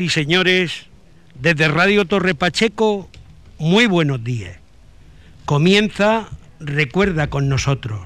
Y 0.00 0.08
señores, 0.08 0.86
desde 1.40 1.68
Radio 1.68 2.04
Torre 2.04 2.34
Pacheco, 2.34 3.08
muy 3.58 3.86
buenos 3.86 4.24
días. 4.24 4.56
Comienza 5.44 6.28
Recuerda 6.58 7.28
con 7.28 7.48
nosotros. 7.48 8.00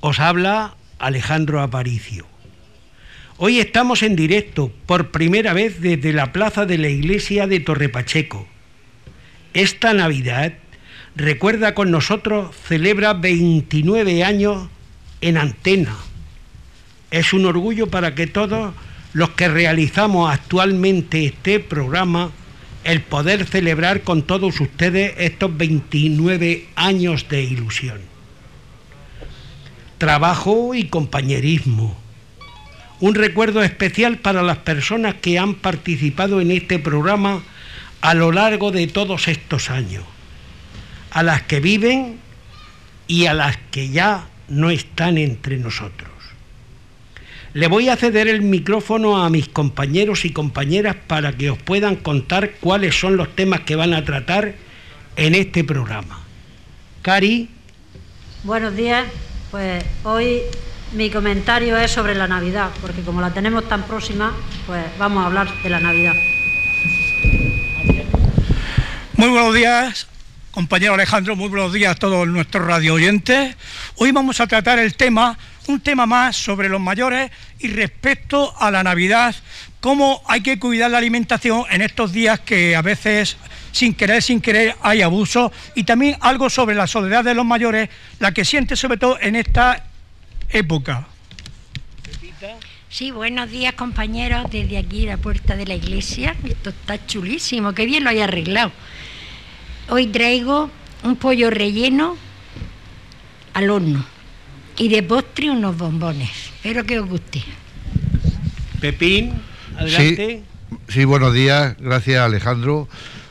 Os 0.00 0.18
habla 0.18 0.74
Alejandro 0.98 1.62
Aparicio. 1.62 2.26
Hoy 3.38 3.60
estamos 3.60 4.02
en 4.02 4.16
directo 4.16 4.72
por 4.86 5.10
primera 5.10 5.52
vez 5.52 5.80
desde 5.80 6.12
la 6.12 6.32
plaza 6.32 6.66
de 6.66 6.76
la 6.76 6.88
iglesia 6.88 7.46
de 7.46 7.60
Torre 7.60 7.88
Pacheco. 7.88 8.46
Esta 9.54 9.94
Navidad, 9.94 10.54
Recuerda 11.16 11.74
con 11.74 11.90
nosotros, 11.90 12.54
celebra 12.66 13.14
29 13.14 14.24
años 14.24 14.68
en 15.20 15.38
antena. 15.38 15.96
Es 17.10 17.32
un 17.32 17.46
orgullo 17.46 17.88
para 17.88 18.14
que 18.14 18.26
todos 18.26 18.74
los 19.12 19.30
que 19.30 19.48
realizamos 19.48 20.32
actualmente 20.32 21.26
este 21.26 21.60
programa 21.60 22.30
el 22.84 23.02
poder 23.02 23.46
celebrar 23.46 24.02
con 24.02 24.22
todos 24.22 24.60
ustedes 24.60 25.14
estos 25.18 25.54
29 25.56 26.68
años 26.76 27.28
de 27.28 27.42
ilusión. 27.42 28.00
Trabajo 29.98 30.74
y 30.74 30.84
compañerismo. 30.84 31.96
Un 33.00 33.14
recuerdo 33.14 33.62
especial 33.62 34.18
para 34.18 34.42
las 34.42 34.58
personas 34.58 35.16
que 35.16 35.38
han 35.38 35.54
participado 35.54 36.40
en 36.40 36.50
este 36.50 36.78
programa 36.78 37.42
a 38.00 38.14
lo 38.14 38.32
largo 38.32 38.70
de 38.70 38.86
todos 38.86 39.28
estos 39.28 39.70
años, 39.70 40.04
a 41.10 41.22
las 41.22 41.42
que 41.42 41.60
viven 41.60 42.18
y 43.06 43.26
a 43.26 43.34
las 43.34 43.58
que 43.70 43.90
ya 43.90 44.26
no 44.48 44.70
están 44.70 45.18
entre 45.18 45.58
nosotros. 45.58 46.09
Le 47.52 47.66
voy 47.66 47.88
a 47.88 47.96
ceder 47.96 48.28
el 48.28 48.42
micrófono 48.42 49.22
a 49.22 49.28
mis 49.28 49.48
compañeros 49.48 50.24
y 50.24 50.32
compañeras 50.32 50.94
para 51.08 51.32
que 51.32 51.50
os 51.50 51.58
puedan 51.58 51.96
contar 51.96 52.52
cuáles 52.60 52.98
son 52.98 53.16
los 53.16 53.34
temas 53.34 53.60
que 53.60 53.74
van 53.74 53.92
a 53.92 54.04
tratar 54.04 54.54
en 55.16 55.34
este 55.34 55.64
programa. 55.64 56.20
Cari. 57.02 57.48
Buenos 58.44 58.76
días. 58.76 59.04
Pues 59.50 59.84
hoy 60.04 60.42
mi 60.92 61.10
comentario 61.10 61.76
es 61.76 61.90
sobre 61.90 62.14
la 62.14 62.28
Navidad, 62.28 62.70
porque 62.80 63.02
como 63.02 63.20
la 63.20 63.34
tenemos 63.34 63.68
tan 63.68 63.82
próxima, 63.82 64.32
pues 64.68 64.84
vamos 64.96 65.24
a 65.24 65.26
hablar 65.26 65.48
de 65.62 65.70
la 65.70 65.80
Navidad. 65.80 66.14
Muy 69.14 69.28
buenos 69.28 69.54
días, 69.54 70.06
compañero 70.52 70.94
Alejandro, 70.94 71.36
muy 71.36 71.48
buenos 71.48 71.72
días 71.72 71.92
a 71.92 71.94
todos 71.96 72.28
nuestros 72.28 72.64
radio 72.64 72.94
oyentes. 72.94 73.56
Hoy 73.96 74.12
vamos 74.12 74.40
a 74.40 74.46
tratar 74.46 74.78
el 74.78 74.94
tema 74.94 75.36
un 75.70 75.80
tema 75.80 76.06
más 76.06 76.36
sobre 76.36 76.68
los 76.68 76.80
mayores 76.80 77.30
y 77.58 77.68
respecto 77.68 78.54
a 78.58 78.70
la 78.70 78.82
Navidad, 78.82 79.34
cómo 79.80 80.22
hay 80.26 80.42
que 80.42 80.58
cuidar 80.58 80.90
la 80.90 80.98
alimentación 80.98 81.64
en 81.70 81.82
estos 81.82 82.12
días 82.12 82.40
que 82.40 82.76
a 82.76 82.82
veces 82.82 83.36
sin 83.72 83.94
querer, 83.94 84.22
sin 84.22 84.40
querer 84.40 84.76
hay 84.82 85.02
abuso 85.02 85.52
y 85.74 85.84
también 85.84 86.16
algo 86.20 86.50
sobre 86.50 86.74
la 86.74 86.86
soledad 86.86 87.24
de 87.24 87.34
los 87.34 87.44
mayores, 87.44 87.88
la 88.18 88.32
que 88.32 88.44
siente 88.44 88.76
sobre 88.76 88.98
todo 88.98 89.18
en 89.20 89.36
esta 89.36 89.84
época. 90.50 91.06
Sí, 92.88 93.12
buenos 93.12 93.48
días 93.50 93.74
compañeros, 93.74 94.50
desde 94.50 94.76
aquí 94.76 95.06
la 95.06 95.16
puerta 95.16 95.54
de 95.54 95.64
la 95.64 95.74
iglesia. 95.74 96.34
Esto 96.44 96.70
está 96.70 97.06
chulísimo, 97.06 97.72
qué 97.72 97.86
bien 97.86 98.02
lo 98.02 98.10
hay 98.10 98.20
arreglado. 98.20 98.72
Hoy 99.88 100.08
traigo 100.08 100.70
un 101.04 101.14
pollo 101.14 101.50
relleno 101.50 102.16
al 103.54 103.70
horno 103.70 104.19
y 104.80 104.88
de 104.88 105.02
postre 105.02 105.50
unos 105.50 105.76
bombones. 105.76 106.30
Espero 106.30 106.84
que 106.86 106.98
os 106.98 107.06
guste. 107.06 107.44
Pepín, 108.80 109.34
adelante. 109.76 110.42
Sí, 110.88 111.04
buenos 111.04 111.34
días, 111.34 111.76
gracias 111.78 112.22
Alejandro. 112.22 112.88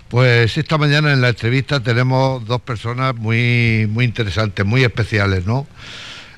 Pues 0.09 0.55
esta 0.59 0.77
mañana 0.77 1.11
en 1.11 1.21
la 1.21 1.29
entrevista 1.29 1.79
tenemos 1.79 2.45
dos 2.45 2.61
personas 2.61 3.15
muy, 3.15 3.87
muy 3.89 4.05
interesantes, 4.05 4.63
muy 4.63 4.83
especiales, 4.83 5.47
¿no? 5.47 5.65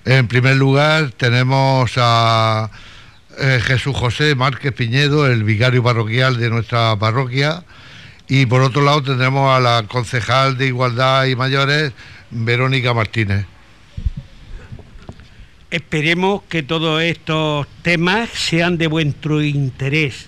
En 0.05 0.29
primer 0.29 0.55
lugar 0.55 1.11
tenemos 1.11 1.91
a 1.97 2.71
eh, 3.37 3.59
Jesús 3.61 3.93
José 3.93 4.33
Márquez 4.35 4.71
Piñedo, 4.71 5.27
el 5.27 5.43
vicario 5.43 5.83
parroquial 5.83 6.37
de 6.37 6.49
nuestra 6.49 6.95
parroquia, 6.95 7.65
y 8.29 8.45
por 8.45 8.61
otro 8.61 8.81
lado 8.81 9.03
tendremos 9.03 9.53
a 9.53 9.59
la 9.59 9.83
concejal 9.89 10.57
de 10.57 10.67
Igualdad 10.67 11.25
y 11.25 11.35
Mayores, 11.35 11.91
Verónica 12.29 12.93
Martínez. 12.93 13.45
Esperemos 15.71 16.41
que 16.49 16.63
todos 16.63 17.01
estos 17.01 17.65
temas 17.81 18.29
sean 18.33 18.77
de 18.77 18.87
vuestro 18.87 19.41
interés. 19.41 20.27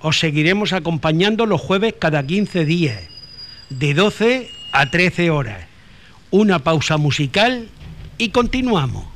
Os 0.00 0.18
seguiremos 0.18 0.72
acompañando 0.72 1.46
los 1.46 1.60
jueves 1.60 1.94
cada 1.96 2.26
15 2.26 2.64
días, 2.64 3.00
de 3.70 3.94
12 3.94 4.50
a 4.72 4.90
13 4.90 5.30
horas. 5.30 5.68
Una 6.32 6.58
pausa 6.58 6.96
musical 6.96 7.68
y 8.18 8.30
continuamos. 8.30 9.13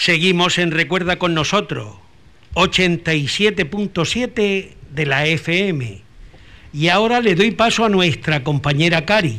Seguimos 0.00 0.56
en 0.56 0.70
Recuerda 0.70 1.18
con 1.18 1.34
nosotros, 1.34 1.96
87.7 2.54 4.74
de 4.92 5.04
la 5.04 5.26
FM. 5.26 6.00
Y 6.72 6.88
ahora 6.88 7.20
le 7.20 7.34
doy 7.34 7.50
paso 7.50 7.84
a 7.84 7.90
nuestra 7.90 8.42
compañera 8.42 9.04
Cari. 9.04 9.38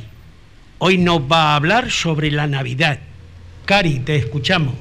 Hoy 0.78 1.00
nos 1.00 1.22
va 1.22 1.54
a 1.54 1.56
hablar 1.56 1.90
sobre 1.90 2.30
la 2.30 2.46
Navidad. 2.46 3.00
Cari, 3.66 4.02
te 4.02 4.16
escuchamos. 4.16 4.76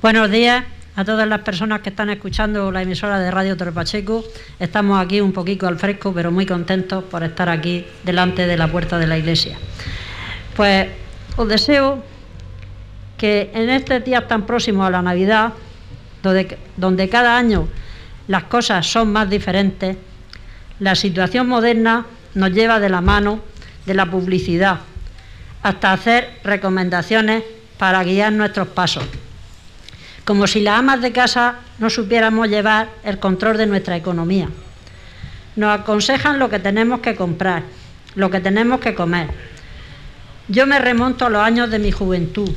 Buenos 0.00 0.30
días 0.30 0.64
a 0.94 1.04
todas 1.04 1.26
las 1.26 1.40
personas 1.40 1.80
que 1.80 1.90
están 1.90 2.08
escuchando 2.10 2.70
la 2.70 2.82
emisora 2.82 3.18
de 3.18 3.32
Radio 3.32 3.56
Torpacheco. 3.56 4.24
Estamos 4.60 5.04
aquí 5.04 5.20
un 5.20 5.32
poquito 5.32 5.66
al 5.66 5.76
fresco, 5.76 6.14
pero 6.14 6.30
muy 6.30 6.46
contentos 6.46 7.02
por 7.02 7.24
estar 7.24 7.48
aquí 7.48 7.84
delante 8.04 8.46
de 8.46 8.56
la 8.56 8.70
puerta 8.70 8.96
de 8.96 9.08
la 9.08 9.18
iglesia. 9.18 9.58
Pues 10.54 10.86
os 11.36 11.48
deseo 11.48 12.14
que 13.16 13.50
en 13.54 13.70
estos 13.70 14.04
días 14.04 14.28
tan 14.28 14.46
próximos 14.46 14.86
a 14.86 14.90
la 14.90 15.02
Navidad, 15.02 15.52
donde, 16.22 16.58
donde 16.76 17.08
cada 17.08 17.36
año 17.36 17.68
las 18.28 18.44
cosas 18.44 18.86
son 18.86 19.12
más 19.12 19.30
diferentes, 19.30 19.96
la 20.80 20.94
situación 20.94 21.48
moderna 21.48 22.06
nos 22.34 22.50
lleva 22.52 22.80
de 22.80 22.88
la 22.88 23.00
mano 23.00 23.40
de 23.86 23.94
la 23.94 24.06
publicidad 24.06 24.80
hasta 25.62 25.92
hacer 25.92 26.38
recomendaciones 26.44 27.42
para 27.78 28.04
guiar 28.04 28.32
nuestros 28.32 28.68
pasos. 28.68 29.04
Como 30.24 30.46
si 30.46 30.60
las 30.60 30.78
amas 30.78 31.00
de 31.00 31.12
casa 31.12 31.56
no 31.78 31.88
supiéramos 31.88 32.48
llevar 32.48 32.88
el 33.04 33.18
control 33.18 33.56
de 33.56 33.66
nuestra 33.66 33.96
economía. 33.96 34.48
Nos 35.56 35.80
aconsejan 35.80 36.38
lo 36.38 36.50
que 36.50 36.58
tenemos 36.58 37.00
que 37.00 37.16
comprar, 37.16 37.62
lo 38.14 38.30
que 38.30 38.40
tenemos 38.40 38.80
que 38.80 38.94
comer. 38.94 39.28
Yo 40.48 40.66
me 40.66 40.78
remonto 40.78 41.26
a 41.26 41.30
los 41.30 41.42
años 41.42 41.70
de 41.70 41.78
mi 41.78 41.90
juventud, 41.90 42.50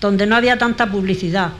donde 0.00 0.26
no 0.26 0.36
había 0.36 0.58
tanta 0.58 0.86
publicidad. 0.86 1.50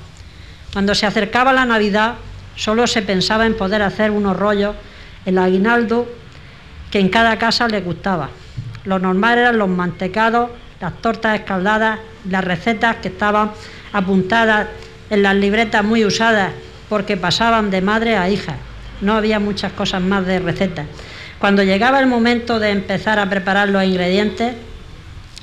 Cuando 0.73 0.95
se 0.95 1.07
acercaba 1.07 1.53
la 1.53 1.67
Navidad, 1.67 2.15
solo 2.57 2.87
se 2.87 3.03
pensaba 3.03 3.47
en 3.47 3.57
poder 3.57 3.83
hacer 3.83 4.11
unos 4.11 4.37
rollos, 4.37 4.75
el 5.27 5.39
aguinaldo 5.39 6.09
que 6.91 7.01
en 7.01 7.09
cada 7.09 7.39
casa 7.39 7.69
le 7.69 7.81
gustaba. 7.81 8.31
Lo 8.85 8.99
normal 8.99 9.39
eran 9.39 9.59
los 9.59 9.69
mantecados, 9.69 10.51
las 10.81 10.95
tortas 11.03 11.39
escaldadas, 11.39 12.01
las 12.29 12.45
recetas 12.45 12.97
que 12.97 13.09
estaban 13.09 13.51
apuntadas 13.93 14.69
en 15.11 15.23
las 15.23 15.35
libretas 15.35 15.85
muy 15.85 16.05
usadas 16.05 16.53
porque 16.89 17.17
pasaban 17.17 17.71
de 17.71 17.83
madre 17.83 18.17
a 18.17 18.31
hija. 18.31 18.57
No 19.01 19.15
había 19.15 19.39
muchas 19.39 19.73
cosas 19.73 20.01
más 20.03 20.27
de 20.27 20.39
recetas. 20.39 20.87
Cuando 21.39 21.63
llegaba 21.63 22.01
el 22.01 22.07
momento 22.07 22.59
de 22.59 22.71
empezar 22.71 23.19
a 23.19 23.29
preparar 23.29 23.69
los 23.69 23.85
ingredientes, 23.85 24.55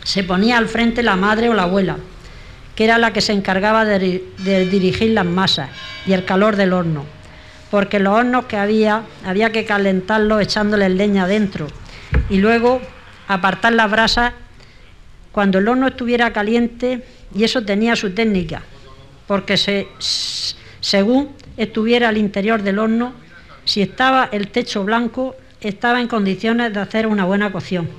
se 0.04 0.24
ponía 0.24 0.58
al 0.58 0.68
frente 0.68 1.04
la 1.04 1.16
madre 1.16 1.50
o 1.50 1.54
la 1.54 1.64
abuela 1.64 1.98
que 2.78 2.84
era 2.84 3.00
la 3.00 3.12
que 3.12 3.22
se 3.22 3.34
encargaba 3.34 3.86
de, 3.86 4.22
dirigir 4.70 5.10
las 5.10 5.26
masas 5.26 5.72
y 6.06 6.14
el 6.14 6.26
calor 6.26 6.56
del 6.56 6.74
horno, 6.74 7.06
porque 7.72 7.98
los 7.98 8.14
hornos 8.14 8.46
que 8.46 8.56
había 8.56 9.02
había 9.26 9.52
que 9.52 9.66
calentarlos 9.66 10.44
echándole 10.44 10.88
leña 10.88 11.26
dentro 11.26 11.66
y 12.30 12.38
luego 12.38 12.80
apartar 13.28 13.74
las 13.74 13.90
brasas 13.90 14.34
cuando 15.32 15.58
el 15.58 15.68
horno 15.68 15.88
estuviera 15.88 16.32
caliente 16.32 17.04
y 17.34 17.44
eso 17.44 17.64
tenía 17.64 17.96
su 17.96 18.12
técnica, 18.14 18.62
porque 19.26 19.58
según 20.80 21.30
estuviera 21.58 22.10
al 22.10 22.18
interior 22.18 22.62
del 22.62 22.78
horno, 22.78 23.14
si 23.66 23.82
estaba 23.82 24.30
el 24.32 24.50
techo 24.50 24.84
blanco, 24.84 25.36
estaba 25.62 26.00
en 26.00 26.08
condiciones 26.08 26.72
de 26.76 26.80
hacer 26.80 27.08
una 27.08 27.26
buena 27.26 27.52
cocción. 27.52 27.90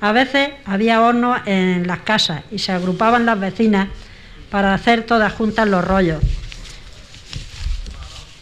A 0.00 0.12
veces 0.12 0.50
había 0.64 1.02
hornos 1.02 1.38
en 1.44 1.86
las 1.86 1.98
casas 1.98 2.44
y 2.50 2.58
se 2.58 2.72
agrupaban 2.72 3.26
las 3.26 3.38
vecinas 3.38 3.88
para 4.56 4.72
hacer 4.72 5.02
todas 5.02 5.34
juntas 5.34 5.68
los 5.68 5.84
rollos 5.84 6.22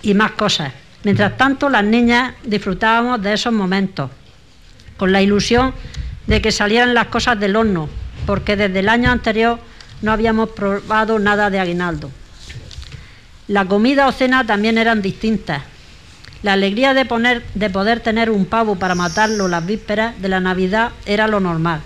y 0.00 0.14
más 0.14 0.30
cosas. 0.30 0.72
Mientras 1.02 1.36
tanto, 1.36 1.68
las 1.68 1.82
niñas 1.82 2.34
disfrutábamos 2.44 3.20
de 3.20 3.32
esos 3.32 3.52
momentos, 3.52 4.12
con 4.96 5.10
la 5.10 5.22
ilusión 5.22 5.74
de 6.28 6.40
que 6.40 6.52
salieran 6.52 6.94
las 6.94 7.08
cosas 7.08 7.40
del 7.40 7.56
horno, 7.56 7.88
porque 8.26 8.54
desde 8.54 8.78
el 8.78 8.90
año 8.90 9.10
anterior 9.10 9.58
no 10.02 10.12
habíamos 10.12 10.50
probado 10.50 11.18
nada 11.18 11.50
de 11.50 11.58
aguinaldo. 11.58 12.12
La 13.48 13.64
comida 13.64 14.06
o 14.06 14.12
cena 14.12 14.46
también 14.46 14.78
eran 14.78 15.02
distintas. 15.02 15.62
La 16.44 16.52
alegría 16.52 16.94
de, 16.94 17.06
poder 17.06 18.00
tener 18.04 18.30
un 18.30 18.46
pavo 18.46 18.76
para 18.76 18.94
matarlo 18.94 19.48
las 19.48 19.66
vísperas 19.66 20.22
de 20.22 20.28
la 20.28 20.38
Navidad 20.38 20.92
era 21.06 21.26
lo 21.26 21.40
normal. 21.40 21.80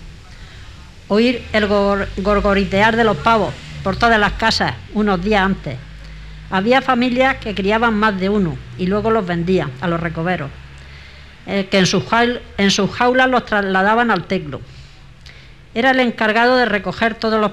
Oír 1.09 1.43
el 1.55 1.67
gorgoritear 1.67 2.95
de 2.95 3.05
los 3.05 3.17
pavos, 3.17 3.55
por 3.89 3.97
todas 3.97 4.21
las 4.21 4.35
casas 4.35 4.75
unos 4.93 5.25
días 5.25 5.41
antes. 5.41 5.79
Había 6.51 6.83
familias 6.83 7.39
que 7.39 7.55
criaban 7.55 7.95
más 7.95 8.21
de 8.21 8.29
uno 8.29 8.59
y 8.77 8.85
luego 8.85 9.11
los 9.11 9.27
vendían 9.27 9.71
a 9.81 9.89
los 9.89 9.99
recoveros, 9.99 10.51
eh, 11.47 11.69
que 11.71 11.79
en 11.79 11.87
sus, 11.87 12.05
jaulas 12.93 13.31
los 13.31 13.47
trasladaban 13.47 14.11
al 14.11 14.25
teclo. 14.25 14.61
Era 15.73 15.93
el 15.93 16.01
encargado 16.01 16.57
de 16.57 16.67
recoger 16.67 17.15
todos 17.15 17.41
los 17.41 17.53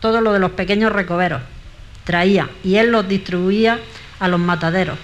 todo 0.00 0.22
lo 0.22 0.32
de 0.32 0.38
los 0.38 0.52
pequeños 0.52 0.90
recoveros. 0.90 1.42
Traía 2.04 2.48
y 2.64 2.76
él 2.76 2.90
los 2.90 3.06
distribuía 3.06 3.78
a 4.20 4.28
los 4.28 4.40
mataderos. 4.40 4.98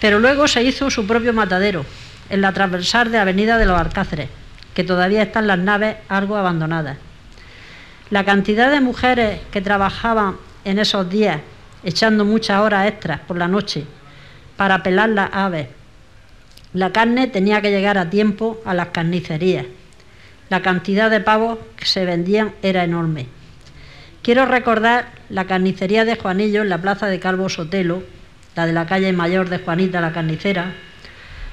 Pero 0.00 0.18
luego 0.18 0.48
se 0.48 0.64
hizo 0.64 0.90
su 0.90 1.06
propio 1.06 1.32
matadero, 1.32 1.86
en 2.30 2.40
la 2.40 2.52
transversal 2.52 3.12
de 3.12 3.18
Avenida 3.18 3.56
de 3.58 3.66
los 3.66 3.78
Alcáceres, 3.78 4.28
que 4.74 4.82
todavía 4.82 5.22
están 5.22 5.46
las 5.46 5.60
naves 5.60 5.98
algo 6.08 6.36
abandonadas. 6.36 6.96
La 8.10 8.24
cantidad 8.24 8.70
de 8.70 8.80
mujeres 8.80 9.40
que 9.50 9.60
trabajaban 9.60 10.36
en 10.64 10.78
esos 10.78 11.10
días, 11.10 11.40
echando 11.84 12.24
muchas 12.24 12.60
horas 12.60 12.88
extras 12.88 13.20
por 13.20 13.36
la 13.36 13.48
noche 13.48 13.84
para 14.56 14.82
pelar 14.82 15.10
las 15.10 15.28
aves. 15.32 15.68
La 16.72 16.90
carne 16.90 17.26
tenía 17.26 17.60
que 17.60 17.70
llegar 17.70 17.98
a 17.98 18.08
tiempo 18.08 18.60
a 18.64 18.72
las 18.72 18.88
carnicerías. 18.88 19.66
La 20.48 20.62
cantidad 20.62 21.10
de 21.10 21.20
pavos 21.20 21.58
que 21.76 21.84
se 21.84 22.06
vendían 22.06 22.54
era 22.62 22.82
enorme. 22.82 23.26
Quiero 24.22 24.46
recordar 24.46 25.08
la 25.28 25.46
carnicería 25.46 26.06
de 26.06 26.16
Juanillo 26.16 26.62
en 26.62 26.70
la 26.70 26.80
plaza 26.80 27.08
de 27.08 27.20
Calvo 27.20 27.50
Sotelo, 27.50 28.02
la 28.56 28.64
de 28.64 28.72
la 28.72 28.86
calle 28.86 29.12
Mayor 29.12 29.50
de 29.50 29.58
Juanita 29.58 30.00
la 30.00 30.12
Carnicera, 30.12 30.72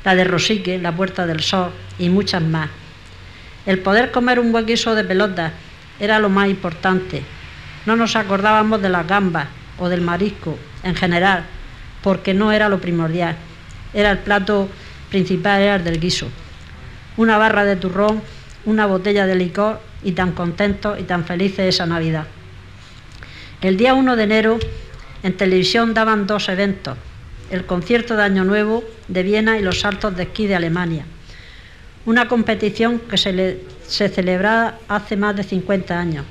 la 0.05 0.15
de 0.15 0.24
Rosique, 0.24 0.79
la 0.79 0.93
Puerta 0.93 1.27
del 1.27 1.41
Sol 1.41 1.71
y 2.00 2.07
muchas 2.07 2.41
más. 2.41 2.69
El 3.65 3.79
poder 3.79 4.12
comer 4.12 4.39
un 4.39 4.53
buen 4.53 4.65
guiso 4.65 4.95
de 4.95 5.03
pelotas 5.03 5.51
era 6.00 6.20
lo 6.20 6.30
más 6.30 6.50
importante. 6.50 7.24
No 7.86 7.96
nos 7.96 8.16
acordábamos 8.16 8.82
de 8.82 8.90
las 8.90 9.08
gambas 9.08 9.48
o 9.78 9.90
del 9.90 10.02
marisco 10.02 10.58
en 10.84 10.96
general, 10.96 11.46
porque 12.02 12.34
no 12.34 12.52
era 12.52 12.70
lo 12.70 12.80
primordial. 12.80 13.36
Era 13.94 14.12
el 14.12 14.20
plato 14.20 14.70
principal, 15.10 15.62
era 15.62 15.75
el 15.75 15.84
del 15.84 16.00
guiso. 16.00 16.28
Una 17.18 17.38
barra 17.38 17.64
de 17.64 17.75
turrón, 17.75 18.22
una 18.66 18.86
botella 18.86 19.25
de 19.25 19.36
licor 19.36 19.80
y 20.04 20.12
tan 20.14 20.32
contentos 20.32 21.00
y 21.00 21.04
tan 21.04 21.25
felices 21.25 21.75
esa 21.75 21.86
Navidad. 21.86 22.25
El 23.62 23.78
día 23.78 23.94
1 23.94 24.16
de 24.16 24.24
enero 24.24 24.60
en 25.24 25.38
televisión 25.38 25.94
daban 25.94 26.28
dos 26.28 26.50
eventos, 26.50 26.98
el 27.50 27.66
concierto 27.66 28.16
de 28.16 28.24
Año 28.24 28.44
Nuevo 28.44 28.84
de 29.08 29.24
Viena 29.24 29.58
y 29.58 29.62
los 29.62 29.80
saltos 29.80 30.16
de 30.16 30.24
esquí 30.24 30.48
de 30.48 30.56
Alemania. 30.56 31.06
Una 32.05 32.27
competición 32.27 33.00
que 33.00 33.17
se 33.17 33.33
le 33.33 33.75
se 33.88 34.09
celebraba 34.09 34.75
hace 34.88 35.15
más 35.15 35.35
de 35.35 35.43
50 35.43 35.97
años. 35.97 36.25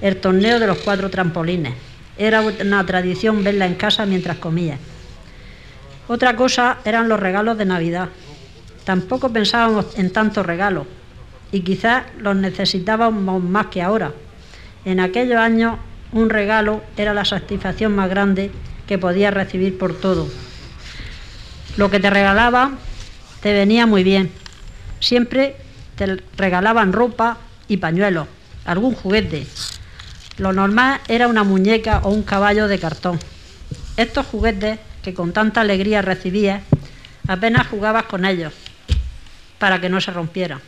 El 0.00 0.16
torneo 0.18 0.58
de 0.58 0.66
los 0.66 0.78
cuatro 0.78 1.10
trampolines. 1.10 1.74
Era 2.18 2.40
una 2.40 2.84
tradición 2.86 3.44
verla 3.44 3.66
en 3.66 3.74
casa 3.74 4.06
mientras 4.06 4.38
comía. 4.38 4.78
Otra 6.08 6.36
cosa 6.36 6.78
eran 6.84 7.08
los 7.08 7.20
regalos 7.20 7.58
de 7.58 7.66
Navidad. 7.66 8.08
Tampoco 8.84 9.32
pensábamos 9.32 9.98
en 9.98 10.12
tantos 10.12 10.46
regalos 10.46 10.86
y 11.52 11.60
quizás 11.60 12.04
los 12.18 12.36
necesitábamos 12.36 13.42
más 13.42 13.66
que 13.66 13.82
ahora. 13.82 14.12
En 14.84 15.00
aquellos 15.00 15.38
años 15.38 15.78
un 16.12 16.30
regalo 16.30 16.82
era 16.96 17.12
la 17.12 17.24
satisfacción 17.24 17.94
más 17.94 18.08
grande 18.08 18.50
que 18.86 18.98
podías 18.98 19.34
recibir 19.34 19.76
por 19.76 19.98
todo. 19.98 20.28
Lo 21.76 21.90
que 21.90 22.00
te 22.00 22.08
regalaba 22.08 22.72
te 23.42 23.52
venía 23.52 23.86
muy 23.86 24.04
bien, 24.04 24.30
Siempre 25.00 25.56
te 25.96 26.22
regalaban 26.36 26.92
ropa 26.92 27.38
y 27.68 27.78
pañuelos, 27.78 28.28
algún 28.64 28.94
juguete. 28.94 29.46
Lo 30.38 30.52
normal 30.52 31.00
era 31.08 31.28
una 31.28 31.44
muñeca 31.44 32.00
o 32.04 32.10
un 32.10 32.22
caballo 32.22 32.68
de 32.68 32.78
cartón. 32.78 33.18
Estos 33.96 34.26
juguetes 34.26 34.78
que 35.02 35.14
con 35.14 35.32
tanta 35.32 35.60
alegría 35.60 36.02
recibías, 36.02 36.62
apenas 37.28 37.66
jugabas 37.68 38.04
con 38.04 38.24
ellos 38.24 38.52
para 39.58 39.80
que 39.80 39.88
no 39.88 40.00
se 40.00 40.10
rompieran. 40.10 40.60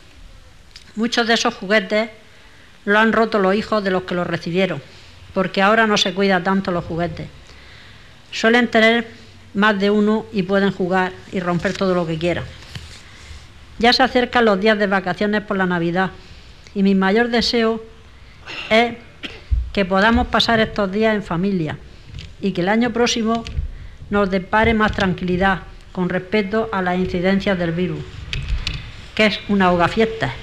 Muchos 0.95 1.27
de 1.27 1.35
esos 1.35 1.53
juguetes 1.53 2.09
lo 2.85 2.99
han 2.99 3.13
roto 3.13 3.39
los 3.39 3.55
hijos 3.55 3.83
de 3.83 3.91
los 3.91 4.03
que 4.03 4.15
los 4.15 4.25
recibieron, 4.25 4.81
porque 5.33 5.61
ahora 5.61 5.85
no 5.87 5.97
se 5.97 6.13
cuida 6.13 6.43
tanto 6.43 6.71
los 6.71 6.85
juguetes. 6.85 7.27
Suelen 8.31 8.67
tener 8.67 9.07
más 9.53 9.79
de 9.79 9.89
uno 9.89 10.25
y 10.31 10.43
pueden 10.43 10.71
jugar 10.71 11.11
y 11.31 11.39
romper 11.39 11.73
todo 11.73 11.93
lo 11.93 12.07
que 12.07 12.17
quieran. 12.17 12.45
Ya 13.79 13.93
se 13.93 14.03
acercan 14.03 14.45
los 14.45 14.59
días 14.59 14.77
de 14.77 14.87
vacaciones 14.87 15.41
por 15.41 15.57
la 15.57 15.65
Navidad 15.65 16.11
y 16.75 16.83
mi 16.83 16.95
mayor 16.95 17.29
deseo 17.29 17.81
es 18.69 18.95
que 19.73 19.85
podamos 19.85 20.27
pasar 20.27 20.59
estos 20.59 20.91
días 20.91 21.15
en 21.15 21.23
familia 21.23 21.77
y 22.41 22.51
que 22.51 22.61
el 22.61 22.69
año 22.69 22.91
próximo 22.91 23.43
nos 24.09 24.29
depare 24.29 24.73
más 24.73 24.91
tranquilidad 24.91 25.61
con 25.91 26.09
respecto 26.09 26.69
a 26.71 26.81
las 26.81 26.97
incidencias 26.97 27.57
del 27.57 27.71
virus, 27.71 27.99
que 29.15 29.27
es 29.27 29.39
una 29.47 29.71
hoga 29.71 29.87
fiesta. 29.87 30.33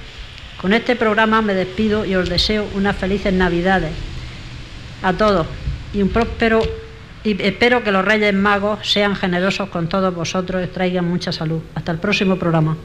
Con 0.60 0.72
este 0.72 0.96
programa 0.96 1.42
me 1.42 1.54
despido 1.54 2.04
y 2.04 2.14
os 2.14 2.28
deseo 2.28 2.66
unas 2.74 2.96
felices 2.96 3.32
Navidades 3.32 3.92
a 5.02 5.12
todos 5.12 5.46
y 5.92 6.00
un 6.00 6.08
próspero 6.08 6.62
y 7.22 7.42
espero 7.42 7.82
que 7.82 7.90
los 7.92 8.04
Reyes 8.04 8.32
Magos 8.32 8.88
sean 8.88 9.16
generosos 9.16 9.68
con 9.68 9.88
todos 9.88 10.14
vosotros 10.14 10.64
y 10.64 10.68
traigan 10.68 11.04
mucha 11.04 11.32
salud. 11.32 11.60
Hasta 11.74 11.92
el 11.92 11.98
próximo 11.98 12.36
programa. 12.36 12.76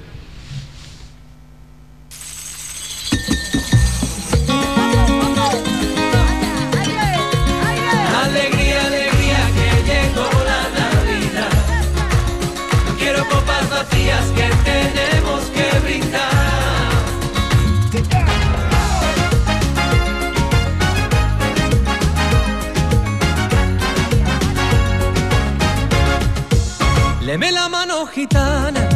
Deme 27.32 27.50
la 27.50 27.70
mano 27.70 28.06
gitana, 28.08 28.90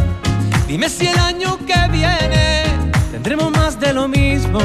dime 0.67 0.89
si 0.89 1.07
el 1.07 1.17
año 1.17 1.57
que 1.65 1.87
viene 1.89 2.65
tendremos 3.09 3.49
más 3.49 3.79
de 3.79 3.93
lo 3.93 4.09
mismo, 4.09 4.59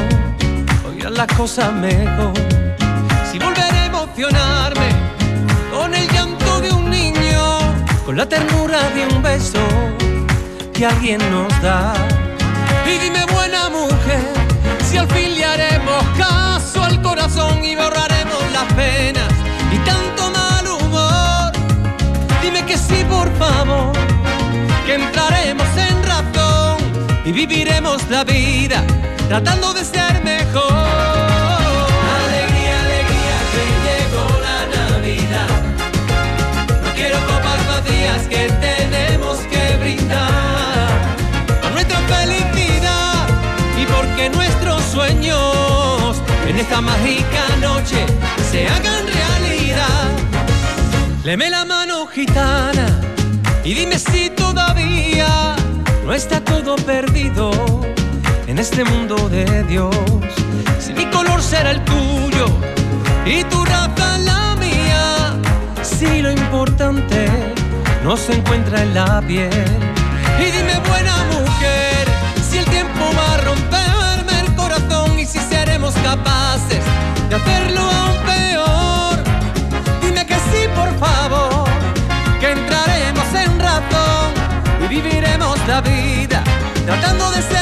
o 0.85 0.91
irán 0.91 1.13
las 1.13 1.27
cosas 1.27 1.71
mejor. 1.71 2.33
Si 3.31 3.39
volveré 3.39 3.79
a 3.79 3.85
emocionarme 3.85 4.89
con 5.71 5.95
el 5.95 6.05
llanto 6.09 6.59
de 6.59 6.69
un 6.73 6.89
niño, 6.89 7.59
con 8.05 8.17
la 8.17 8.25
ternura 8.25 8.89
de 8.89 9.07
un 9.07 9.23
beso 9.23 9.65
que 10.73 10.85
alguien 10.85 11.21
nos 11.31 11.61
da. 11.61 11.93
Y 12.85 12.97
dime 12.97 13.23
buena 13.27 13.69
mujer, 13.69 14.33
si 14.83 14.97
al 14.97 15.07
fin 15.07 15.41
haremos 15.41 16.03
caso 16.17 16.83
al 16.83 17.01
corazón 17.01 17.63
y 17.63 17.77
borraremos 17.77 18.43
las 18.51 18.73
penas 18.73 19.31
y 19.71 19.77
tanto. 19.77 20.20
Dime 22.53 22.65
que 22.65 22.77
sí, 22.77 23.05
por 23.09 23.33
favor, 23.37 23.93
que 24.85 24.95
entraremos 24.95 25.67
en 25.77 26.03
razón 26.03 26.79
y 27.23 27.31
viviremos 27.31 28.05
la 28.09 28.25
vida 28.25 28.83
tratando 29.29 29.73
de 29.73 29.85
ser 29.85 30.21
mejor. 30.21 30.73
Alegría, 32.25 32.75
alegría, 32.83 33.37
que 33.53 33.63
llegó 33.87 34.27
la 34.47 34.59
Navidad. 34.75 35.47
No 36.83 36.93
quiero 36.93 37.17
copas 37.25 37.65
vacías 37.69 38.27
que 38.27 38.51
tenemos 38.59 39.37
que 39.49 39.77
brindar 39.77 41.15
por 41.61 41.71
nuestra 41.71 41.99
felicidad 41.99 43.29
y 43.81 43.85
porque 43.85 44.29
nuestros 44.29 44.83
sueños 44.83 46.21
en 46.49 46.59
esta 46.59 46.81
mágica 46.81 47.55
noche 47.61 48.05
se 48.51 48.67
hagan. 48.67 49.10
Leme 51.23 51.51
la 51.51 51.65
mano 51.65 52.07
gitana 52.07 52.99
y 53.63 53.75
dime 53.75 53.99
si 53.99 54.31
todavía 54.31 55.55
no 56.03 56.13
está 56.13 56.43
todo 56.43 56.75
perdido 56.77 57.51
en 58.47 58.57
este 58.57 58.83
mundo 58.83 59.29
de 59.29 59.63
Dios. 59.65 59.95
Si 60.79 60.93
mi 60.93 61.05
color 61.11 61.39
será 61.43 61.71
el 61.71 61.85
tuyo 61.85 62.47
y 63.23 63.43
tu 63.43 63.63
raza 63.63 64.17
la 64.17 64.55
mía, 64.55 65.37
si 65.83 66.23
lo 66.23 66.31
importante 66.31 67.27
no 68.03 68.17
se 68.17 68.33
encuentra 68.33 68.81
en 68.81 68.95
la 68.95 69.21
piel. 69.21 69.67
Y 70.39 70.45
dime 70.45 70.79
buena 70.89 71.15
mujer, 71.25 72.07
si 72.49 72.57
el 72.57 72.65
tiempo 72.65 73.05
va 73.15 73.35
a 73.35 73.37
romperme 73.37 74.39
el 74.39 74.55
corazón 74.55 75.19
y 75.19 75.27
si 75.27 75.37
seremos 75.37 75.93
capaces 76.03 76.50
la 85.67 85.81
vida 85.81 86.43
tratando 86.85 87.31
de 87.31 87.41
ser 87.41 87.60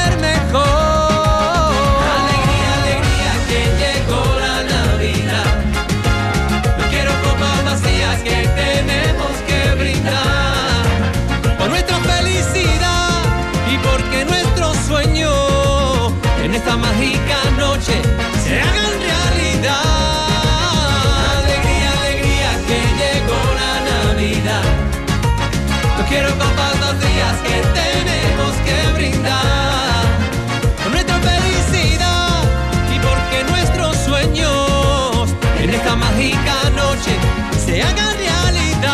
se 37.64 37.82
hagan 37.82 38.16
realidad. 38.16 38.90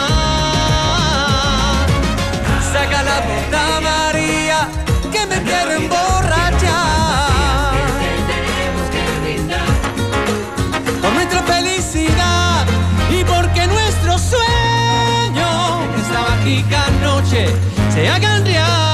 Saca 2.73 3.03
la 3.03 3.21
bota 3.21 3.81
María 3.81 4.69
que 5.13 5.27
me 5.27 5.43
quiero 5.43 5.73
emborrachar 5.73 7.75
por 11.03 11.13
nuestra 11.13 11.43
felicidad 11.43 12.67
y 13.11 13.25
porque 13.25 13.67
nuestros 13.67 14.21
sueños 14.21 15.85
en 15.95 16.01
esta 16.01 16.21
mágica 16.31 16.89
noche 17.03 17.49
se 17.95 18.09
hagan 18.09 18.45
realidad. 18.45 18.86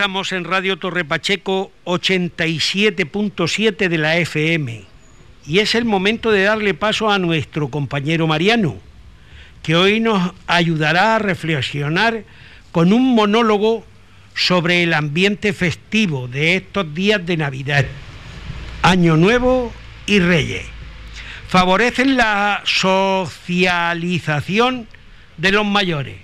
Estamos 0.00 0.32
en 0.32 0.44
Radio 0.44 0.78
Torre 0.78 1.04
Pacheco 1.04 1.72
87.7 1.84 3.86
de 3.86 3.98
la 3.98 4.16
FM 4.16 4.84
y 5.46 5.58
es 5.58 5.74
el 5.74 5.84
momento 5.84 6.30
de 6.30 6.44
darle 6.44 6.72
paso 6.72 7.10
a 7.10 7.18
nuestro 7.18 7.68
compañero 7.68 8.26
Mariano, 8.26 8.78
que 9.62 9.76
hoy 9.76 10.00
nos 10.00 10.32
ayudará 10.46 11.16
a 11.16 11.18
reflexionar 11.18 12.24
con 12.72 12.94
un 12.94 13.14
monólogo 13.14 13.84
sobre 14.34 14.84
el 14.84 14.94
ambiente 14.94 15.52
festivo 15.52 16.28
de 16.28 16.56
estos 16.56 16.94
días 16.94 17.26
de 17.26 17.36
Navidad, 17.36 17.84
Año 18.80 19.18
Nuevo 19.18 19.70
y 20.06 20.20
Reyes. 20.20 20.64
Favorecen 21.46 22.16
la 22.16 22.62
socialización 22.64 24.88
de 25.36 25.52
los 25.52 25.66
mayores. 25.66 26.16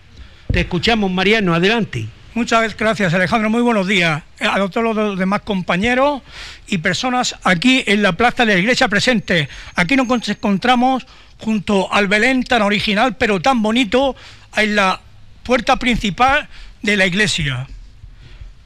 Te 0.51 0.61
escuchamos, 0.61 1.11
Mariano, 1.11 1.53
adelante. 1.53 2.07
Muchas 2.37 2.77
gracias, 2.77 3.15
Alejandro. 3.15 3.49
Muy 3.49 3.63
buenos 3.63 3.87
días 3.87 4.23
a 4.41 4.57
todos 4.69 4.95
los 4.95 5.19
demás 5.19 5.41
compañeros 5.41 6.21
y 6.67 6.77
personas 6.77 7.35
aquí 7.45 7.83
en 7.87 8.03
la 8.03 8.13
plaza 8.13 8.45
de 8.45 8.53
la 8.53 8.61
iglesia 8.61 8.89
presente. 8.89 9.49
Aquí 9.75 9.97
nos 9.97 10.29
encontramos 10.29 11.07
junto 11.39 11.91
al 11.91 12.09
Belén 12.09 12.45
tan 12.45 12.61
original 12.61 13.17
pero 13.17 13.41
tan 13.41 13.63
bonito 13.63 14.17
en 14.55 14.77
la 14.77 15.01
puerta 15.45 15.77
principal 15.77 16.47
de 16.83 16.99
la 16.99 17.07
iglesia. 17.07 17.67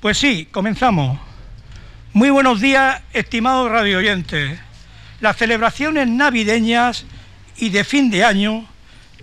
Pues 0.01 0.19
sí, 0.19 0.49
comenzamos. 0.51 1.21
Muy 2.13 2.31
buenos 2.31 2.61
días, 2.61 3.01
estimados 3.13 3.71
radio 3.71 3.99
oyentes. 3.99 4.59
Las 5.21 5.37
celebraciones 5.37 6.09
navideñas 6.09 7.05
y 7.57 7.69
de 7.69 7.85
fin 7.85 8.11
de 8.11 8.25
año 8.25 8.67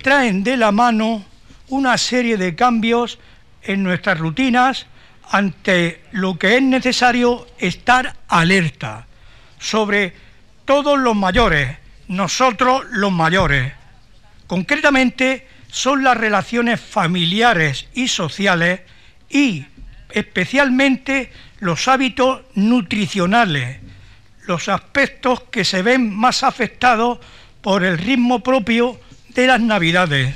traen 0.02 0.46
de 0.46 0.56
la 0.56 0.72
mano 0.72 1.26
una 1.68 1.98
serie 1.98 2.38
de 2.38 2.56
cambios 2.56 3.20
en 3.68 3.84
nuestras 3.84 4.18
rutinas 4.18 4.88
ante 5.30 6.02
lo 6.12 6.40
que 6.40 6.56
es 6.56 6.62
necesario 6.64 7.46
estar 7.60 8.16
alerta 8.28 9.06
sobre 9.60 10.14
todos 10.66 10.98
los 10.98 11.16
mayores, 11.16 11.78
nosotros 12.08 12.86
los 12.92 13.12
mayores. 13.12 13.74
Concretamente 14.48 15.48
son 15.70 16.04
las 16.04 16.18
relaciones 16.18 16.80
familiares 16.80 17.88
y 17.94 18.08
sociales 18.08 18.82
y 19.30 19.66
especialmente 20.12 21.32
los 21.60 21.88
hábitos 21.88 22.42
nutricionales, 22.56 23.80
los 24.46 24.70
aspectos 24.70 25.42
que 25.52 25.66
se 25.66 25.82
ven 25.82 26.16
más 26.16 26.44
afectados 26.44 27.20
por 27.62 27.84
el 27.84 27.98
ritmo 27.98 28.40
propio 28.40 29.00
de 29.30 29.48
las 29.48 29.60
navidades. 29.60 30.34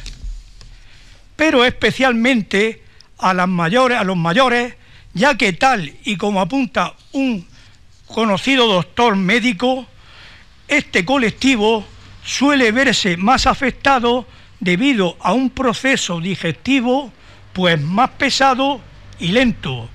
Pero 1.37 1.63
especialmente 1.63 2.80
a, 3.21 3.33
las 3.33 3.47
mayores, 3.47 3.97
a 3.97 4.03
los 4.03 4.17
mayores, 4.17 4.75
ya 5.13 5.35
que 5.35 5.53
tal 5.53 5.93
y 6.03 6.17
como 6.17 6.41
apunta 6.41 6.93
un 7.13 7.47
conocido 8.07 8.67
doctor 8.67 9.15
médico, 9.15 9.85
este 10.67 11.05
colectivo 11.05 11.85
suele 12.23 12.71
verse 12.71 13.17
más 13.17 13.47
afectado 13.47 14.27
debido 14.59 15.17
a 15.21 15.33
un 15.33 15.49
proceso 15.49 16.19
digestivo 16.19 17.11
pues 17.53 17.79
más 17.81 18.09
pesado 18.11 18.81
y 19.19 19.29
lento, 19.29 19.89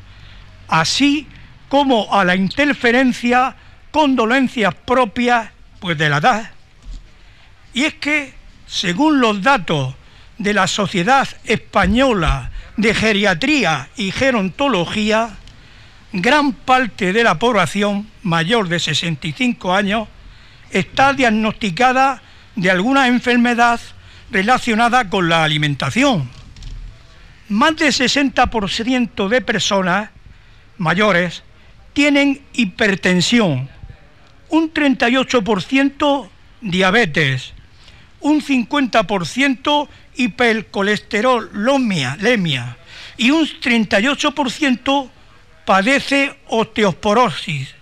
así 0.68 1.26
como 1.68 2.12
a 2.12 2.24
la 2.24 2.36
interferencia 2.36 3.56
con 3.90 4.14
dolencias 4.14 4.74
propias 4.74 5.50
pues 5.80 5.96
de 5.98 6.08
la 6.08 6.18
edad. 6.18 6.50
Y 7.72 7.84
es 7.84 7.94
que, 7.94 8.34
según 8.66 9.20
los 9.20 9.42
datos 9.42 9.94
de 10.38 10.54
la 10.54 10.66
Sociedad 10.66 11.28
Española 11.44 12.50
de 12.76 12.94
geriatría 12.94 13.88
y 13.96 14.10
gerontología, 14.10 15.30
gran 16.12 16.52
parte 16.52 17.12
de 17.12 17.24
la 17.24 17.38
población 17.38 18.08
mayor 18.22 18.68
de 18.68 18.78
65 18.78 19.74
años 19.74 20.08
está 20.70 21.12
diagnosticada 21.12 22.22
de 22.54 22.70
alguna 22.70 23.08
enfermedad 23.08 23.80
relacionada 24.30 25.08
con 25.08 25.28
la 25.28 25.44
alimentación. 25.44 26.28
Más 27.48 27.76
del 27.76 27.92
60% 27.92 29.28
de 29.28 29.40
personas 29.40 30.10
mayores 30.78 31.42
tienen 31.92 32.42
hipertensión, 32.52 33.70
un 34.48 34.72
38% 34.72 36.28
diabetes, 36.60 37.54
un 38.20 38.42
50% 38.42 39.88
hipercolesterolemia 40.16 42.16
lemia, 42.20 42.76
y 43.16 43.31
un 43.31 43.46
38% 43.46 45.09
padece 45.64 46.37
osteoporosis, 46.48 47.74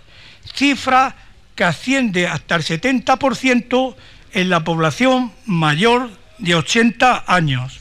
cifra 0.55 1.17
que 1.55 1.65
asciende 1.65 2.27
hasta 2.27 2.57
el 2.57 2.63
70% 2.63 3.95
en 4.33 4.51
la 4.51 4.65
población 4.65 5.33
mayor 5.47 6.11
de 6.39 6.55
80 6.55 7.25
años. 7.27 7.81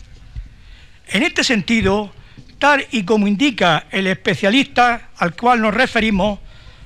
En 1.08 1.24
este 1.24 1.44
sentido, 1.44 2.12
tal 2.60 2.86
y 2.92 3.04
como 3.04 3.28
indica 3.28 3.88
el 3.92 4.08
especialista 4.08 5.10
al 5.18 5.36
cual 5.36 5.62
nos 5.62 5.74
referimos, 5.74 6.39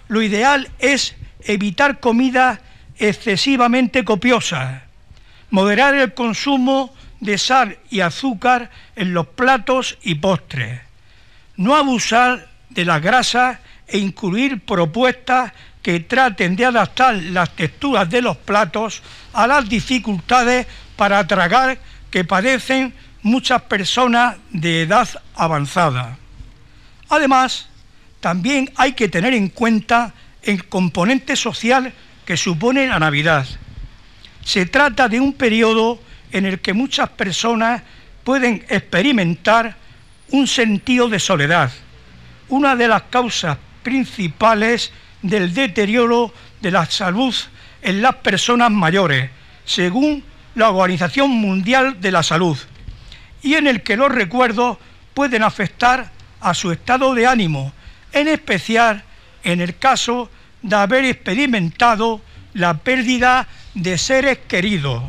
lo 0.07 0.21
ideal 0.21 0.69
es 0.79 1.15
evitar 1.41 1.99
comidas 1.99 2.59
excesivamente 2.97 4.03
copiosas, 4.03 4.81
moderar 5.49 5.95
el 5.95 6.13
consumo 6.13 6.93
de 7.19 7.37
sal 7.37 7.77
y 7.89 8.01
azúcar 8.01 8.69
en 8.95 9.13
los 9.13 9.27
platos 9.27 9.97
y 10.03 10.15
postres, 10.15 10.81
no 11.55 11.75
abusar 11.75 12.47
de 12.69 12.85
la 12.85 12.99
grasa 12.99 13.59
e 13.87 13.97
incluir 13.97 14.61
propuestas 14.61 15.53
que 15.81 16.01
traten 16.01 16.55
de 16.55 16.65
adaptar 16.65 17.15
las 17.15 17.55
texturas 17.55 18.09
de 18.09 18.21
los 18.21 18.37
platos 18.37 19.01
a 19.33 19.47
las 19.47 19.67
dificultades 19.69 20.67
para 20.95 21.25
tragar 21.25 21.79
que 22.11 22.25
padecen 22.25 22.93
muchas 23.21 23.61
personas 23.63 24.35
de 24.51 24.81
edad 24.81 25.07
avanzada. 25.35 26.17
Además, 27.09 27.69
también 28.19 28.71
hay 28.75 28.93
que 28.93 29.07
tener 29.07 29.33
en 29.33 29.49
cuenta 29.49 30.13
el 30.41 30.67
componente 30.67 31.35
social 31.35 31.93
que 32.25 32.35
supone 32.35 32.87
la 32.87 32.99
Navidad. 32.99 33.47
Se 34.43 34.65
trata 34.65 35.07
de 35.07 35.19
un 35.19 35.33
periodo 35.33 35.99
en 36.31 36.45
el 36.45 36.59
que 36.59 36.73
muchas 36.73 37.09
personas 37.09 37.81
pueden 38.23 38.65
experimentar 38.69 39.75
un 40.31 40.47
sentido 40.47 41.07
de 41.07 41.19
soledad, 41.19 41.71
una 42.49 42.75
de 42.75 42.87
las 42.87 43.03
causas 43.03 43.57
principales 43.83 44.91
del 45.21 45.53
deterioro 45.53 46.33
de 46.61 46.71
la 46.71 46.85
salud 46.85 47.33
en 47.81 48.01
las 48.01 48.15
personas 48.15 48.71
mayores, 48.71 49.29
según 49.65 50.23
la 50.55 50.69
Organización 50.69 51.29
Mundial 51.29 52.01
de 52.01 52.11
la 52.11 52.23
Salud, 52.23 52.57
y 53.41 53.53
en 53.53 53.67
el 53.67 53.83
que 53.83 53.95
los 53.95 54.11
recuerdos 54.11 54.77
pueden 55.13 55.43
afectar 55.43 56.11
a 56.41 56.53
su 56.53 56.71
estado 56.71 57.13
de 57.13 57.27
ánimo, 57.27 57.71
en 58.11 58.27
especial 58.27 59.03
en 59.43 59.61
el 59.61 59.77
caso 59.77 60.29
de 60.61 60.75
haber 60.75 61.05
experimentado 61.05 62.21
la 62.53 62.73
pérdida 62.75 63.47
de 63.73 63.97
seres 63.97 64.39
queridos. 64.47 65.03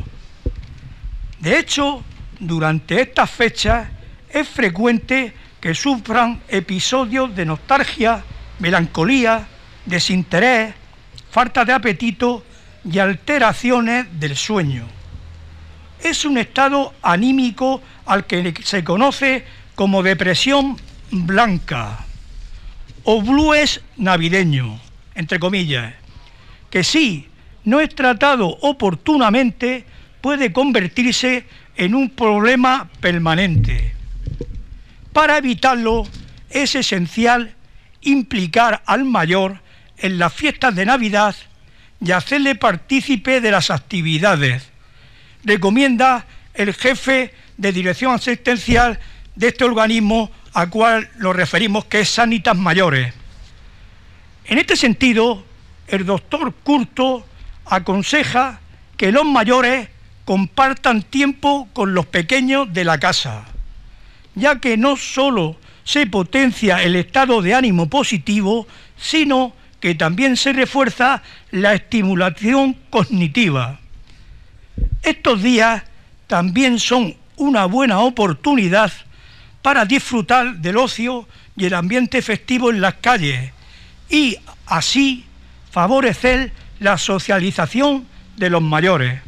De 1.39 1.57
hecho, 1.57 2.03
durante 2.39 3.01
estas 3.01 3.29
fechas 3.29 3.87
es 4.29 4.47
frecuente 4.47 5.33
que 5.59 5.73
sufran 5.73 6.41
episodios 6.47 7.35
de 7.35 7.45
nostalgia, 7.45 8.23
melancolía, 8.59 9.47
desinterés, 9.85 10.73
falta 11.31 11.65
de 11.65 11.73
apetito 11.73 12.43
y 12.83 12.99
alteraciones 12.99 14.07
del 14.19 14.35
sueño. 14.35 14.85
Es 16.01 16.25
un 16.25 16.37
estado 16.37 16.93
anímico 17.01 17.81
al 18.05 18.25
que 18.25 18.53
se 18.63 18.83
conoce 18.83 19.45
como 19.75 20.03
depresión 20.03 20.77
blanca 21.11 22.05
o 23.03 23.21
blues 23.21 23.81
navideño, 23.97 24.79
entre 25.15 25.39
comillas, 25.39 25.93
que 26.69 26.83
si 26.83 27.27
no 27.63 27.79
es 27.79 27.93
tratado 27.95 28.47
oportunamente 28.61 29.85
puede 30.21 30.51
convertirse 30.51 31.45
en 31.75 31.95
un 31.95 32.09
problema 32.09 32.89
permanente. 32.99 33.93
Para 35.13 35.37
evitarlo 35.37 36.07
es 36.49 36.75
esencial 36.75 37.55
implicar 38.01 38.81
al 38.85 39.05
mayor 39.05 39.61
en 39.97 40.19
las 40.19 40.33
fiestas 40.33 40.75
de 40.75 40.85
Navidad 40.85 41.35
y 42.01 42.11
hacerle 42.11 42.55
partícipe 42.55 43.41
de 43.41 43.51
las 43.51 43.71
actividades. 43.71 44.69
Recomienda 45.43 46.25
el 46.53 46.73
jefe 46.73 47.33
de 47.57 47.71
dirección 47.71 48.13
asistencial 48.13 48.99
de 49.35 49.47
este 49.49 49.63
organismo 49.63 50.31
al 50.53 50.69
cual 50.69 51.09
lo 51.17 51.33
referimos 51.33 51.85
que 51.85 52.01
es 52.01 52.09
Sanitas 52.09 52.57
Mayores. 52.57 53.13
En 54.45 54.57
este 54.57 54.75
sentido, 54.75 55.43
el 55.87 56.05
doctor 56.05 56.53
Curto 56.63 57.25
aconseja 57.65 58.59
que 58.97 59.11
los 59.11 59.25
mayores 59.25 59.87
compartan 60.29 61.01
tiempo 61.01 61.67
con 61.73 61.95
los 61.95 62.05
pequeños 62.05 62.71
de 62.71 62.83
la 62.83 62.99
casa, 62.99 63.45
ya 64.35 64.59
que 64.59 64.77
no 64.77 64.95
solo 64.95 65.55
se 65.83 66.05
potencia 66.05 66.83
el 66.83 66.95
estado 66.95 67.41
de 67.41 67.55
ánimo 67.55 67.89
positivo, 67.89 68.67
sino 68.95 69.53
que 69.79 69.95
también 69.95 70.37
se 70.37 70.53
refuerza 70.53 71.23
la 71.49 71.73
estimulación 71.73 72.77
cognitiva. 72.91 73.79
Estos 75.01 75.41
días 75.41 75.81
también 76.27 76.77
son 76.77 77.15
una 77.37 77.65
buena 77.65 78.01
oportunidad 78.01 78.93
para 79.63 79.83
disfrutar 79.83 80.57
del 80.57 80.77
ocio 80.77 81.27
y 81.57 81.65
el 81.65 81.73
ambiente 81.73 82.21
festivo 82.21 82.69
en 82.69 82.81
las 82.81 82.93
calles 83.01 83.51
y 84.11 84.37
así 84.67 85.25
favorecer 85.71 86.51
la 86.79 86.99
socialización 86.99 88.05
de 88.37 88.51
los 88.51 88.61
mayores. 88.61 89.21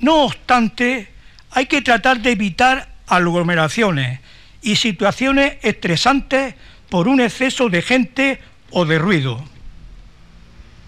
No 0.00 0.24
obstante, 0.24 1.08
hay 1.50 1.66
que 1.66 1.82
tratar 1.82 2.20
de 2.20 2.32
evitar 2.32 2.88
aglomeraciones 3.06 4.20
y 4.62 4.76
situaciones 4.76 5.56
estresantes 5.62 6.54
por 6.88 7.08
un 7.08 7.20
exceso 7.20 7.68
de 7.68 7.82
gente 7.82 8.40
o 8.70 8.84
de 8.84 8.98
ruido. 8.98 9.44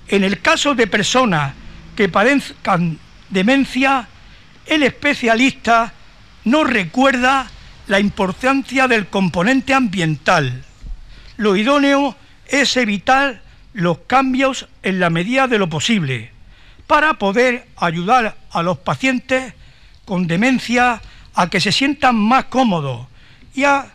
En 0.08 0.24
el 0.24 0.40
caso 0.40 0.74
de 0.74 0.86
personas 0.86 1.54
que 1.96 2.08
padezcan 2.08 2.98
demencia, 3.30 4.08
el 4.66 4.82
especialista 4.82 5.92
no 6.44 6.64
recuerda 6.64 7.50
la 7.86 8.00
importancia 8.00 8.88
del 8.88 9.06
componente 9.06 9.74
ambiental. 9.74 10.64
Lo 11.36 11.56
idóneo 11.56 12.16
es 12.46 12.76
evitar 12.76 13.42
los 13.72 13.98
cambios 14.06 14.68
en 14.82 15.00
la 15.00 15.10
medida 15.10 15.48
de 15.48 15.58
lo 15.58 15.68
posible 15.68 16.30
para 16.86 17.14
poder 17.14 17.66
ayudar 17.76 18.36
a 18.52 18.62
los 18.62 18.78
pacientes 18.78 19.54
con 20.04 20.26
demencia 20.26 21.00
a 21.34 21.48
que 21.48 21.60
se 21.60 21.72
sientan 21.72 22.16
más 22.16 22.44
cómodos 22.46 23.06
y 23.54 23.64
a 23.64 23.86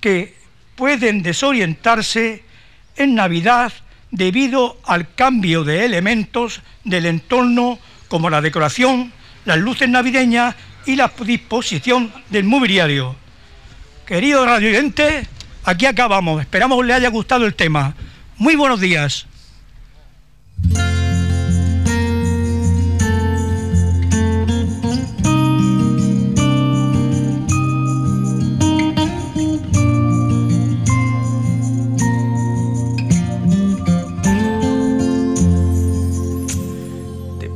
que 0.00 0.34
pueden 0.76 1.22
desorientarse 1.22 2.44
en 2.96 3.14
Navidad 3.14 3.72
debido 4.10 4.78
al 4.84 5.14
cambio 5.14 5.64
de 5.64 5.84
elementos 5.84 6.60
del 6.84 7.06
entorno 7.06 7.78
como 8.08 8.30
la 8.30 8.40
decoración, 8.40 9.12
las 9.44 9.58
luces 9.58 9.88
navideñas 9.88 10.54
y 10.86 10.96
la 10.96 11.12
disposición 11.24 12.12
del 12.30 12.44
mobiliario. 12.44 13.16
Querido 14.06 14.44
radio 14.44 14.70
aquí 15.64 15.86
acabamos. 15.86 16.40
Esperamos 16.40 16.84
le 16.84 16.94
haya 16.94 17.08
gustado 17.08 17.46
el 17.46 17.54
tema. 17.54 17.94
Muy 18.36 18.54
buenos 18.54 18.80
días. 18.80 19.26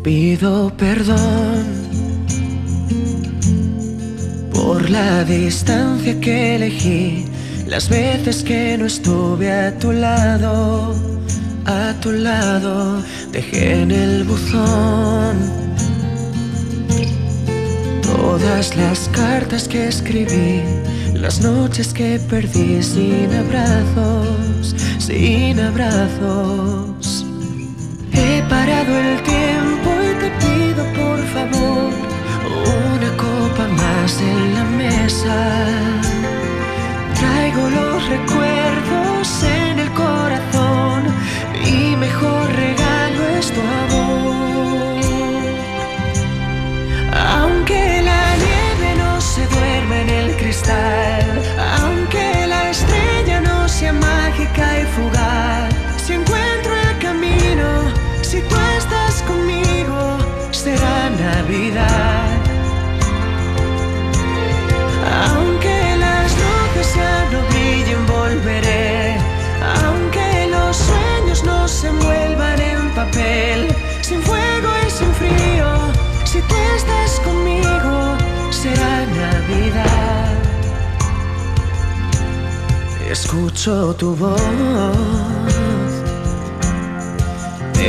Pido 0.08 0.72
perdón 0.74 1.66
por 4.50 4.88
la 4.88 5.22
distancia 5.24 6.18
que 6.18 6.56
elegí 6.56 7.26
las 7.66 7.90
veces 7.90 8.42
que 8.42 8.78
no 8.78 8.86
estuve 8.86 9.52
a 9.52 9.78
tu 9.78 9.92
lado, 9.92 10.94
a 11.66 11.92
tu 12.00 12.12
lado, 12.12 13.02
dejé 13.32 13.82
en 13.82 13.90
el 13.90 14.24
buzón 14.24 15.36
todas 18.00 18.76
las 18.78 19.10
cartas 19.10 19.68
que 19.68 19.88
escribí, 19.88 20.62
las 21.12 21.42
noches 21.42 21.92
que 21.92 22.18
perdí 22.30 22.82
sin 22.82 23.30
abrazos, 23.42 24.74
sin 24.98 25.60
abrazos. 25.60 27.26
He 28.14 28.42
parado 28.48 28.98
el 28.98 29.22
tiempo 29.22 29.57
mesa 35.28 35.97
se 71.80 71.86
envuelvan 71.86 72.60
en 72.60 72.90
papel, 72.90 73.68
sin 74.00 74.20
fuego 74.20 74.70
y 74.84 74.90
sin 74.90 75.12
frío, 75.14 75.68
si 76.24 76.40
tú 76.40 76.54
estás 76.76 77.20
conmigo, 77.20 78.16
será 78.50 79.06
Navidad. 79.22 80.38
Escucho 83.08 83.94
tu 83.94 84.16
voz 84.16 84.40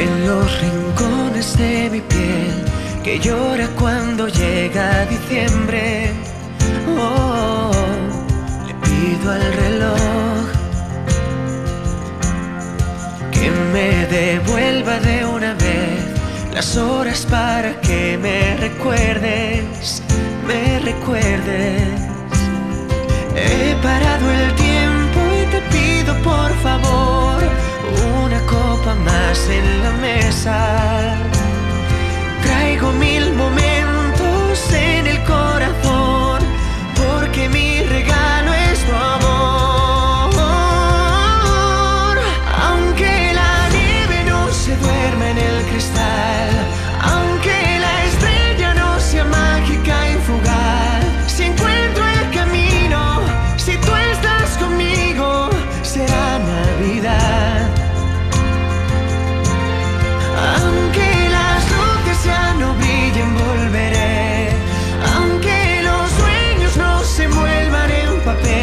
en 0.01 0.27
los 0.27 0.45
rincones 0.61 1.57
de 1.57 1.89
mi 1.89 2.01
piel 2.01 2.65
que 3.03 3.19
llora 3.19 3.67
cuando 3.79 4.27
llega 4.27 5.05
diciembre. 5.05 6.13
Oh, 6.95 7.71
le 8.67 8.73
pido 8.85 9.31
al 9.31 9.53
reloj 9.53 10.28
que 13.39 13.49
me 13.73 14.05
devuelva 14.07 14.99
de 14.99 15.25
una 15.25 15.53
vez 15.53 15.99
las 16.53 16.75
horas 16.75 17.25
para 17.29 17.79
que 17.81 18.17
me 18.17 18.57
recuerdes, 18.57 20.03
me 20.45 20.79
recuerdes. 20.79 21.83
He 23.35 23.75
parado 23.81 24.25
el 24.31 24.53
tiempo 24.55 25.19
y 25.39 25.45
te 25.53 25.61
pido 25.73 26.13
por 26.21 26.51
favor 26.65 27.37
una 28.25 28.39
copa 28.45 28.93
más 28.95 29.39
en 29.49 29.83
la 29.83 29.91
mesa. 30.07 31.15
Traigo 32.43 32.91
mil 32.93 33.31
momentos 33.35 34.73
en 34.73 35.07
el 35.07 35.23
corazón 35.23 36.39
porque 36.95 37.47
mi 37.47 37.83
regalo 37.83 38.53
es 38.53 38.79
tu. 38.85 39.18
Volveré. 68.29 68.58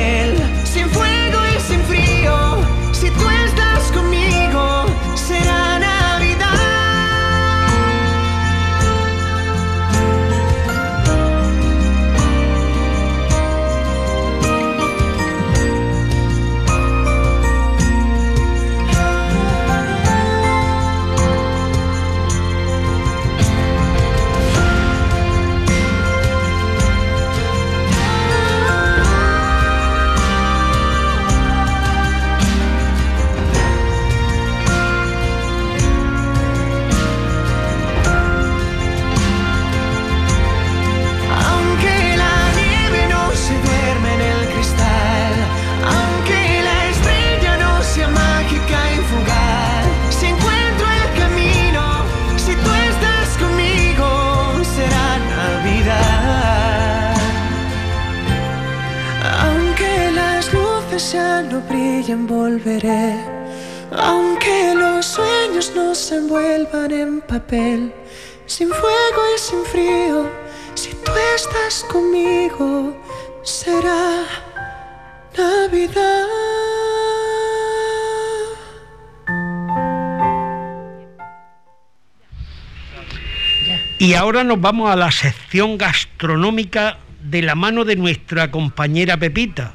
Ahora 84.26 84.42
nos 84.42 84.60
vamos 84.60 84.90
a 84.90 84.96
la 84.96 85.12
sección 85.12 85.78
gastronómica 85.78 86.98
de 87.22 87.42
la 87.42 87.54
mano 87.54 87.84
de 87.84 87.94
nuestra 87.94 88.50
compañera 88.50 89.16
Pepita. 89.16 89.74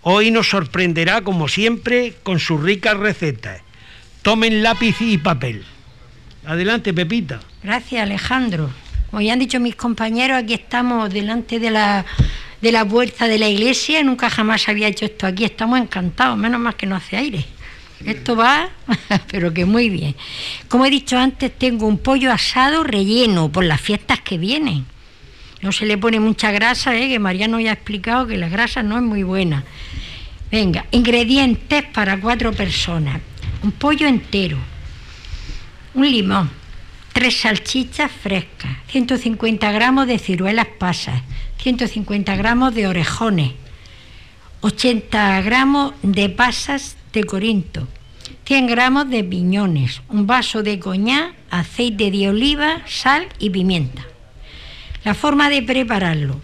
Hoy 0.00 0.30
nos 0.30 0.48
sorprenderá, 0.48 1.20
como 1.20 1.48
siempre, 1.48 2.14
con 2.22 2.38
sus 2.38 2.62
ricas 2.62 2.96
recetas. 2.96 3.60
Tomen 4.22 4.62
lápiz 4.62 4.96
y 5.02 5.18
papel. 5.18 5.66
Adelante, 6.46 6.94
Pepita. 6.94 7.40
Gracias, 7.62 8.02
Alejandro. 8.02 8.70
Como 9.10 9.20
ya 9.20 9.34
han 9.34 9.38
dicho 9.38 9.60
mis 9.60 9.76
compañeros, 9.76 10.38
aquí 10.38 10.54
estamos 10.54 11.12
delante 11.12 11.58
de 11.58 11.70
la, 11.70 12.06
de 12.62 12.72
la 12.72 12.86
puerta 12.86 13.28
de 13.28 13.38
la 13.38 13.48
iglesia. 13.48 14.02
Nunca 14.02 14.30
jamás 14.30 14.66
había 14.70 14.88
hecho 14.88 15.04
esto 15.04 15.26
aquí. 15.26 15.44
Estamos 15.44 15.78
encantados, 15.78 16.38
menos 16.38 16.58
mal 16.58 16.74
que 16.74 16.86
no 16.86 16.96
hace 16.96 17.18
aire. 17.18 17.44
Esto 18.04 18.36
va, 18.36 18.70
pero 19.30 19.52
que 19.52 19.64
muy 19.64 19.90
bien. 19.90 20.14
Como 20.68 20.86
he 20.86 20.90
dicho 20.90 21.18
antes, 21.18 21.56
tengo 21.56 21.86
un 21.86 21.98
pollo 21.98 22.32
asado 22.32 22.84
relleno 22.84 23.50
por 23.50 23.64
las 23.64 23.80
fiestas 23.80 24.20
que 24.20 24.38
vienen. 24.38 24.86
No 25.60 25.72
se 25.72 25.86
le 25.86 25.98
pone 25.98 26.20
mucha 26.20 26.52
grasa, 26.52 26.96
¿eh? 26.96 27.08
que 27.08 27.18
Mariano 27.18 27.58
ya 27.58 27.70
ha 27.70 27.74
explicado 27.74 28.26
que 28.26 28.36
la 28.36 28.48
grasa 28.48 28.82
no 28.82 28.96
es 28.96 29.02
muy 29.02 29.24
buena. 29.24 29.64
Venga, 30.50 30.86
ingredientes 30.92 31.84
para 31.92 32.20
cuatro 32.20 32.52
personas. 32.52 33.20
Un 33.62 33.72
pollo 33.72 34.06
entero, 34.06 34.56
un 35.94 36.08
limón, 36.08 36.48
tres 37.12 37.40
salchichas 37.40 38.12
frescas, 38.12 38.70
150 38.86 39.72
gramos 39.72 40.06
de 40.06 40.20
ciruelas 40.20 40.68
pasas, 40.78 41.20
150 41.60 42.36
gramos 42.36 42.72
de 42.72 42.86
orejones, 42.86 43.52
80 44.60 45.40
gramos 45.42 45.94
de 46.02 46.28
pasas 46.28 46.97
de 47.18 47.24
Corinto, 47.24 47.88
100 48.44 48.68
gramos 48.68 49.10
de 49.10 49.24
piñones, 49.24 50.02
un 50.08 50.28
vaso 50.28 50.62
de 50.62 50.78
coñac, 50.78 51.34
aceite 51.50 52.12
de 52.12 52.28
oliva, 52.28 52.82
sal 52.86 53.26
y 53.40 53.50
pimienta. 53.50 54.06
La 55.02 55.14
forma 55.14 55.50
de 55.50 55.62
prepararlo. 55.62 56.40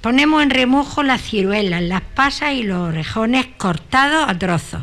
Ponemos 0.00 0.40
en 0.40 0.50
remojo 0.50 1.02
las 1.02 1.20
ciruelas, 1.20 1.82
las 1.82 2.02
pasas 2.02 2.54
y 2.54 2.62
los 2.62 2.90
orejones 2.90 3.46
cortados 3.56 4.28
a 4.28 4.38
trozos, 4.38 4.82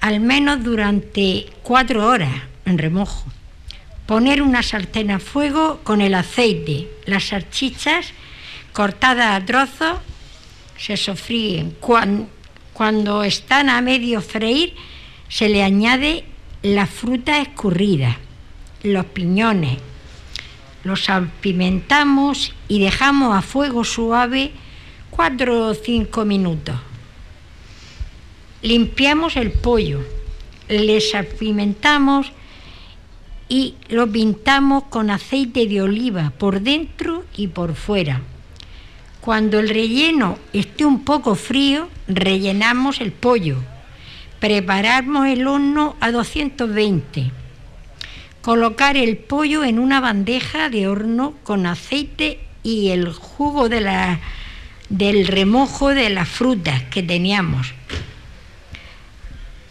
al 0.00 0.20
menos 0.20 0.62
durante 0.62 1.46
cuatro 1.64 2.06
horas 2.06 2.42
en 2.66 2.78
remojo. 2.78 3.24
Poner 4.06 4.42
una 4.42 4.62
sartén 4.62 5.10
a 5.10 5.18
fuego 5.18 5.80
con 5.82 6.00
el 6.00 6.14
aceite, 6.14 6.88
las 7.04 7.24
salchichas 7.24 8.12
cortadas 8.72 9.42
a 9.42 9.44
trozos 9.44 9.98
se 10.78 10.96
sofríen. 10.96 11.76
Cuando, 11.80 12.37
cuando 12.78 13.24
están 13.24 13.70
a 13.70 13.80
medio 13.80 14.20
freír, 14.20 14.72
se 15.28 15.48
le 15.48 15.64
añade 15.64 16.24
la 16.62 16.86
fruta 16.86 17.40
escurrida, 17.40 18.18
los 18.84 19.04
piñones. 19.06 19.78
Los 20.84 21.06
salpimentamos 21.06 22.54
y 22.68 22.78
dejamos 22.78 23.36
a 23.36 23.42
fuego 23.42 23.82
suave 23.82 24.52
cuatro 25.10 25.66
o 25.66 25.74
cinco 25.74 26.24
minutos. 26.24 26.76
Limpiamos 28.62 29.34
el 29.34 29.50
pollo, 29.50 29.98
le 30.68 31.00
salpimentamos 31.00 32.30
y 33.48 33.74
lo 33.88 34.06
pintamos 34.06 34.84
con 34.84 35.10
aceite 35.10 35.66
de 35.66 35.82
oliva 35.82 36.32
por 36.38 36.60
dentro 36.60 37.24
y 37.36 37.48
por 37.48 37.74
fuera. 37.74 38.22
Cuando 39.28 39.58
el 39.58 39.68
relleno 39.68 40.38
esté 40.54 40.86
un 40.86 41.04
poco 41.04 41.34
frío, 41.34 41.90
rellenamos 42.06 43.02
el 43.02 43.12
pollo. 43.12 43.58
Preparamos 44.40 45.26
el 45.26 45.46
horno 45.46 45.96
a 46.00 46.10
220. 46.10 47.30
Colocar 48.40 48.96
el 48.96 49.18
pollo 49.18 49.64
en 49.64 49.80
una 49.80 50.00
bandeja 50.00 50.70
de 50.70 50.88
horno 50.88 51.34
con 51.42 51.66
aceite 51.66 52.40
y 52.62 52.88
el 52.88 53.12
jugo 53.12 53.68
del 53.68 55.26
remojo 55.26 55.90
de 55.90 56.08
las 56.08 56.26
frutas 56.26 56.84
que 56.84 57.02
teníamos. 57.02 57.74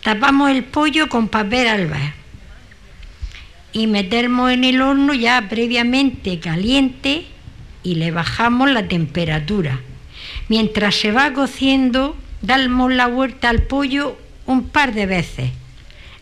Tapamos 0.04 0.52
el 0.52 0.66
pollo 0.66 1.10
con 1.10 1.30
papel 1.30 1.68
alba 1.68 2.14
y 3.74 3.88
metemos 3.88 4.52
en 4.52 4.66
el 4.66 4.84
horno 4.84 5.16
ya 5.16 5.48
previamente 5.50 6.40
caliente 6.40 7.26
y 7.84 7.96
le 7.96 8.12
bajamos 8.12 8.70
la 8.70 8.88
temperatura. 8.88 9.80
Mientras 10.50 10.96
se 10.96 11.12
va 11.12 11.34
cociendo, 11.34 12.16
damos 12.42 12.94
la 12.94 13.08
vuelta 13.08 13.50
al 13.50 13.64
pollo 13.64 14.18
un 14.46 14.70
par 14.70 14.94
de 14.94 15.06
veces, 15.06 15.52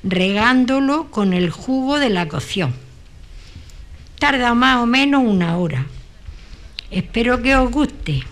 regándolo 0.04 1.12
con 1.12 1.34
el 1.34 1.50
jugo 1.50 2.00
de 2.00 2.10
la 2.10 2.28
cocción. 2.28 2.74
Tarda 4.20 4.54
más 4.54 4.78
o 4.78 4.86
menos 4.86 5.24
una 5.24 5.58
hora. 5.58 5.86
Espero 6.92 7.42
que 7.42 7.56
os 7.56 7.72
guste. 7.72 8.24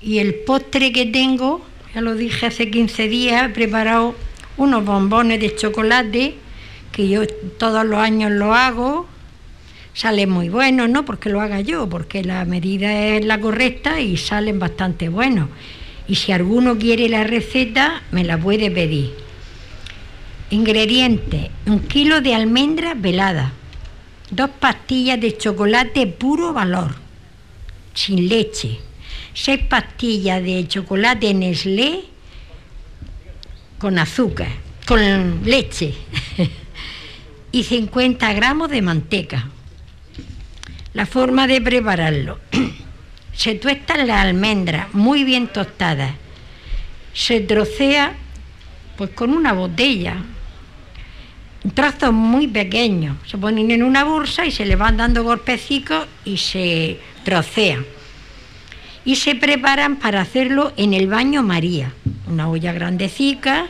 Y 0.00 0.18
el 0.18 0.34
postre 0.34 0.92
que 0.92 1.06
tengo, 1.06 1.64
ya 1.94 2.00
lo 2.00 2.14
dije 2.14 2.46
hace 2.46 2.70
15 2.70 3.08
días, 3.08 3.46
he 3.46 3.48
preparado 3.48 4.14
unos 4.56 4.84
bombones 4.84 5.40
de 5.40 5.54
chocolate, 5.54 6.36
que 6.92 7.08
yo 7.08 7.26
todos 7.58 7.84
los 7.84 7.98
años 7.98 8.30
lo 8.32 8.54
hago, 8.54 9.06
sale 9.96 10.26
muy 10.26 10.50
bueno, 10.50 10.86
no 10.88 11.06
porque 11.06 11.30
lo 11.30 11.40
haga 11.40 11.62
yo, 11.62 11.88
porque 11.88 12.22
la 12.22 12.44
medida 12.44 12.92
es 13.06 13.24
la 13.24 13.40
correcta 13.40 13.98
y 13.98 14.18
salen 14.18 14.58
bastante 14.58 15.08
buenos. 15.08 15.48
Y 16.06 16.16
si 16.16 16.32
alguno 16.32 16.76
quiere 16.76 17.08
la 17.08 17.24
receta, 17.24 18.02
me 18.10 18.22
la 18.22 18.36
puede 18.36 18.70
pedir. 18.70 19.14
Ingredientes: 20.50 21.48
un 21.64 21.80
kilo 21.80 22.20
de 22.20 22.34
almendras 22.34 23.00
veladas, 23.00 23.52
dos 24.30 24.50
pastillas 24.60 25.18
de 25.18 25.34
chocolate 25.38 26.06
puro 26.06 26.52
valor, 26.52 26.94
sin 27.94 28.28
leche, 28.28 28.78
seis 29.32 29.60
pastillas 29.66 30.42
de 30.42 30.68
chocolate 30.68 31.32
Nestlé 31.32 32.04
con 33.78 33.98
azúcar, 33.98 34.50
con 34.86 35.40
leche 35.42 35.94
y 37.50 37.62
50 37.64 38.32
gramos 38.34 38.68
de 38.68 38.82
manteca. 38.82 39.50
La 40.96 41.04
forma 41.04 41.46
de 41.46 41.60
prepararlo. 41.60 42.38
Se 43.34 43.54
tuestan 43.54 44.06
las 44.06 44.24
almendras 44.24 44.94
muy 44.94 45.24
bien 45.24 45.48
tostadas. 45.48 46.12
Se 47.12 47.40
trocea 47.40 48.14
pues 48.96 49.10
con 49.10 49.34
una 49.34 49.52
botella. 49.52 50.16
Trozos 51.74 52.14
muy 52.14 52.46
pequeños. 52.48 53.18
Se 53.26 53.36
ponen 53.36 53.70
en 53.72 53.82
una 53.82 54.04
bolsa 54.04 54.46
y 54.46 54.50
se 54.50 54.64
le 54.64 54.74
van 54.74 54.96
dando 54.96 55.22
golpecitos 55.22 56.06
y 56.24 56.38
se 56.38 56.98
trocean. 57.24 57.84
Y 59.04 59.16
se 59.16 59.34
preparan 59.34 59.96
para 59.96 60.22
hacerlo 60.22 60.72
en 60.78 60.94
el 60.94 61.08
baño 61.08 61.42
María. 61.42 61.92
Una 62.26 62.48
olla 62.48 62.72
grandecica, 62.72 63.66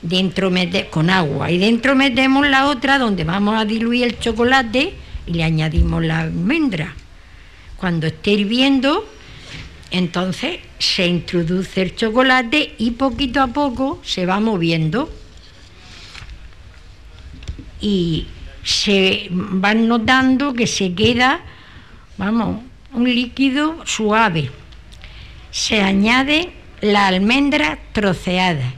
dentro 0.00 0.52
con 0.90 1.10
agua. 1.10 1.50
Y 1.50 1.58
dentro 1.58 1.96
metemos 1.96 2.46
la 2.46 2.68
otra 2.68 3.00
donde 3.00 3.24
vamos 3.24 3.60
a 3.60 3.64
diluir 3.64 4.04
el 4.04 4.20
chocolate 4.20 4.94
y 5.28 5.34
le 5.34 5.44
añadimos 5.44 6.02
la 6.02 6.20
almendra. 6.20 6.94
Cuando 7.76 8.06
esté 8.06 8.32
hirviendo, 8.32 9.06
entonces 9.90 10.60
se 10.78 11.06
introduce 11.06 11.82
el 11.82 11.94
chocolate 11.94 12.74
y 12.78 12.92
poquito 12.92 13.42
a 13.42 13.48
poco 13.48 14.00
se 14.02 14.24
va 14.24 14.40
moviendo. 14.40 15.10
Y 17.80 18.26
se 18.64 19.28
van 19.30 19.86
notando 19.86 20.54
que 20.54 20.66
se 20.66 20.94
queda, 20.94 21.40
vamos, 22.16 22.62
un 22.92 23.04
líquido 23.04 23.84
suave. 23.84 24.50
Se 25.50 25.82
añade 25.82 26.52
la 26.80 27.06
almendra 27.06 27.78
troceada. 27.92 28.72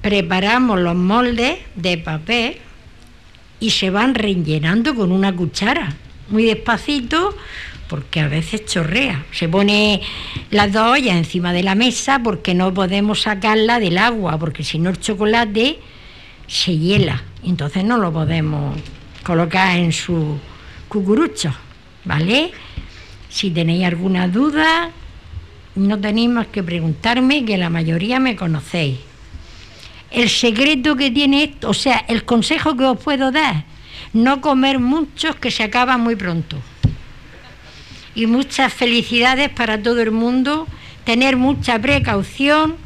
Preparamos 0.00 0.78
los 0.78 0.94
moldes 0.94 1.58
de 1.74 1.98
papel 1.98 2.58
y 3.60 3.70
se 3.70 3.90
van 3.90 4.14
rellenando 4.14 4.94
con 4.94 5.12
una 5.12 5.34
cuchara, 5.34 5.94
muy 6.30 6.44
despacito, 6.44 7.36
porque 7.88 8.20
a 8.20 8.28
veces 8.28 8.66
chorrea. 8.66 9.24
Se 9.32 9.48
pone 9.48 10.02
las 10.50 10.72
dos 10.72 10.92
ollas 10.92 11.16
encima 11.16 11.52
de 11.52 11.62
la 11.62 11.74
mesa 11.74 12.20
porque 12.22 12.54
no 12.54 12.72
podemos 12.72 13.22
sacarla 13.22 13.80
del 13.80 13.98
agua, 13.98 14.38
porque 14.38 14.62
si 14.62 14.78
no 14.78 14.90
el 14.90 15.00
chocolate 15.00 15.78
se 16.46 16.76
hiela, 16.76 17.22
entonces 17.44 17.84
no 17.84 17.98
lo 17.98 18.12
podemos 18.12 18.76
colocar 19.22 19.76
en 19.78 19.92
su 19.92 20.38
cucurucho, 20.88 21.52
¿vale? 22.04 22.52
Si 23.28 23.50
tenéis 23.50 23.84
alguna 23.84 24.28
duda, 24.28 24.90
no 25.74 25.98
tenéis 25.98 26.30
más 26.30 26.46
que 26.46 26.62
preguntarme, 26.62 27.44
que 27.44 27.58
la 27.58 27.70
mayoría 27.70 28.20
me 28.20 28.36
conocéis 28.36 29.07
el 30.10 30.28
secreto 30.28 30.96
que 30.96 31.10
tiene 31.10 31.44
esto, 31.44 31.70
o 31.70 31.74
sea, 31.74 32.04
el 32.08 32.24
consejo 32.24 32.76
que 32.76 32.84
os 32.84 32.98
puedo 32.98 33.30
dar, 33.30 33.64
no 34.12 34.40
comer 34.40 34.78
muchos 34.78 35.36
que 35.36 35.50
se 35.50 35.62
acaban 35.62 36.00
muy 36.00 36.16
pronto. 36.16 36.56
y 38.14 38.26
muchas 38.26 38.72
felicidades 38.72 39.48
para 39.48 39.80
todo 39.80 40.00
el 40.00 40.10
mundo, 40.10 40.66
tener 41.04 41.36
mucha 41.36 41.78
precaución 41.78 42.76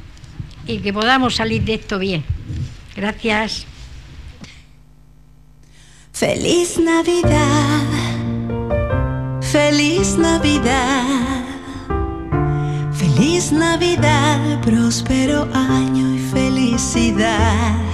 y 0.66 0.78
que 0.78 0.92
podamos 0.92 1.36
salir 1.36 1.62
de 1.62 1.74
esto 1.74 1.98
bien. 1.98 2.22
Gracias. 2.94 3.66
Feliz 6.12 6.78
Navidad, 6.78 7.82
feliz 9.40 10.18
Navidad, 10.18 11.31
feliz 13.42 13.52
Navidad, 13.52 14.60
próspero 14.60 15.48
año 15.52 16.14
y 16.14 16.18
felicidad. 16.18 17.91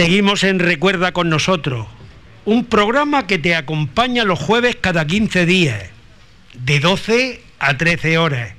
Seguimos 0.00 0.44
en 0.44 0.60
Recuerda 0.60 1.12
con 1.12 1.28
nosotros, 1.28 1.86
un 2.46 2.64
programa 2.64 3.26
que 3.26 3.38
te 3.38 3.54
acompaña 3.54 4.24
los 4.24 4.38
jueves 4.38 4.78
cada 4.80 5.06
15 5.06 5.44
días, 5.44 5.90
de 6.54 6.80
12 6.80 7.42
a 7.58 7.76
13 7.76 8.16
horas. 8.16 8.54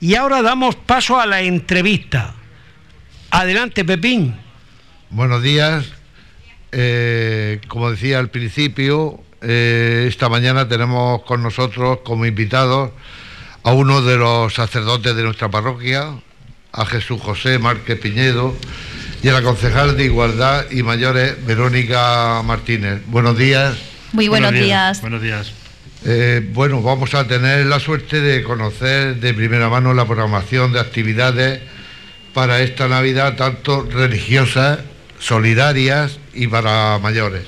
Y 0.00 0.14
ahora 0.14 0.40
damos 0.40 0.74
paso 0.76 1.20
a 1.20 1.26
la 1.26 1.42
entrevista. 1.42 2.32
Adelante, 3.30 3.84
Pepín. 3.84 4.34
Buenos 5.10 5.42
días. 5.42 5.92
Eh, 6.70 7.60
como 7.68 7.90
decía 7.90 8.18
al 8.18 8.30
principio, 8.30 9.22
eh, 9.42 10.06
esta 10.08 10.30
mañana 10.30 10.68
tenemos 10.68 11.20
con 11.24 11.42
nosotros 11.42 11.98
como 12.02 12.24
invitados 12.24 12.92
a 13.62 13.72
uno 13.72 14.00
de 14.00 14.16
los 14.16 14.54
sacerdotes 14.54 15.14
de 15.14 15.22
nuestra 15.22 15.50
parroquia, 15.50 16.14
a 16.72 16.86
Jesús 16.86 17.20
José 17.20 17.58
Márquez 17.58 18.00
Piñedo 18.00 18.56
y 19.22 19.28
a 19.28 19.32
la 19.32 19.42
concejal 19.42 19.96
de 19.96 20.04
Igualdad 20.04 20.66
y 20.72 20.82
Mayores, 20.82 21.46
Verónica 21.46 22.42
Martínez. 22.44 23.02
Buenos 23.06 23.38
días. 23.38 23.76
Muy 24.12 24.26
buenos, 24.26 24.52
días. 24.52 25.00
Buenos 25.00 25.22
días. 25.22 25.52
Eh, 26.04 26.44
bueno, 26.52 26.82
vamos 26.82 27.14
a 27.14 27.28
tener 27.28 27.66
la 27.66 27.78
suerte 27.78 28.20
de 28.20 28.42
conocer 28.42 29.20
de 29.20 29.32
primera 29.32 29.68
mano 29.68 29.94
la 29.94 30.06
programación 30.06 30.72
de 30.72 30.80
actividades 30.80 31.60
para 32.34 32.62
esta 32.62 32.88
Navidad, 32.88 33.36
tanto 33.36 33.88
religiosas, 33.88 34.80
solidarias 35.20 36.18
y 36.34 36.48
para 36.48 36.98
mayores. 36.98 37.44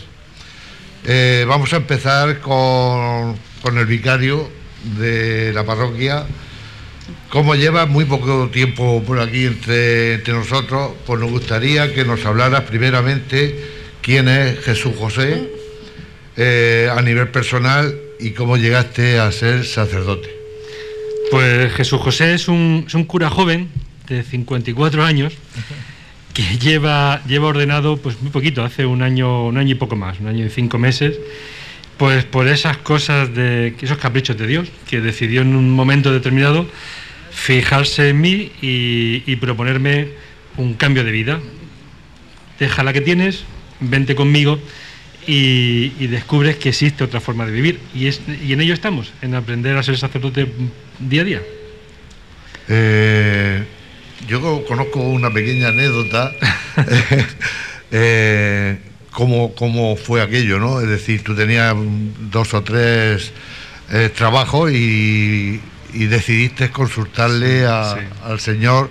Eh, 1.04 1.44
vamos 1.48 1.72
a 1.72 1.76
empezar 1.76 2.38
con, 2.38 3.36
con 3.62 3.78
el 3.78 3.86
vicario 3.86 4.48
de 4.96 5.52
la 5.52 5.64
parroquia, 5.64 6.24
como 7.34 7.56
lleva 7.56 7.86
muy 7.86 8.04
poco 8.04 8.48
tiempo 8.48 9.02
por 9.04 9.18
aquí 9.18 9.46
entre, 9.46 10.22
nosotros, 10.28 10.92
pues 11.04 11.18
nos 11.18 11.32
gustaría 11.32 11.92
que 11.92 12.04
nos 12.04 12.24
hablaras 12.24 12.60
primeramente 12.60 13.58
quién 14.02 14.28
es 14.28 14.60
Jesús 14.60 14.92
José 14.96 15.50
eh, 16.36 16.88
a 16.96 17.02
nivel 17.02 17.26
personal 17.30 17.92
y 18.20 18.30
cómo 18.30 18.56
llegaste 18.56 19.18
a 19.18 19.32
ser 19.32 19.64
sacerdote. 19.64 20.30
Pues 21.32 21.72
Jesús 21.72 22.00
José 22.00 22.34
es 22.34 22.46
un, 22.46 22.84
es 22.86 22.94
un 22.94 23.02
cura 23.02 23.30
joven 23.30 23.68
de 24.06 24.22
54 24.22 25.04
años 25.04 25.32
que 26.34 26.44
lleva, 26.58 27.20
lleva 27.26 27.48
ordenado 27.48 27.96
pues 27.96 28.22
muy 28.22 28.30
poquito, 28.30 28.62
hace 28.62 28.86
un 28.86 29.02
año, 29.02 29.46
un 29.46 29.58
año 29.58 29.72
y 29.72 29.74
poco 29.74 29.96
más, 29.96 30.20
un 30.20 30.28
año 30.28 30.46
y 30.46 30.50
cinco 30.50 30.78
meses, 30.78 31.18
pues 31.96 32.24
por 32.24 32.46
esas 32.46 32.76
cosas 32.76 33.34
de 33.34 33.74
esos 33.80 33.98
caprichos 33.98 34.38
de 34.38 34.46
Dios, 34.46 34.68
que 34.88 35.00
decidió 35.00 35.40
en 35.40 35.56
un 35.56 35.72
momento 35.72 36.12
determinado 36.12 36.68
fijarse 37.34 38.10
en 38.10 38.20
mí 38.20 38.52
y, 38.62 39.22
y 39.26 39.36
proponerme 39.36 40.08
un 40.56 40.74
cambio 40.74 41.04
de 41.04 41.10
vida. 41.10 41.40
Deja 42.58 42.82
la 42.84 42.92
que 42.92 43.00
tienes, 43.00 43.44
vente 43.80 44.14
conmigo 44.14 44.58
y, 45.26 45.92
y 45.98 46.06
descubres 46.06 46.56
que 46.56 46.70
existe 46.70 47.04
otra 47.04 47.20
forma 47.20 47.44
de 47.44 47.52
vivir. 47.52 47.80
Y, 47.94 48.06
es, 48.06 48.20
y 48.46 48.52
en 48.52 48.60
ello 48.60 48.72
estamos, 48.72 49.12
en 49.20 49.34
aprender 49.34 49.76
a 49.76 49.82
ser 49.82 49.98
sacerdote 49.98 50.46
día 51.00 51.22
a 51.22 51.24
día. 51.24 51.42
Eh, 52.68 53.64
yo 54.28 54.64
conozco 54.64 55.00
una 55.00 55.30
pequeña 55.30 55.68
anécdota, 55.68 56.32
eh, 57.90 58.78
cómo, 59.10 59.54
cómo 59.54 59.96
fue 59.96 60.22
aquello, 60.22 60.58
¿no? 60.58 60.80
Es 60.80 60.88
decir, 60.88 61.22
tú 61.22 61.34
tenías 61.34 61.74
dos 62.30 62.54
o 62.54 62.62
tres 62.62 63.32
eh, 63.92 64.10
trabajos 64.14 64.72
y, 64.72 65.60
y 65.94 66.06
decidiste 66.06 66.70
consultarle 66.70 67.66
a- 67.66 67.94
Sí. 67.94 68.00
al 68.24 68.40
Señor, 68.40 68.90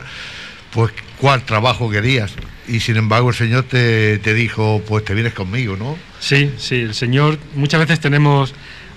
pues, 0.72 0.92
cuál 1.18 1.44
trabajo 1.44 1.90
querías. 1.90 2.34
Y 2.68 2.80
sin 2.80 2.96
embargo 2.98 3.30
el 3.30 3.36
Señor 3.36 3.64
te, 3.64 4.18
te 4.20 4.34
dijo, 4.34 4.82
pues 4.88 5.04
te 5.04 5.14
vienes 5.14 5.34
conmigo, 5.34 5.76
¿no? 5.76 5.98
Sí, 6.20 6.52
sí, 6.58 6.76
el 6.82 6.94
Señor, 6.94 7.38
muchas 7.56 7.82
veces 7.82 8.00
tenemos 8.00 8.54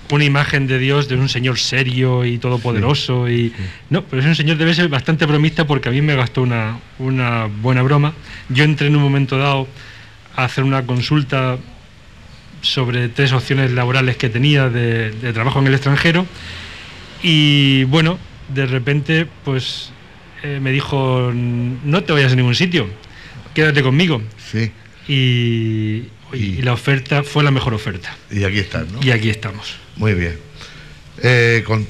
una 0.09 0.23
imagen 0.23 0.67
de 0.67 0.79
Dios 0.79 1.09
de 1.09 1.15
un 1.15 1.27
Señor 1.27 1.59
serio 1.59 2.23
y 2.23 2.37
todopoderoso 2.37 3.29
y 3.29 3.51
no, 3.89 4.03
pero 4.05 4.21
es 4.21 4.25
un 4.27 4.35
Señor 4.35 4.55
debe 4.55 4.73
ser 4.73 4.87
bastante 4.87 5.25
bromista 5.25 5.67
porque 5.67 5.89
a 5.89 5.91
mí 5.91 6.01
me 6.01 6.15
gastó 6.15 6.43
una, 6.43 6.79
una 6.97 7.47
buena 7.47 7.81
broma. 7.81 8.13
Yo 8.47 8.63
entré 8.63 8.87
en 8.87 8.95
un 8.95 9.03
momento 9.03 9.37
dado 9.37 9.67
a 10.37 10.45
hacer 10.45 10.63
una 10.63 10.83
consulta 10.85 11.57
sobre 12.61 13.09
tres 13.09 13.33
opciones 13.33 13.71
laborales 13.71 14.15
que 14.15 14.29
tenía 14.29 14.69
de, 14.69 15.11
de 15.11 15.33
trabajo 15.33 15.59
en 15.59 15.67
el 15.67 15.73
extranjero 15.73 16.25
y 17.29 17.83
bueno, 17.85 18.17
de 18.47 18.65
repente 18.65 19.27
pues 19.43 19.91
eh, 20.43 20.59
me 20.61 20.71
dijo, 20.71 21.31
no 21.33 22.03
te 22.03 22.13
vayas 22.13 22.31
a 22.31 22.35
ningún 22.35 22.55
sitio, 22.55 22.87
quédate 23.53 23.83
conmigo. 23.83 24.21
Sí. 24.51 24.71
Y, 25.09 25.13
y 26.33 26.37
Y- 26.59 26.61
la 26.61 26.71
oferta 26.73 27.23
fue 27.23 27.43
la 27.43 27.51
mejor 27.51 27.73
oferta. 27.73 28.15
Y 28.31 28.43
aquí 28.45 28.59
estás, 28.59 28.87
¿no? 28.89 28.99
Y 29.01 29.11
aquí 29.11 29.29
estamos. 29.29 29.75
Muy 29.97 30.13
bien. 30.13 30.37
Eh, 31.21 31.63
con, 31.65 31.85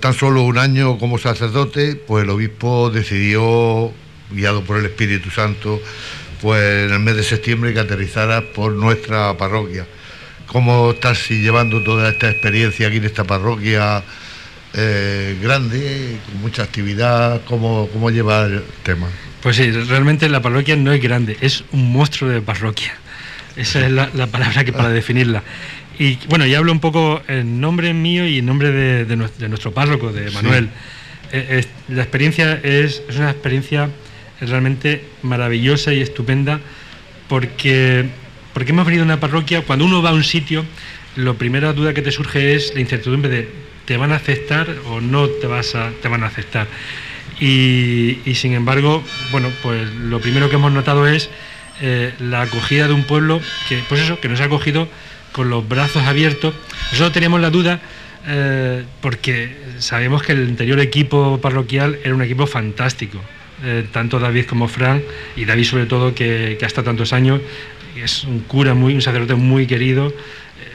tan 0.00 0.14
solo 0.14 0.42
un 0.42 0.58
año 0.58 0.98
como 0.98 1.18
sacerdote, 1.18 1.94
pues 1.94 2.24
el 2.24 2.30
obispo 2.30 2.90
decidió, 2.90 3.92
guiado 4.32 4.64
por 4.64 4.78
el 4.78 4.86
Espíritu 4.86 5.30
Santo, 5.30 5.80
pues 6.40 6.86
en 6.86 6.92
el 6.92 6.98
mes 7.00 7.14
de 7.16 7.22
septiembre 7.22 7.72
que 7.72 7.80
aterrizara 7.80 8.52
por 8.52 8.72
nuestra 8.72 9.36
parroquia. 9.36 9.86
¿Cómo 10.46 10.90
estás 10.90 11.28
llevando 11.28 11.82
toda 11.84 12.08
esta 12.10 12.30
experiencia 12.30 12.88
aquí 12.88 12.96
en 12.96 13.04
esta 13.04 13.24
parroquia 13.24 14.02
eh, 14.74 15.36
grande, 15.42 16.16
con 16.26 16.40
mucha 16.40 16.62
actividad? 16.62 17.42
¿Cómo, 17.46 17.88
¿Cómo 17.92 18.10
lleva 18.10 18.44
el 18.46 18.62
tema? 18.82 19.08
Pues 19.42 19.56
sí, 19.56 19.70
realmente 19.70 20.28
la 20.28 20.40
parroquia 20.40 20.76
no 20.76 20.92
es 20.92 21.02
grande, 21.02 21.36
es 21.40 21.64
un 21.72 21.92
monstruo 21.92 22.30
de 22.30 22.40
parroquia. 22.40 22.92
Esa 23.56 23.84
es 23.84 23.90
la, 23.92 24.08
la 24.14 24.26
palabra 24.28 24.64
que 24.64 24.72
para 24.72 24.88
definirla. 25.00 25.42
Y 25.98 26.18
bueno, 26.28 26.46
ya 26.46 26.58
hablo 26.58 26.72
un 26.72 26.80
poco 26.80 27.20
en 27.28 27.60
nombre 27.60 27.92
mío 27.92 28.26
y 28.26 28.38
en 28.38 28.46
nombre 28.46 28.70
de, 28.70 29.04
de 29.04 29.16
nues- 29.16 29.36
de 29.38 29.48
nuestro 29.48 29.72
párroco, 29.72 30.12
de 30.12 30.30
Manuel. 30.30 30.68
Eh, 31.32 31.58
es- 31.60 31.68
la 31.94 32.02
experiencia 32.02 32.54
es, 32.62 33.02
es 33.08 33.16
una 33.16 33.30
experiencia 33.30 33.90
realmente 34.40 35.04
maravillosa 35.22 35.92
y 35.92 36.00
estupenda 36.00 36.60
porque, 37.28 38.06
porque 38.54 38.70
hemos 38.72 38.84
venido 38.86 39.02
a 39.02 39.06
una 39.06 39.20
parroquia, 39.20 39.62
cuando 39.62 39.84
uno 39.84 40.02
va 40.02 40.10
a 40.10 40.14
un 40.14 40.24
sitio, 40.24 40.64
la 41.16 41.34
primera 41.34 41.72
duda 41.72 41.92
que 41.94 42.02
te 42.02 42.10
surge 42.10 42.54
es 42.54 42.72
la 42.74 42.80
incertidumbre 42.80 43.30
de 43.30 43.48
¿te 43.92 43.98
van 43.98 44.12
a 44.12 44.16
aceptar 44.16 44.74
o 44.86 45.02
no 45.02 45.28
te, 45.28 45.46
vas 45.46 45.74
a, 45.74 45.90
te 46.00 46.08
van 46.08 46.24
a 46.24 46.28
aceptar? 46.28 46.66
Y, 47.38 48.16
sin 48.32 48.54
embargo, 48.54 49.04
bueno, 49.30 49.50
pues 49.62 49.86
lo 49.92 50.18
primero 50.18 50.48
que 50.48 50.56
hemos 50.56 50.72
notado 50.72 51.06
es 51.06 51.28
eh, 51.82 52.14
la 52.18 52.40
acogida 52.40 52.88
de 52.88 52.94
un 52.94 53.04
pueblo 53.04 53.42
que, 53.68 53.82
pues 53.90 54.00
eso, 54.00 54.18
que 54.18 54.30
nos 54.30 54.40
ha 54.40 54.44
acogido 54.44 54.88
con 55.32 55.50
los 55.50 55.68
brazos 55.68 56.04
abiertos. 56.04 56.54
Nosotros 56.90 57.12
teníamos 57.12 57.42
la 57.42 57.50
duda 57.50 57.82
eh, 58.26 58.82
porque 59.02 59.58
sabemos 59.78 60.22
que 60.22 60.32
el 60.32 60.46
anterior 60.46 60.80
equipo 60.80 61.38
parroquial 61.42 61.98
era 62.02 62.14
un 62.14 62.22
equipo 62.22 62.46
fantástico. 62.46 63.20
Eh, 63.62 63.84
tanto 63.92 64.18
David 64.18 64.46
como 64.46 64.68
Fran, 64.68 65.02
y 65.36 65.44
David 65.44 65.64
sobre 65.64 65.84
todo, 65.84 66.14
que, 66.14 66.56
que 66.58 66.64
ha 66.64 66.68
estado 66.68 66.86
tantos 66.86 67.12
años, 67.12 67.42
es 67.94 68.24
un 68.24 68.40
cura, 68.40 68.72
muy, 68.72 68.94
un 68.94 69.02
sacerdote 69.02 69.34
muy 69.34 69.66
querido, 69.66 70.14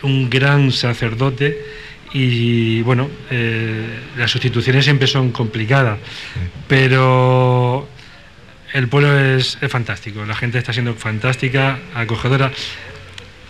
un 0.03 0.30
gran 0.30 0.72
sacerdote, 0.72 1.57
y 2.13 2.81
bueno, 2.83 3.09
eh, 3.29 3.85
las 4.17 4.31
sustituciones 4.31 4.85
siempre 4.85 5.07
son 5.07 5.31
complicadas, 5.31 5.99
pero 6.67 7.87
el 8.73 8.87
pueblo 8.87 9.17
es, 9.19 9.57
es 9.61 9.71
fantástico, 9.71 10.25
la 10.25 10.35
gente 10.35 10.57
está 10.57 10.73
siendo 10.73 10.93
fantástica, 10.93 11.79
acogedora. 11.93 12.51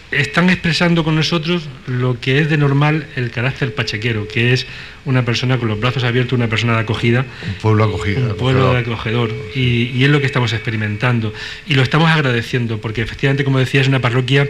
Están 0.10 0.50
expresando 0.50 1.04
con 1.04 1.16
nosotros 1.16 1.68
lo 1.86 2.18
que 2.22 2.40
es 2.40 2.50
de 2.50 2.58
normal 2.58 3.08
el 3.18 3.30
carácter 3.30 3.76
pachequero, 3.76 4.26
que 4.26 4.54
es 4.54 4.66
una 5.04 5.26
persona 5.26 5.58
con 5.58 5.68
los 5.68 5.78
brazos 5.82 6.06
abiertos, 6.06 6.32
una 6.32 6.48
persona 6.48 6.76
de 6.76 6.80
acogida, 6.80 7.26
Un 7.46 7.54
pueblo 7.56 7.84
acogido. 7.84 8.30
un 8.32 8.38
pueblo 8.38 8.72
de 8.72 8.80
acogedor. 8.80 9.34
Y, 9.54 9.92
y 9.94 10.06
es 10.06 10.10
lo 10.10 10.22
que 10.22 10.26
estamos 10.26 10.54
experimentando. 10.54 11.34
Y 11.68 11.74
lo 11.74 11.84
estamos 11.84 12.10
agradeciendo 12.10 12.80
porque 12.80 13.02
efectivamente 13.02 13.44
como 13.44 13.60
decía 13.60 13.82
es 13.82 13.90
una 13.90 14.00
parroquia 14.00 14.48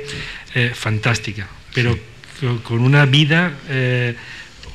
eh, 0.54 0.74
fantástica. 0.76 1.48
Pero 1.74 1.98
con 2.64 2.80
una 2.80 3.06
vida 3.06 3.54
eh, 3.70 4.16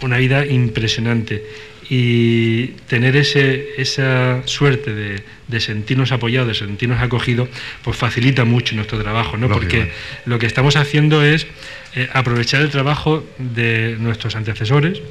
una 0.02 0.18
vida 0.18 0.44
impresionante 0.46 1.44
y 1.88 2.68
tener 2.88 3.16
ese, 3.16 3.68
esa 3.76 4.42
suerte 4.46 4.94
de, 4.94 5.22
de 5.48 5.60
sentirnos 5.60 6.10
apoyados, 6.12 6.48
de 6.48 6.54
sentirnos 6.54 7.00
acogidos, 7.02 7.48
pues 7.82 7.96
facilita 7.96 8.44
mucho 8.44 8.74
nuestro 8.74 9.00
trabajo, 9.02 9.36
¿no? 9.36 9.48
Porque 9.48 9.76
Lógicamente. 9.76 9.94
lo 10.24 10.38
que 10.38 10.46
estamos 10.46 10.76
haciendo 10.76 11.22
es 11.22 11.46
eh, 11.94 12.08
aprovechar 12.14 12.62
el 12.62 12.70
trabajo 12.70 13.24
de 13.38 13.96
nuestros 13.98 14.36
antecesores, 14.36 15.02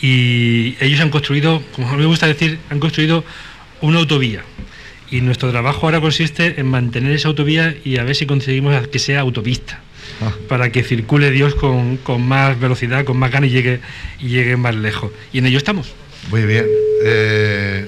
y 0.00 0.76
ellos 0.80 1.00
han 1.00 1.10
construido, 1.10 1.62
como 1.72 1.96
me 1.96 2.06
gusta 2.06 2.26
decir, 2.26 2.58
han 2.70 2.78
construido 2.80 3.24
una 3.80 3.98
autovía. 3.98 4.42
Y 5.10 5.20
nuestro 5.20 5.50
trabajo 5.50 5.86
ahora 5.86 6.00
consiste 6.00 6.60
en 6.60 6.66
mantener 6.66 7.12
esa 7.12 7.28
autovía 7.28 7.74
y 7.84 7.96
a 7.96 8.04
ver 8.04 8.14
si 8.14 8.26
conseguimos 8.26 8.88
que 8.88 8.98
sea 8.98 9.20
autopista, 9.20 9.80
Ah. 10.22 10.32
para 10.48 10.72
que 10.72 10.82
circule 10.82 11.30
Dios 11.30 11.54
con, 11.54 11.98
con 11.98 12.26
más 12.26 12.58
velocidad, 12.58 13.04
con 13.04 13.18
más 13.18 13.30
ganas 13.30 13.50
y 13.50 13.52
llegue, 13.52 13.80
y 14.18 14.28
llegue 14.28 14.56
más 14.56 14.74
lejos. 14.74 15.12
Y 15.32 15.38
en 15.38 15.46
ello 15.46 15.58
estamos. 15.58 15.92
Muy 16.30 16.42
bien. 16.42 16.66
Eh, 17.04 17.86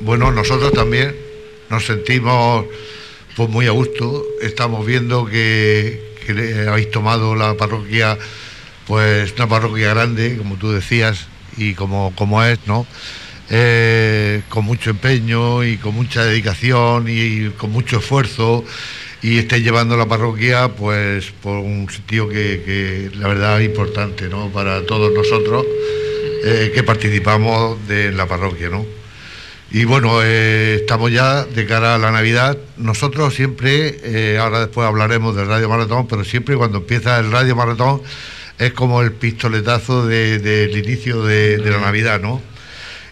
bueno, 0.00 0.30
nosotros 0.32 0.72
también 0.72 1.14
nos 1.70 1.86
sentimos 1.86 2.66
pues 3.36 3.48
muy 3.48 3.66
a 3.66 3.72
gusto. 3.72 4.24
Estamos 4.40 4.86
viendo 4.86 5.26
que, 5.26 6.14
habéis 6.68 6.90
tomado 6.90 7.34
la 7.34 7.54
parroquia, 7.54 8.16
pues 8.86 9.32
una 9.36 9.48
parroquia 9.48 9.90
grande, 9.90 10.36
como 10.38 10.56
tú 10.56 10.70
decías, 10.70 11.26
y 11.56 11.74
como, 11.74 12.12
como 12.16 12.42
es, 12.44 12.58
¿no? 12.66 12.86
Eh, 13.50 14.42
con 14.48 14.64
mucho 14.64 14.90
empeño 14.90 15.64
y 15.64 15.76
con 15.76 15.94
mucha 15.94 16.24
dedicación 16.24 17.06
y, 17.08 17.50
con 17.50 17.72
mucho 17.72 17.98
esfuerzo 17.98 18.64
y 19.24 19.38
estáis 19.38 19.64
llevando 19.64 19.96
la 19.96 20.04
parroquia 20.06 20.68
pues 20.68 21.32
por 21.42 21.56
un 21.56 21.88
sitio 21.90 22.28
que, 22.28 22.62
que 22.64 23.10
la 23.16 23.28
verdad 23.28 23.60
es 23.60 23.66
importante 23.66 24.28
¿no? 24.28 24.50
para 24.50 24.84
todos 24.84 25.12
nosotros 25.14 25.64
eh, 26.44 26.70
que 26.74 26.82
participamos 26.82 27.88
de 27.88 28.12
la 28.12 28.26
parroquia, 28.26 28.68
¿no? 28.68 28.84
Y 29.70 29.86
bueno, 29.86 30.20
eh, 30.22 30.74
estamos 30.82 31.10
ya 31.10 31.44
de 31.44 31.64
cara 31.66 31.94
a 31.94 31.98
la 31.98 32.12
Navidad. 32.12 32.56
Nosotros 32.76 33.34
siempre, 33.34 33.96
eh, 34.04 34.38
ahora 34.38 34.60
después 34.60 34.86
hablaremos 34.86 35.34
del 35.34 35.46
Radio 35.48 35.68
Maratón, 35.70 36.06
pero 36.06 36.22
siempre 36.22 36.54
cuando 36.56 36.78
empieza 36.78 37.18
el 37.18 37.32
Radio 37.32 37.56
Maratón 37.56 38.02
es 38.58 38.72
como 38.74 39.00
el 39.02 39.10
pistoletazo 39.12 40.06
de- 40.06 40.38
del 40.38 40.76
inicio 40.76 41.24
de, 41.24 41.56
de 41.58 41.70
la 41.70 41.78
Navidad, 41.80 42.20
¿no? 42.20 42.40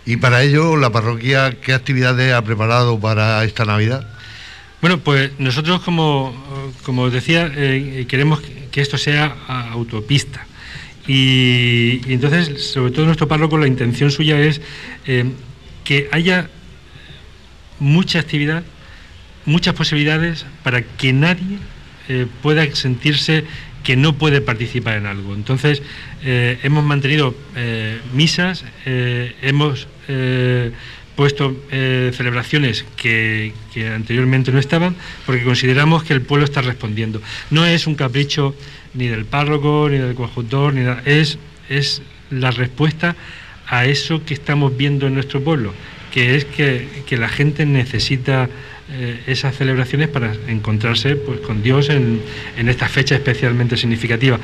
Y 0.04 0.18
para 0.18 0.42
ello, 0.42 0.76
la 0.76 0.90
parroquia, 0.90 1.56
¿qué 1.60 1.72
actividades 1.72 2.32
ha 2.34 2.42
preparado 2.44 3.00
para 3.00 3.42
esta 3.44 3.64
Navidad? 3.64 4.06
Bueno, 4.82 4.98
pues 4.98 5.30
nosotros, 5.38 5.80
como, 5.82 6.34
como 6.82 7.02
os 7.02 7.12
decía, 7.12 7.48
eh, 7.54 8.04
queremos 8.08 8.40
que 8.40 8.80
esto 8.80 8.98
sea 8.98 9.26
autopista. 9.70 10.44
Y, 11.06 12.00
entonces, 12.12 12.72
sobre 12.72 12.90
todo 12.90 13.06
nuestro 13.06 13.28
párroco, 13.28 13.56
la 13.58 13.68
intención 13.68 14.10
suya 14.10 14.40
es 14.40 14.60
eh, 15.06 15.24
que 15.84 16.08
haya 16.10 16.50
mucha 17.78 18.18
actividad, 18.18 18.64
muchas 19.44 19.74
posibilidades 19.74 20.46
para 20.64 20.82
que 20.82 21.12
nadie 21.12 21.58
eh, 22.08 22.26
pueda 22.42 22.68
sentirse 22.74 23.44
que 23.84 23.94
no 23.94 24.14
puede 24.14 24.40
participar 24.40 24.96
en 24.96 25.06
algo. 25.06 25.34
Entonces, 25.34 25.82
hemos 26.24 26.84
mantenido 26.84 27.34
misas, 28.14 28.64
hemos 28.84 29.88
puesto 31.16 31.54
celebraciones 31.70 32.84
que, 32.96 33.52
anteriormente 33.94 34.52
no 34.52 34.58
estaban, 34.58 34.96
porque 35.26 35.44
consideramos 35.44 36.04
que 36.04 36.14
el 36.14 36.22
pueblo 36.22 36.44
está 36.44 36.62
respondiendo. 36.62 37.20
No 37.50 37.66
es 37.66 37.86
un 37.86 37.94
capricho 37.94 38.54
ni 38.94 39.08
del 39.08 39.24
párroco, 39.24 39.88
ni 39.90 39.98
del 39.98 40.14
conjuntor, 40.14 40.74
ni 40.74 40.82
nada, 40.82 41.02
es, 41.04 41.38
es 41.68 42.02
la 42.30 42.50
respuesta 42.50 43.16
a 43.66 43.86
eso 43.86 44.24
que 44.24 44.34
estamos 44.34 44.76
viendo 44.76 45.06
en 45.06 45.14
nuestro 45.14 45.42
pueblo, 45.42 45.72
que 46.12 46.36
es 46.36 46.44
que, 46.44 47.04
que 47.06 47.16
la 47.16 47.28
gente 47.28 47.64
necesita 47.66 48.48
eh, 48.94 49.22
esas 49.26 49.56
celebraciones 49.56 50.08
para 50.08 50.34
encontrarse 50.48 51.16
pues, 51.16 51.40
con 51.40 51.62
Dios 51.62 51.88
en, 51.88 52.20
esta 52.68 52.88
fecha 52.88 53.14
especialmente 53.14 53.78
significativa. 53.78 54.38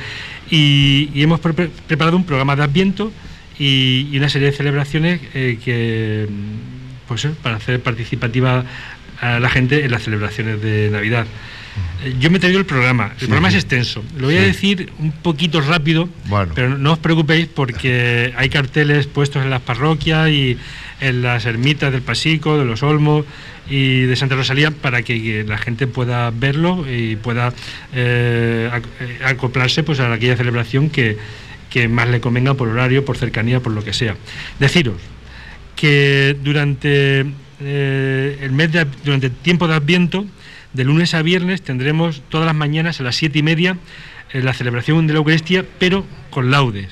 Y, 0.51 1.11
hemos 1.21 1.41
preparado 1.41 2.17
un 2.17 2.25
programa 2.25 2.57
de 2.57 2.63
Adviento 2.63 3.13
y, 3.59 4.17
una 4.17 4.29
serie 4.29 4.51
de 4.51 4.57
celebraciones 4.57 5.21
eh, 5.35 5.59
que, 5.65 6.29
pues, 7.07 7.27
para 7.43 7.57
hacer 7.57 7.81
participativa 7.81 8.65
a 9.21 9.41
la 9.41 9.49
gente 9.49 9.85
en 9.85 9.91
las 9.91 10.03
celebraciones 10.03 10.63
de 10.63 10.91
Navidad. 10.91 11.27
Yo 12.21 12.31
me 12.31 12.39
he 12.39 12.41
traído 12.41 12.59
el 12.59 12.67
programa. 12.67 13.13
El 13.21 13.27
programa 13.27 13.49
es 13.49 13.55
extenso. 13.55 14.05
Lo 14.17 14.27
voy 14.27 14.37
a 14.37 14.43
decir 14.43 14.93
un 14.99 15.13
poquito 15.13 15.61
rápido, 15.61 16.09
pero 16.55 16.79
no 16.79 16.93
os 16.93 16.99
preocupéis 16.99 17.49
porque 17.49 18.33
hay 18.37 18.49
carteles 18.49 19.07
puestos 19.07 19.43
en 19.43 19.51
las 19.51 19.63
parroquias 19.63 20.29
y 20.29 20.59
en 21.01 21.23
las 21.23 21.45
ermitas 21.45 21.93
del 21.93 22.03
Pasico, 22.03 22.59
de 22.59 22.65
los 22.65 22.83
Olmos 22.83 23.25
y 23.69 24.03
de 24.03 24.17
Santa 24.17 24.37
Rosalía 24.37 24.71
para 24.71 25.03
que 25.03 25.45
la 25.47 25.59
gente 25.59 25.87
pueda 25.87 26.31
verlo 26.31 26.85
y 26.89 27.17
pueda 27.17 27.53
eh, 27.93 28.71
eh, 29.01 29.19
acoplarse 29.25 29.83
pues, 29.83 30.01
a 30.01 30.13
aquella 30.13 30.37
celebración 30.37 30.91
que, 30.91 31.17
más 31.89 32.09
le 32.09 32.21
convenga 32.21 32.55
por 32.55 32.69
horario, 32.69 33.05
por 33.05 33.17
cercanía, 33.17 33.61
por 33.61 33.73
lo 33.73 33.85
que 33.85 33.93
sea. 33.93 34.17
Deciros 34.59 34.97
que 35.77 36.37
durante 36.43 37.25
eh, 37.61 38.39
el 38.41 38.53
mes 38.53 38.71
durante 39.05 39.27
el 39.27 39.33
tiempo 39.33 39.69
de 39.69 39.75
Adviento, 39.75 40.27
de 40.73 40.85
lunes 40.85 41.15
a 41.15 41.23
viernes, 41.23 41.63
tendremos 41.63 42.23
todas 42.29 42.47
las 42.47 42.55
mañanas 42.55 43.01
a 43.01 43.05
las 43.05 43.17
siete 43.17 43.39
y 43.39 43.43
media 43.43 43.77
la 44.33 44.53
celebración 44.53 45.07
de 45.07 45.15
la 45.15 45.21
Eucaristía, 45.21 45.65
pero 45.79 46.05
con 46.31 46.51
laudes. 46.51 46.89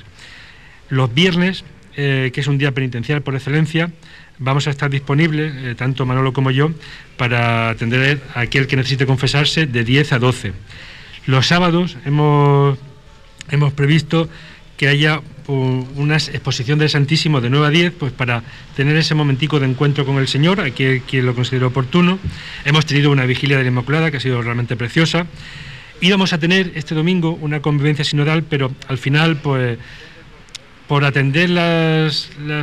Los 0.89 1.13
viernes, 1.13 1.65
que 1.95 2.33
es 2.35 2.47
un 2.47 2.57
día 2.57 2.73
penitencial 2.73 3.21
por 3.21 3.35
excelencia, 3.35 3.91
vamos 4.39 4.67
a 4.67 4.71
estar 4.71 4.91
disponibles, 4.91 5.53
eh, 5.57 5.75
tanto 5.75 6.07
Manolo 6.07 6.33
como 6.33 6.51
yo, 6.51 6.71
para 7.17 7.71
atender 7.71 8.21
a 8.35 8.41
aquel 8.41 8.67
que 8.67 8.77
necesite 8.77 9.07
confesarse 9.07 9.67
de 9.67 9.85
10 9.85 10.13
a 10.13 10.19
12. 10.19 10.53
Los 11.27 11.47
sábados 11.47 11.97
hemos, 12.05 12.79
hemos 13.51 13.73
previsto 13.73 14.29
que 14.77 14.89
haya 14.89 15.21
una 15.49 16.17
exposición 16.17 16.79
del 16.79 16.91
Santísimo 16.91 17.41
de 17.41 17.51
9 17.51 17.67
a 17.67 17.71
10, 17.71 17.93
pues 17.99 18.13
para 18.13 18.43
tener 18.75 18.97
ese 18.97 19.15
momentico 19.15 19.61
de 19.61 19.67
encuentro 19.67 20.05
con 20.05 20.19
el 20.19 20.29
Señor, 20.29 20.61
aquí 20.61 21.01
quien 21.01 21.25
lo 21.25 21.35
considero 21.35 21.69
oportuno. 21.69 22.19
Hemos 22.65 22.85
tenido 22.85 23.11
una 23.11 23.27
vigilia 23.27 23.57
de 23.57 23.63
la 23.63 23.69
Inmaculada 23.69 24.11
que 24.11 24.17
ha 24.17 24.21
sido 24.21 24.43
realmente 24.43 24.77
preciosa. 24.77 25.27
Íbamos 26.01 26.33
a 26.33 26.39
tener 26.39 26.73
este 26.75 26.95
domingo 26.95 27.39
una 27.41 27.63
convivencia 27.63 28.05
sinodal, 28.05 28.43
pero 28.43 28.73
al 28.89 28.99
final, 28.99 29.37
pues 29.37 29.79
por 30.87 31.05
atender 31.05 31.51
la 31.51 32.11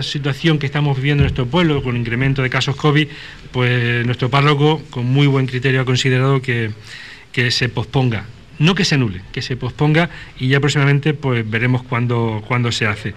situación 0.02 0.58
que 0.60 0.66
estamos 0.66 0.96
viviendo 0.98 1.24
en 1.24 1.26
nuestro 1.26 1.46
pueblo, 1.46 1.84
con 1.84 1.98
incremento 1.98 2.42
de 2.42 2.50
casos 2.50 2.76
COVID, 2.76 3.08
pues 3.52 4.06
nuestro 4.06 4.30
párroco, 4.30 4.82
con 4.90 5.06
muy 5.06 5.28
buen 5.28 5.46
criterio, 5.46 5.82
ha 5.82 5.86
considerado 5.86 6.42
que, 6.42 6.72
se 7.50 7.70
posponga. 7.70 8.26
No 8.60 8.76
que 8.76 8.86
se 8.86 8.96
anule, 8.96 9.22
que 9.32 9.42
se 9.42 9.56
posponga 9.58 10.10
y 10.40 10.48
ya 10.48 10.60
próximamente 10.60 11.14
pues 11.14 11.50
veremos 11.50 11.84
cuándo, 11.84 12.72
se 12.72 12.88
hace. 12.88 13.14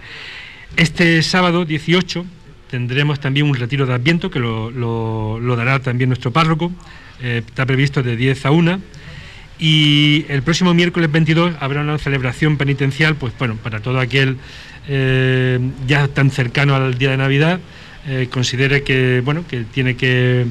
Este 0.76 1.22
sábado 1.22 1.64
18 1.64 2.24
tendremos 2.70 3.20
también 3.20 3.46
un 3.46 3.54
retiro 3.54 3.86
de 3.86 3.94
Adviento 3.94 4.30
que 4.30 4.38
lo, 4.38 5.56
dará 5.56 5.80
también 5.80 6.10
nuestro 6.10 6.32
párroco. 6.32 6.72
Eh, 7.20 7.42
está 7.46 7.64
previsto 7.64 8.02
de 8.02 8.16
10 8.16 8.46
a 8.46 8.50
1 8.50 8.80
y 9.58 10.26
el 10.28 10.42
próximo 10.42 10.74
miércoles 10.74 11.10
22 11.10 11.54
habrá 11.60 11.80
una 11.80 11.98
celebración 11.98 12.58
penitencial, 12.58 13.16
pues 13.16 13.32
bueno, 13.38 13.56
para 13.56 13.80
todo 13.80 13.98
aquel 14.00 14.36
eh, 14.88 15.58
ya 15.86 16.08
tan 16.08 16.30
cercano 16.30 16.74
al 16.74 16.98
día 16.98 17.10
de 17.10 17.16
Navidad, 17.16 17.60
eh, 18.06 18.28
considere 18.30 18.82
que, 18.82 19.22
bueno, 19.24 19.44
que 19.48 19.64
tiene 19.64 19.96
que, 19.96 20.46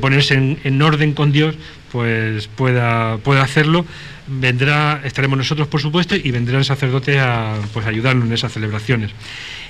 ponerse 0.00 0.34
en, 0.34 0.82
orden 0.82 1.12
con 1.12 1.30
Dios, 1.30 1.56
pues 1.92 2.48
pueda, 2.48 3.18
pueda 3.18 3.42
hacerlo. 3.42 3.84
Vendrá, 4.28 5.00
estaremos 5.04 5.38
nosotros, 5.38 5.68
por 5.68 5.80
supuesto, 5.80 6.14
y 6.14 6.30
vendrán 6.30 6.64
sacerdotes 6.64 7.18
a 7.18 7.56
pues, 7.72 7.86
ayudarnos 7.86 8.26
en 8.26 8.32
esas 8.32 8.52
celebraciones. 8.52 9.10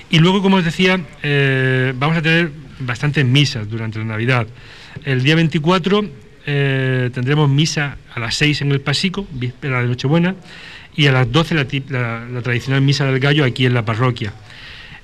Y 0.09 0.19
luego, 0.19 0.41
como 0.41 0.57
os 0.57 0.65
decía, 0.65 0.99
eh, 1.23 1.93
vamos 1.95 2.17
a 2.17 2.21
tener 2.21 2.51
bastantes 2.79 3.25
misas 3.25 3.69
durante 3.69 3.99
la 3.99 4.05
Navidad. 4.05 4.47
El 5.05 5.23
día 5.23 5.35
24 5.35 6.29
tendremos 6.45 7.47
misa 7.47 7.97
a 8.15 8.19
las 8.19 8.33
6 8.33 8.61
en 8.61 8.71
el 8.71 8.81
Pasico, 8.81 9.27
víspera 9.31 9.83
de 9.83 9.87
Nochebuena 9.87 10.35
y 10.95 11.07
a 11.07 11.13
las 11.13 11.31
12 11.31 11.55
la, 11.55 12.41
tradicional 12.43 12.81
misa 12.81 13.05
del 13.05 13.19
gallo 13.19 13.45
aquí 13.45 13.65
en 13.65 13.73
la 13.73 13.85
parroquia. 13.85 14.33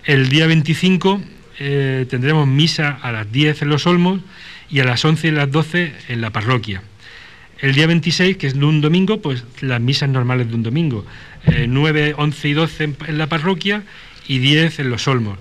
El 0.03 0.27
día 0.27 0.45
25 0.45 1.21
eh, 1.59 2.05
tendremos 2.09 2.47
misa 2.47 2.99
a 3.01 3.13
las 3.13 3.31
10 3.31 3.61
en 3.61 3.69
los 3.69 3.87
Olmos 3.87 4.19
y 4.69 4.81
a 4.81 4.83
las 4.83 5.05
11 5.05 5.29
y 5.29 5.31
las 5.31 5.49
12 5.49 5.93
en 6.09 6.19
la 6.19 6.31
parroquia. 6.31 6.81
El 7.65 7.73
día 7.73 7.87
26, 7.87 8.37
que 8.37 8.45
es 8.45 8.53
un 8.53 8.79
domingo, 8.79 9.23
pues 9.23 9.43
las 9.61 9.81
misas 9.81 10.07
normales 10.07 10.47
de 10.47 10.53
un 10.53 10.61
domingo. 10.61 11.03
9, 11.67 12.09
eh, 12.09 12.13
11 12.15 12.47
y 12.47 12.53
12 12.53 12.83
en, 13.07 13.17
la 13.17 13.25
parroquia 13.25 13.81
y 14.27 14.37
10 14.37 14.81
en 14.81 14.91
los 14.91 15.07
Olmos. 15.07 15.39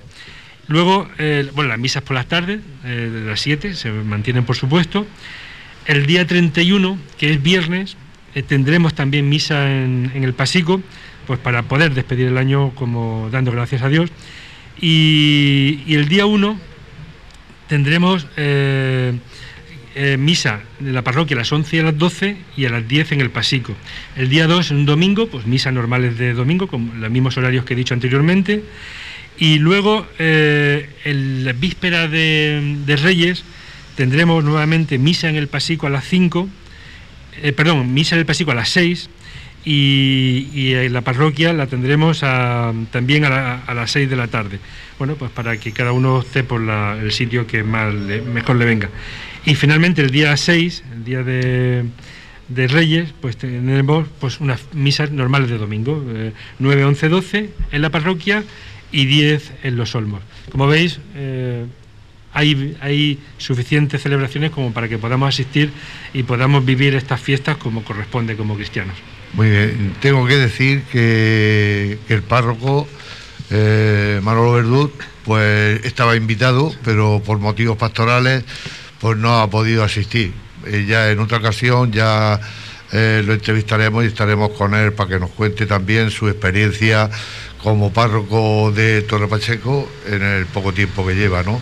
Luego, 0.67 1.07
eh, 1.19 1.47
bueno, 1.55 1.69
las 1.69 1.79
misas 1.79 2.03
por 2.03 2.15
las 2.15 2.25
tardes, 2.25 2.61
de 2.83 3.27
las 3.27 3.41
7, 3.41 3.75
se 3.75 3.91
mantienen 3.91 4.47
por 4.47 4.57
supuesto. 4.57 5.07
El 5.85 6.07
día 6.07 6.27
31, 6.27 6.99
que 7.19 7.31
es 7.31 7.43
viernes, 7.43 7.99
eh, 8.35 8.43
tendremos 8.43 8.95
también 8.95 9.29
misa 9.29 9.71
en, 9.71 10.11
el 10.15 10.33
Pasico, 10.33 10.81
pues 11.27 11.39
para 11.39 11.65
poder 11.65 11.93
despedir 11.93 12.29
el 12.29 12.39
año 12.39 12.71
como 12.75 13.29
dando 13.33 13.53
gracias 13.53 13.83
a 13.83 13.91
Dios. 13.91 14.09
Y, 14.81 15.85
el 15.89 16.09
día 16.09 16.25
1 16.25 16.59
tendremos 17.69 18.27
eh, 19.95 20.15
eh, 20.15 20.17
misa 20.17 20.61
de 20.79 20.93
la 20.93 21.03
parroquia 21.03 21.37
a 21.37 21.39
las 21.39 21.53
11 21.53 21.77
y 21.77 21.81
a 21.81 21.83
las 21.85 21.99
12 21.99 22.37
y 22.57 22.65
a 22.65 22.71
las 22.71 22.87
10 22.87 23.13
en 23.13 23.21
el 23.21 23.31
Pasico. 23.31 23.75
El 24.17 24.29
día 24.29 24.47
2, 24.47 24.71
un 24.71 24.87
domingo, 24.87 25.29
pues 25.29 25.47
misas 25.47 25.73
normales 25.73 26.19
de 26.19 26.35
domingo, 26.35 26.67
con 26.67 27.01
los 27.01 27.11
mismos 27.11 27.37
horarios 27.37 27.65
que 27.65 27.75
he 27.75 27.77
dicho 27.77 27.95
anteriormente. 27.95 28.65
Y 29.37 29.59
luego, 29.59 30.07
en 30.19 31.45
la 31.45 31.53
víspera 31.53 32.07
de, 32.07 32.77
de 32.87 32.97
Reyes, 32.97 33.43
tendremos 33.97 34.45
nuevamente 34.45 34.97
misa 34.99 35.29
en 35.29 35.37
el 35.37 35.49
Pasico 35.49 35.89
a 35.89 35.91
las 35.91 36.05
5 36.05 36.49
eh, 37.43 37.53
perdón, 37.53 37.93
misa 37.93 38.17
del 38.17 38.27
Pasico 38.27 38.53
a 38.53 38.55
las 38.55 38.69
6 38.71 39.11
y, 39.65 40.75
en 40.75 40.93
la 40.93 41.01
parroquia 41.01 41.53
la 41.53 41.67
tendremos 41.67 42.21
también 42.21 43.25
a, 43.25 43.75
las 43.75 43.91
6 43.91 44.09
de 44.11 44.17
la 44.17 44.29
tarde. 44.29 44.61
Bueno, 44.99 45.17
pues 45.17 45.31
para 45.31 45.57
que 45.57 45.73
cada 45.73 45.93
uno 45.93 46.21
esté 46.21 46.45
por 46.45 46.63
el 46.63 47.13
sitio 47.13 47.47
que 47.47 47.65
más 47.65 47.93
mejor 47.95 48.57
le 48.57 48.65
venga. 48.65 48.91
Y 49.47 49.55
finalmente 49.55 50.03
el 50.03 50.11
día 50.11 50.37
6, 50.37 50.85
el 50.93 51.05
día 51.05 51.23
de, 51.23 51.85
Reyes, 52.49 53.13
pues 53.21 53.37
tenemos 53.37 54.07
pues 54.21 54.41
unas 54.41 54.61
misas 54.73 55.11
normales 55.11 55.51
de 55.51 55.59
domingo, 55.59 56.03
9, 56.59 56.85
11, 56.85 57.09
12 57.09 57.51
en 57.73 57.83
la 57.83 57.91
parroquia 57.91 58.43
y 58.91 59.07
10 59.07 59.53
en 59.65 59.77
los 59.77 59.95
Olmos. 59.95 60.23
Como 60.51 60.67
veis, 60.67 60.99
eh, 61.15 61.67
hay, 62.33 63.19
suficientes 63.39 64.03
celebraciones 64.03 64.51
como 64.51 64.73
para 64.73 64.89
que 64.89 64.99
podamos 64.99 65.29
asistir 65.29 65.71
y 66.13 66.23
podamos 66.23 66.65
vivir 66.65 66.95
estas 66.95 67.21
fiestas 67.21 67.57
como 67.57 67.85
corresponde 67.85 68.37
como 68.37 68.57
cristianos. 68.57 68.97
Muy 69.35 69.51
bien, 69.51 69.93
tengo 70.01 70.27
que 70.27 70.37
decir 70.37 70.83
que, 70.91 71.99
el 72.09 72.23
párroco 72.23 72.89
eh, 73.51 74.21
Manolo 74.23 74.53
Verdú 74.53 74.91
pues 75.25 75.85
estaba 75.85 76.17
invitado, 76.17 76.75
pero 76.85 77.23
por 77.25 77.39
motivos 77.39 77.77
pastorales 77.77 78.45
pues 79.05 79.19
no 79.19 79.39
ha 79.39 79.51
podido 79.51 79.85
asistir. 79.85 80.33
Eh, 80.65 80.87
ya 80.89 81.11
en 81.11 81.19
otra 81.19 81.37
ocasión 81.37 81.93
ya 81.93 82.41
eh, 82.91 83.23
lo 83.23 83.35
entrevistaremos 83.35 84.03
y 84.03 84.07
estaremos 84.07 84.53
con 84.53 84.73
él 84.73 84.95
para 84.95 85.11
que 85.11 85.21
nos 85.21 85.29
cuente 85.29 85.67
también 85.67 86.11
su 86.11 86.27
experiencia 86.27 87.11
como 87.63 87.93
párroco 87.93 88.73
de 88.73 89.03
Torre 89.03 89.29
Pacheco 89.29 89.87
en 90.07 90.23
el 90.23 90.47
poco 90.47 90.73
tiempo 90.73 91.07
que 91.07 91.15
lleva, 91.17 91.43
¿no? 91.43 91.61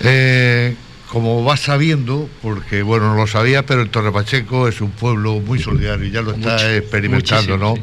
Eh, 0.00 0.74
como 1.06 1.44
vas 1.44 1.60
sabiendo, 1.60 2.28
porque 2.42 2.82
bueno, 2.82 3.10
no 3.10 3.14
lo 3.14 3.28
sabía, 3.28 3.64
pero 3.64 3.82
el 3.82 3.90
Torre 3.90 4.10
Pacheco 4.10 4.66
es 4.66 4.80
un 4.80 4.90
pueblo 4.90 5.34
muy 5.34 5.60
solidario 5.60 6.04
y 6.04 6.10
ya 6.10 6.20
lo 6.20 6.32
está 6.32 6.74
experimentando, 6.74 7.58
¿no? 7.58 7.74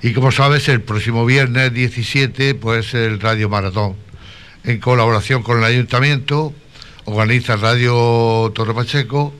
Y 0.00 0.14
como 0.14 0.32
sabes, 0.32 0.66
el 0.70 0.80
próximo 0.80 1.26
viernes 1.26 1.74
17, 1.74 2.54
pues 2.54 2.94
el 2.94 3.20
Radio 3.20 3.50
Maratón, 3.50 3.96
en 4.64 4.78
colaboración 4.78 5.42
con 5.42 5.58
el 5.58 5.64
Ayuntamiento, 5.64 6.54
organiza 7.04 7.56
Radio 7.56 8.52
Torre 8.54 8.74
Pacheco 8.74 9.34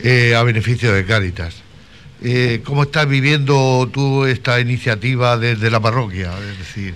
eh, 0.00 0.34
a 0.34 0.42
beneficio 0.42 0.92
de 0.92 1.04
Cáritas. 1.04 1.62
Eh, 2.22 2.60
¿Cómo 2.64 2.82
estás 2.82 3.08
viviendo 3.08 3.88
tú 3.92 4.24
esta 4.26 4.60
iniciativa 4.60 5.38
desde 5.38 5.70
la 5.70 5.80
parroquia? 5.80 6.32
Es 6.50 6.58
decir, 6.58 6.94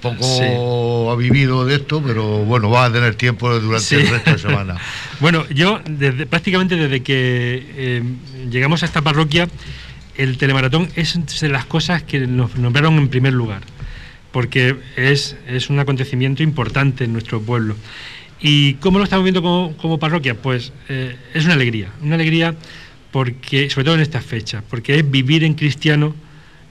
poco 0.00 1.10
ha 1.10 1.16
vivido 1.16 1.64
de 1.64 1.76
esto, 1.76 2.02
pero 2.02 2.44
bueno, 2.44 2.70
va 2.70 2.86
a 2.86 2.92
tener 2.92 3.14
tiempo 3.14 3.52
durante 3.58 3.96
el 3.96 4.08
resto 4.08 4.32
de 4.32 4.38
semana. 4.38 4.76
bueno, 5.20 5.46
yo 5.48 5.80
desde, 5.88 6.26
prácticamente 6.26 6.76
desde 6.76 7.02
que 7.02 7.66
eh, 7.76 8.02
llegamos 8.50 8.82
a 8.82 8.86
esta 8.86 9.02
parroquia, 9.02 9.48
el 10.16 10.38
telemaratón 10.38 10.88
es 10.96 11.18
de 11.40 11.48
las 11.48 11.64
cosas 11.64 12.02
que 12.02 12.20
nos 12.26 12.56
nombraron 12.56 12.98
en 12.98 13.08
primer 13.08 13.32
lugar, 13.32 13.62
porque 14.32 14.76
es, 14.96 15.36
es 15.46 15.70
un 15.70 15.78
acontecimiento 15.78 16.42
importante 16.42 17.04
en 17.04 17.12
nuestro 17.12 17.40
pueblo. 17.40 17.76
¿Y 18.40 18.74
cómo 18.74 18.98
lo 18.98 19.04
estamos 19.04 19.24
viendo 19.24 19.42
como, 19.42 19.98
parroquia? 19.98 20.34
Pues 20.34 20.72
eh, 20.88 21.16
es 21.34 21.44
una 21.44 21.54
alegría, 21.54 21.90
una 22.02 22.16
alegría 22.16 22.54
porque, 23.10 23.70
sobre 23.70 23.84
todo 23.84 23.94
en 23.94 24.02
estas 24.02 24.24
fechas, 24.24 24.62
porque 24.68 24.98
es 24.98 25.10
vivir 25.10 25.42
en 25.44 25.54
cristiano 25.54 26.14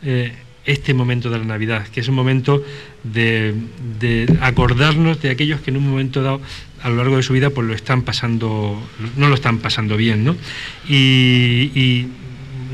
eh, 0.03 0.31
este 0.65 0.93
momento 0.93 1.29
de 1.29 1.39
la 1.39 1.43
Navidad, 1.43 1.87
que 1.87 1.99
es 1.99 2.07
un 2.07 2.15
momento 2.15 2.63
de, 3.03 3.55
acordarnos 4.41 5.21
de 5.21 5.29
aquellos 5.29 5.61
que 5.61 5.71
en 5.71 5.77
un 5.77 5.89
momento 5.89 6.21
dado 6.21 6.41
a 6.81 6.89
lo 6.89 6.97
largo 6.97 7.17
de 7.17 7.23
su 7.23 7.33
vida 7.33 7.49
pues 7.49 7.67
lo 7.67 7.73
están 7.73 8.03
pasando, 8.03 8.81
no 9.17 9.29
lo 9.29 9.35
están 9.35 9.59
pasando 9.59 9.97
bien, 9.97 10.23
¿no? 10.23 10.35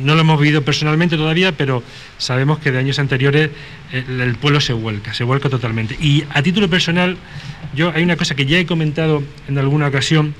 No 0.04 0.16
lo 0.16 0.22
hemos 0.22 0.40
vivido 0.40 0.64
personalmente 0.64 1.18
todavía, 1.18 1.52
pero 1.52 1.84
sabemos 2.18 2.60
que 2.60 2.72
de 2.72 2.80
años 2.80 3.00
anteriores 3.00 3.50
el, 3.92 4.22
el, 4.22 4.36
pueblo 4.36 4.62
se 4.62 4.74
vuelca, 4.74 5.14
se 5.14 5.24
vuelca 5.24 5.50
totalmente. 5.50 5.96
Y 6.00 6.24
a 6.30 6.42
título 6.42 6.70
personal, 6.70 7.18
yo 7.74 7.92
hay 7.96 8.04
una 8.04 8.18
cosa 8.18 8.36
que 8.36 8.46
ya 8.46 8.58
he 8.58 8.66
comentado 8.66 9.24
en 9.48 9.58
alguna 9.58 9.88
ocasión, 9.88 10.34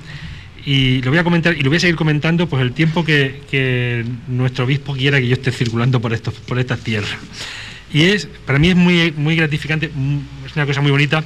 y 0.64 1.02
lo 1.02 1.10
voy 1.10 1.18
a 1.18 1.24
comentar 1.24 1.56
y 1.56 1.62
lo 1.62 1.70
voy 1.70 1.78
a 1.78 1.80
seguir 1.80 1.96
comentando 1.96 2.48
pues 2.48 2.62
el 2.62 2.72
tiempo 2.72 3.04
que, 3.04 4.04
nuestro 4.28 4.64
obispo 4.64 4.94
quiera 4.94 5.20
que 5.20 5.28
yo 5.28 5.34
esté 5.34 5.50
circulando 5.50 6.00
por 6.00 6.12
estos 6.12 6.34
por 6.34 6.58
estas 6.58 6.80
tierras 6.80 7.10
y 7.92 8.02
es 8.02 8.26
para 8.46 8.58
mí 8.58 8.68
es 8.68 8.76
muy 8.76 9.12
muy 9.16 9.36
gratificante 9.36 9.90
mm, 9.92 10.18
es 10.46 10.56
una 10.56 10.66
cosa 10.66 10.80
muy 10.80 10.90
bonita 10.90 11.24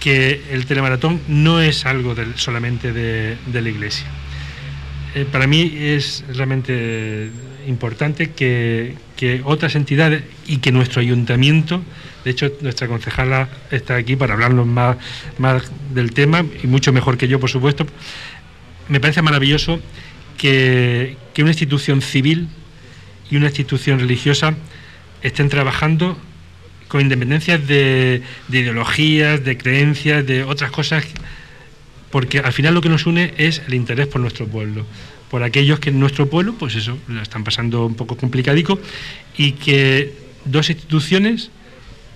que 0.00 0.42
el 0.50 0.66
telemaratón 0.66 1.20
no 1.28 1.60
es 1.60 1.86
algo 1.86 2.14
solamente 2.36 2.92
de, 2.92 3.36
la 3.52 3.68
iglesia 3.68 4.06
eh, 5.14 5.26
para 5.30 5.46
mí 5.46 5.72
es 5.76 6.24
realmente 6.32 7.30
importante 7.68 8.30
que, 8.30 8.96
que, 9.16 9.42
otras 9.44 9.76
entidades 9.76 10.24
y 10.46 10.58
que 10.58 10.72
nuestro 10.72 11.00
ayuntamiento 11.00 11.82
de 12.24 12.32
hecho 12.32 12.52
nuestra 12.60 12.88
concejala 12.88 13.48
está 13.70 13.96
aquí 13.96 14.16
para 14.16 14.34
hablarnos 14.34 14.66
más, 14.66 14.96
del 15.94 16.12
tema 16.12 16.44
y 16.62 16.66
mucho 16.66 16.92
mejor 16.92 17.16
que 17.16 17.28
yo 17.28 17.40
por 17.40 17.50
supuesto. 17.50 17.86
Me 18.88 19.00
parece 19.00 19.22
maravilloso 19.22 19.80
que, 20.36 21.16
una 21.38 21.50
institución 21.50 22.02
civil 22.02 22.48
y 23.30 23.36
una 23.36 23.46
institución 23.46 24.00
religiosa 24.00 24.56
estén 25.22 25.48
trabajando 25.48 26.18
con 26.88 27.00
independencia 27.00 27.58
de, 27.58 28.22
ideologías, 28.50 29.44
de 29.44 29.56
creencias, 29.56 30.26
de 30.26 30.42
otras 30.42 30.72
cosas, 30.72 31.04
porque 32.10 32.40
al 32.40 32.52
final 32.52 32.74
lo 32.74 32.80
que 32.80 32.88
nos 32.88 33.06
une 33.06 33.34
es 33.38 33.62
el 33.68 33.74
interés 33.74 34.08
por 34.08 34.20
nuestro 34.20 34.46
pueblo, 34.48 34.84
por 35.30 35.42
aquellos 35.42 35.80
que 35.80 35.90
en 35.90 36.00
nuestro 36.00 36.28
pueblo, 36.28 36.54
pues 36.54 36.74
eso, 36.74 36.98
lo 37.08 37.22
están 37.22 37.44
pasando 37.44 37.86
un 37.86 37.94
poco 37.94 38.16
complicadico, 38.16 38.78
y 39.36 39.52
que 39.52 40.12
dos 40.44 40.70
instituciones 40.70 41.50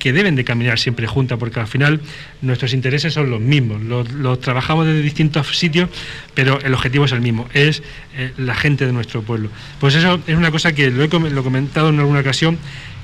que 0.02 0.12
deben 0.12 0.34
de 0.34 0.42
caminar 0.42 0.80
siempre 0.80 1.06
juntas, 1.06 1.38
porque 1.38 1.60
al 1.60 1.68
final 1.68 2.00
nuestros 2.40 2.74
intereses 2.74 3.14
son 3.14 3.30
los 3.30 3.40
mismos, 3.40 3.80
los, 3.80 4.40
trabajamos 4.40 4.84
desde 4.84 5.00
distintos 5.00 5.56
sitios, 5.56 5.90
pero 6.34 6.60
el 6.60 6.74
objetivo 6.74 7.04
es 7.04 7.12
el 7.12 7.20
mismo, 7.20 7.48
es 7.54 7.84
eh, 8.16 8.32
la 8.36 8.56
gente 8.56 8.84
de 8.84 8.92
nuestro 8.92 9.22
pueblo. 9.22 9.48
Pues 9.78 9.94
eso 9.94 10.20
es 10.26 10.36
una 10.36 10.50
cosa 10.50 10.72
que 10.72 10.90
lo 10.90 11.04
he, 11.04 11.08
comentado 11.08 11.90
en 11.90 12.00
alguna 12.00 12.18
ocasión 12.18 12.58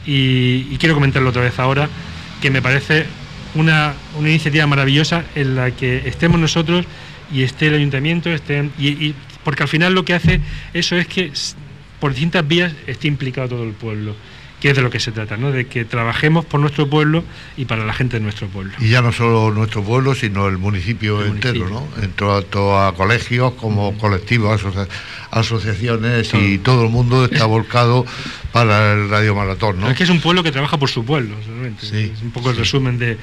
y, 0.05 0.77
quiero 0.79 0.97
comentarlo 0.97 1.31
otra 1.31 1.43
vez 1.43 1.57
ahora, 1.61 1.89
que 2.43 2.51
me 2.51 2.61
parece 2.61 3.07
una, 3.55 3.95
iniciativa 4.19 4.67
maravillosa 4.67 5.25
en 5.37 5.55
la 5.55 5.71
que 5.71 6.03
estemos 6.05 6.41
nosotros 6.41 6.85
y 7.33 7.45
esté 7.45 7.69
el 7.69 7.75
ayuntamiento, 7.75 8.29
estén, 8.33 8.73
y, 8.77 9.15
porque 9.49 9.63
al 9.63 9.69
final 9.71 9.95
lo 9.95 10.05
que 10.05 10.13
hace 10.13 10.43
eso 10.75 10.95
es 10.95 11.07
que 11.07 11.33
por 12.01 12.11
distintas 12.11 12.47
vías 12.47 12.75
esté 12.87 13.09
implicado 13.09 13.49
todo 13.49 13.65
el 13.65 13.73
pueblo 13.73 14.15
que 14.61 14.69
es 14.69 14.77
de 14.77 14.83
lo 14.83 14.91
que 14.91 15.01
se 15.01 15.11
trata, 15.11 15.39
¿no? 15.39 15.53
de 15.53 15.69
que 15.69 15.87
trabajemos 15.87 16.45
por 16.45 16.61
nuestro 16.61 16.87
pueblo 16.91 17.25
y 17.57 17.65
para 17.65 17.87
la 17.87 17.95
gente 17.95 18.19
de 18.19 18.23
nuestro 18.25 18.47
pueblo. 18.49 18.75
Y 18.79 18.91
ya 18.91 19.01
no 19.01 19.11
solo 19.11 19.55
nuestro 19.55 19.83
pueblo, 19.83 20.15
sino 20.15 20.49
el 20.49 20.59
municipio 20.59 21.25
entero, 21.25 21.71
¿no? 21.71 21.89
en 22.03 22.13
a 22.77 22.93
colegios 22.95 23.55
como 23.55 23.97
colectivos, 23.97 24.61
asociaciones 25.31 26.35
y 26.35 26.59
todo 26.59 26.85
el 26.85 26.91
mundo 26.91 27.25
está 27.25 27.47
volcado 27.47 28.05
para 28.53 28.93
el 28.93 29.09
Radio 29.09 29.35
Maratón. 29.35 29.81
¿no? 29.81 29.89
Es 29.89 29.97
que 29.97 30.05
es 30.05 30.11
un 30.11 30.21
pueblo 30.21 30.43
que 30.43 30.53
trabaja 30.53 30.77
por 30.77 30.91
su 30.91 31.07
pueblo, 31.07 31.37
sí, 31.81 32.13
es 32.15 32.21
un 32.21 32.33
poco 32.33 32.51
el 32.51 32.57
resumen 32.59 32.99
de, 32.99 33.17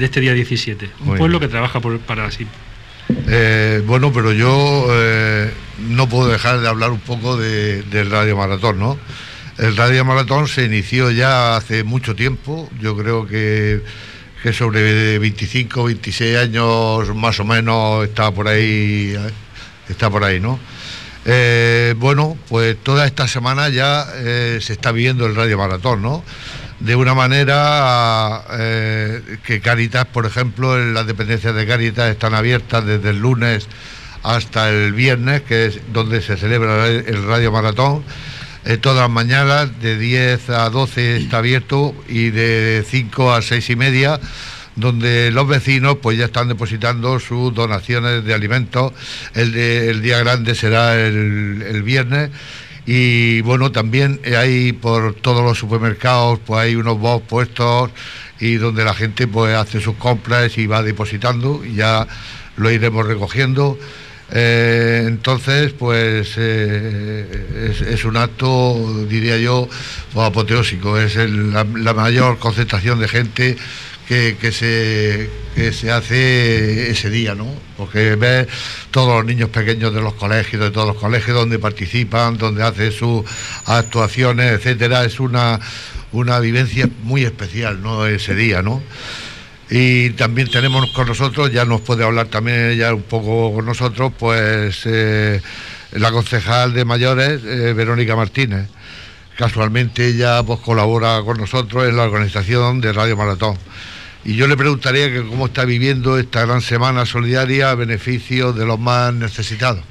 este 0.00 0.20
día 0.20 0.32
17. 0.32 0.88
Un 1.00 1.18
pueblo 1.18 1.38
que 1.38 1.48
trabaja 1.48 1.80
por, 1.80 1.98
para 1.98 2.30
sí. 2.30 2.46
Eh, 3.28 3.82
bueno, 3.86 4.12
pero 4.12 4.32
yo 4.32 4.86
eh, 4.90 5.52
no 5.78 6.08
puedo 6.08 6.28
dejar 6.28 6.60
de 6.60 6.68
hablar 6.68 6.90
un 6.90 7.00
poco 7.00 7.36
del 7.36 8.10
Radio 8.10 8.36
Maratón, 8.36 8.78
¿no? 8.78 8.98
El 9.58 9.76
Radio 9.76 10.04
Maratón 10.04 10.48
se 10.48 10.64
inició 10.64 11.10
ya 11.10 11.56
hace 11.56 11.84
mucho 11.84 12.14
tiempo, 12.14 12.70
yo 12.80 12.96
creo 12.96 13.26
que, 13.26 13.82
sobre 14.52 15.18
25, 15.18 15.84
26 15.84 16.36
años 16.38 17.14
más 17.14 17.38
o 17.40 17.44
menos 17.44 18.04
está 18.04 18.30
por 18.30 18.48
ahí, 18.48 19.14
está 19.88 20.08
por 20.08 20.24
ahí, 20.24 20.40
¿no? 20.40 20.58
Eh, 21.26 21.94
bueno, 21.98 22.38
pues 22.48 22.76
toda 22.82 23.06
esta 23.06 23.28
semana 23.28 23.68
ya 23.68 24.06
eh, 24.14 24.58
se 24.62 24.72
está 24.72 24.92
viendo 24.92 25.26
el 25.26 25.36
Radio 25.36 25.58
Maratón, 25.58 26.00
¿no? 26.00 26.24
De 26.80 26.96
una 26.96 27.14
manera 27.14 28.42
eh, 28.52 29.38
que 29.44 29.60
Caritas, 29.60 30.06
por 30.06 30.26
ejemplo, 30.26 30.78
las 30.78 31.06
dependencias 31.06 31.54
de 31.54 31.66
Caritas 31.66 32.10
están 32.10 32.34
abiertas 32.34 32.84
desde 32.84 33.10
el 33.10 33.18
lunes 33.18 33.68
hasta 34.22 34.70
el 34.70 34.92
viernes, 34.92 35.42
que 35.42 35.66
es 35.66 35.80
donde 35.92 36.22
se 36.22 36.36
celebra 36.36 36.86
el 36.86 37.24
Radio 37.26 37.52
Maratón 37.52 38.02
eh, 38.64 38.76
todas 38.76 39.00
las 39.00 39.10
mañanas, 39.10 39.80
de 39.80 39.96
10 39.96 40.50
a 40.50 40.68
12 40.68 41.16
está 41.16 41.38
abierto 41.38 41.94
y 42.08 42.28
de 42.28 42.84
5 42.86 43.32
a 43.32 43.40
6 43.40 43.70
y 43.70 43.76
media 43.76 44.20
donde 44.76 45.30
los 45.30 45.48
vecinos 45.48 45.96
pues 46.00 46.18
ya 46.18 46.26
están 46.26 46.48
depositando 46.48 47.18
sus 47.20 47.54
donaciones 47.54 48.24
de 48.24 48.34
alimentos. 48.34 48.92
El, 49.34 50.02
día 50.02 50.18
grande 50.18 50.54
será 50.54 50.94
el, 50.94 51.82
viernes 51.82 52.30
y 52.86 53.40
bueno, 53.42 53.72
también 53.72 54.20
hay 54.36 54.72
por 54.72 55.14
todos 55.14 55.42
los 55.42 55.58
supermercados 55.58 56.40
pues 56.44 56.60
hay 56.60 56.76
unos 56.76 56.98
box 56.98 57.26
puestos 57.28 57.90
y 58.40 58.54
donde 58.54 58.84
la 58.84 58.94
gente 58.94 59.26
pues 59.26 59.54
hace 59.54 59.80
sus 59.80 59.96
compras 59.96 60.56
y 60.58 60.66
va 60.66 60.82
depositando 60.82 61.62
y 61.64 61.74
ya 61.74 62.06
lo 62.56 62.70
iremos 62.70 63.06
recogiendo. 63.06 63.78
Eh, 64.32 65.04
entonces, 65.06 65.72
pues 65.72 66.34
eh, 66.36 67.72
es, 67.88 68.04
un 68.04 68.16
acto, 68.16 69.04
diría 69.08 69.36
yo, 69.38 69.68
apoteósico, 70.14 70.98
es 70.98 71.16
la, 71.16 71.64
mayor 71.64 72.38
concentración 72.38 73.00
de 73.00 73.08
gente 73.08 73.56
que, 74.10 74.50
se, 74.50 75.30
se 75.72 75.90
hace 75.92 76.90
ese 76.90 77.10
día, 77.10 77.36
¿no? 77.36 77.46
Porque 77.76 78.16
ves 78.16 78.48
todos 78.90 79.14
los 79.14 79.24
niños 79.24 79.50
pequeños 79.50 79.94
de 79.94 80.00
los 80.00 80.14
colegios, 80.14 80.60
de 80.60 80.72
todos 80.72 80.88
los 80.88 80.96
colegios 80.96 81.36
donde 81.36 81.60
participan, 81.60 82.36
donde 82.36 82.64
hacen 82.64 82.90
sus 82.90 83.22
actuaciones, 83.66 84.50
etcétera, 84.50 85.04
es 85.04 85.20
una, 85.20 85.60
una 86.10 86.40
vivencia 86.40 86.88
muy 87.04 87.22
especial, 87.22 87.80
¿no? 87.82 88.04
Ese 88.04 88.34
día, 88.34 88.62
¿no? 88.62 88.82
Y 89.70 90.10
también 90.10 90.50
tenemos 90.50 90.90
con 90.90 91.06
nosotros, 91.06 91.52
ya 91.52 91.64
nos 91.64 91.80
puede 91.82 92.02
hablar 92.02 92.26
también 92.26 92.70
ella 92.70 92.92
un 92.92 93.02
poco 93.02 93.54
con 93.54 93.64
nosotros, 93.64 94.12
pues 94.18 94.80
eh, 94.86 95.40
la 95.92 96.10
concejal 96.10 96.74
de 96.74 96.84
mayores, 96.84 97.42
eh, 97.44 97.72
Verónica 97.74 98.16
Martínez. 98.16 98.68
Casualmente 99.36 100.08
ella 100.08 100.42
pues, 100.42 100.58
colabora 100.58 101.22
con 101.24 101.38
nosotros 101.38 101.88
en 101.88 101.96
la 101.96 102.02
organización 102.02 102.80
de 102.80 102.92
Radio 102.92 103.16
Maratón. 103.16 103.56
Y 104.24 104.34
yo 104.34 104.46
le 104.46 104.56
preguntaría 104.56 105.10
que 105.10 105.24
cómo 105.24 105.46
está 105.46 105.64
viviendo 105.64 106.18
esta 106.18 106.44
gran 106.44 106.60
semana 106.60 107.06
solidaria 107.06 107.70
a 107.70 107.74
beneficio 107.74 108.52
de 108.52 108.66
los 108.66 108.78
más 108.78 109.14
necesitados. 109.14 109.82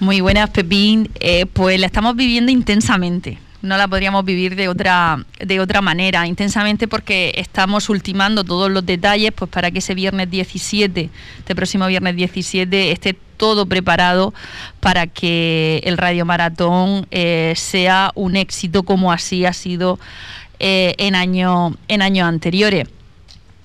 Muy 0.00 0.20
buenas, 0.20 0.50
Pepín. 0.50 1.10
Eh, 1.20 1.46
pues 1.46 1.78
la 1.78 1.86
estamos 1.86 2.16
viviendo 2.16 2.50
intensamente 2.50 3.38
no 3.62 3.76
la 3.76 3.88
podríamos 3.88 4.24
vivir 4.24 4.56
de 4.56 4.68
otra, 4.68 5.24
de 5.38 5.60
otra 5.60 5.82
manera, 5.82 6.26
intensamente 6.26 6.88
porque 6.88 7.32
estamos 7.36 7.88
ultimando 7.88 8.44
todos 8.44 8.70
los 8.70 8.84
detalles 8.86 9.32
pues 9.32 9.50
para 9.50 9.70
que 9.70 9.80
ese 9.80 9.94
viernes 9.94 10.30
17, 10.30 11.10
este 11.38 11.54
próximo 11.54 11.86
viernes 11.86 12.16
17, 12.16 12.92
esté 12.92 13.16
todo 13.36 13.66
preparado 13.66 14.32
para 14.80 15.06
que 15.06 15.80
el 15.84 15.98
Radio 15.98 16.24
Maratón 16.24 17.06
eh, 17.10 17.52
sea 17.56 18.12
un 18.14 18.36
éxito 18.36 18.82
como 18.82 19.12
así 19.12 19.44
ha 19.44 19.52
sido 19.52 19.98
eh, 20.58 20.94
en, 20.98 21.14
año, 21.14 21.76
en 21.88 22.02
años 22.02 22.28
anteriores. 22.28 22.88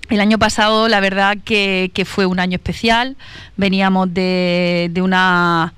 El 0.10 0.20
año 0.20 0.38
pasado, 0.38 0.88
la 0.88 0.99
verdad 0.99 1.38
que, 1.43 2.06
fue 2.06 2.26
un 2.26 2.39
año 2.39 2.56
especial. 2.56 3.16
Veníamos 3.58 4.14
de, 4.14 4.91
una 4.97 5.74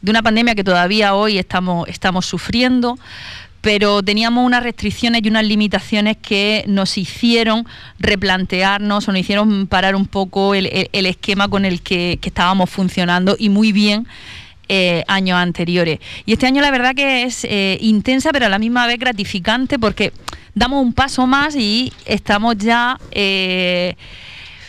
de 0.00 0.10
una 0.10 0.22
pandemia 0.22 0.54
que 0.54 0.64
todavía 0.64 1.14
hoy 1.14 1.38
estamos, 1.38 1.88
estamos 1.88 2.26
sufriendo 2.26 2.98
pero 3.64 4.02
teníamos 4.02 4.44
unas 4.44 4.62
restricciones 4.62 5.22
y 5.24 5.28
unas 5.30 5.46
limitaciones 5.46 6.18
que 6.18 6.64
nos 6.66 6.98
hicieron 6.98 7.66
replantearnos 7.98 9.08
o 9.08 9.10
nos 9.10 9.18
hicieron 9.22 9.66
parar 9.68 9.96
un 9.96 10.04
poco 10.04 10.54
el, 10.54 10.66
esquema 10.92 11.48
con 11.48 11.64
el 11.64 11.80
que, 11.80 12.18
estábamos 12.22 12.68
funcionando 12.68 13.36
y 13.38 13.48
muy 13.48 13.72
bien 13.72 14.06
eh, 14.68 15.04
años 15.08 15.36
anteriores. 15.36 15.98
Y 16.26 16.32
este 16.32 16.46
año 16.46 16.62
la 16.62 16.70
verdad 16.70 16.94
que 16.94 17.24
es 17.24 17.44
eh, 17.44 17.78
intensa, 17.80 18.30
pero 18.32 18.46
a 18.46 18.48
la 18.48 18.58
misma 18.58 18.86
vez 18.86 18.98
gratificante 18.98 19.78
porque 19.78 20.12
damos 20.54 20.82
un 20.82 20.92
paso 20.92 21.26
más 21.26 21.56
y 21.56 21.92
estamos 22.06 22.56
ya... 22.58 22.98
Eh, 23.10 23.96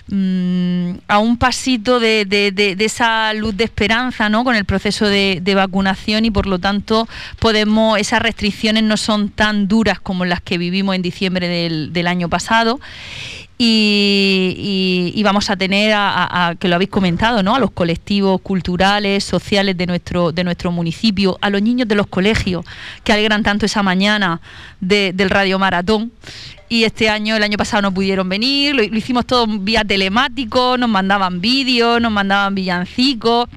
Mm, 0.08 0.98
a 1.08 1.18
un 1.18 1.36
pasito 1.38 2.00
de, 2.00 2.28
esa 2.78 3.34
luz 3.34 3.58
de 3.58 3.64
esperanza 3.64 4.30
¿no? 4.30 4.44
con 4.44 4.56
el 4.56 4.64
proceso 4.64 5.08
de, 5.08 5.42
vacunación 5.56 6.26
y 6.26 6.32
por 6.32 6.46
lo 6.46 6.60
tanto 6.60 7.08
podemos 7.40 7.98
esas 7.98 8.22
restricciones 8.22 8.84
no 8.84 8.98
son 8.98 9.30
tan 9.30 9.68
duras 9.68 10.00
como 10.00 10.26
las 10.26 10.42
que 10.42 10.60
vivimos 10.60 10.96
en 10.96 11.02
diciembre 11.02 11.48
del 11.48 12.08
año 12.08 12.30
pasado 12.30 12.80
y, 13.58 15.22
vamos 15.24 15.50
a 15.50 15.56
tener 15.56 15.92
a, 15.96 16.56
que 16.60 16.68
lo 16.68 16.76
habéis 16.76 16.92
comentado 16.92 17.42
no 17.42 17.56
a 17.56 17.60
los 17.60 17.72
colectivos 17.72 18.40
culturales 18.42 19.24
sociales 19.24 19.76
de 19.76 19.88
nuestro 19.88 20.32
de 20.32 20.44
nuestro 20.44 20.72
municipio 20.72 21.38
a 21.42 21.50
los 21.50 21.64
niños 21.64 21.88
de 21.88 21.96
los 21.96 22.06
colegios 22.06 22.64
que 23.04 23.12
alegran 23.12 23.42
tanto 23.42 23.66
esa 23.66 23.82
mañana 23.82 24.40
del 24.80 25.30
radio 25.32 25.58
maratón 25.58 26.12
y 26.68 26.84
este 26.84 27.10
año, 27.10 27.36
el 27.36 27.44
año 27.44 27.58
pasado 27.58 27.84
no 27.84 27.94
pudieron 27.94 28.28
venir, 28.28 28.76
lo, 28.76 28.84
hicimos 28.84 29.26
todo 29.26 29.46
vía 29.48 29.84
telemático, 29.84 30.78
nos 30.78 30.90
mandaban 30.90 31.40
vídeos, 31.40 32.02
nos 32.02 32.12
mandaban 32.12 32.56
villancicos. 32.56 33.48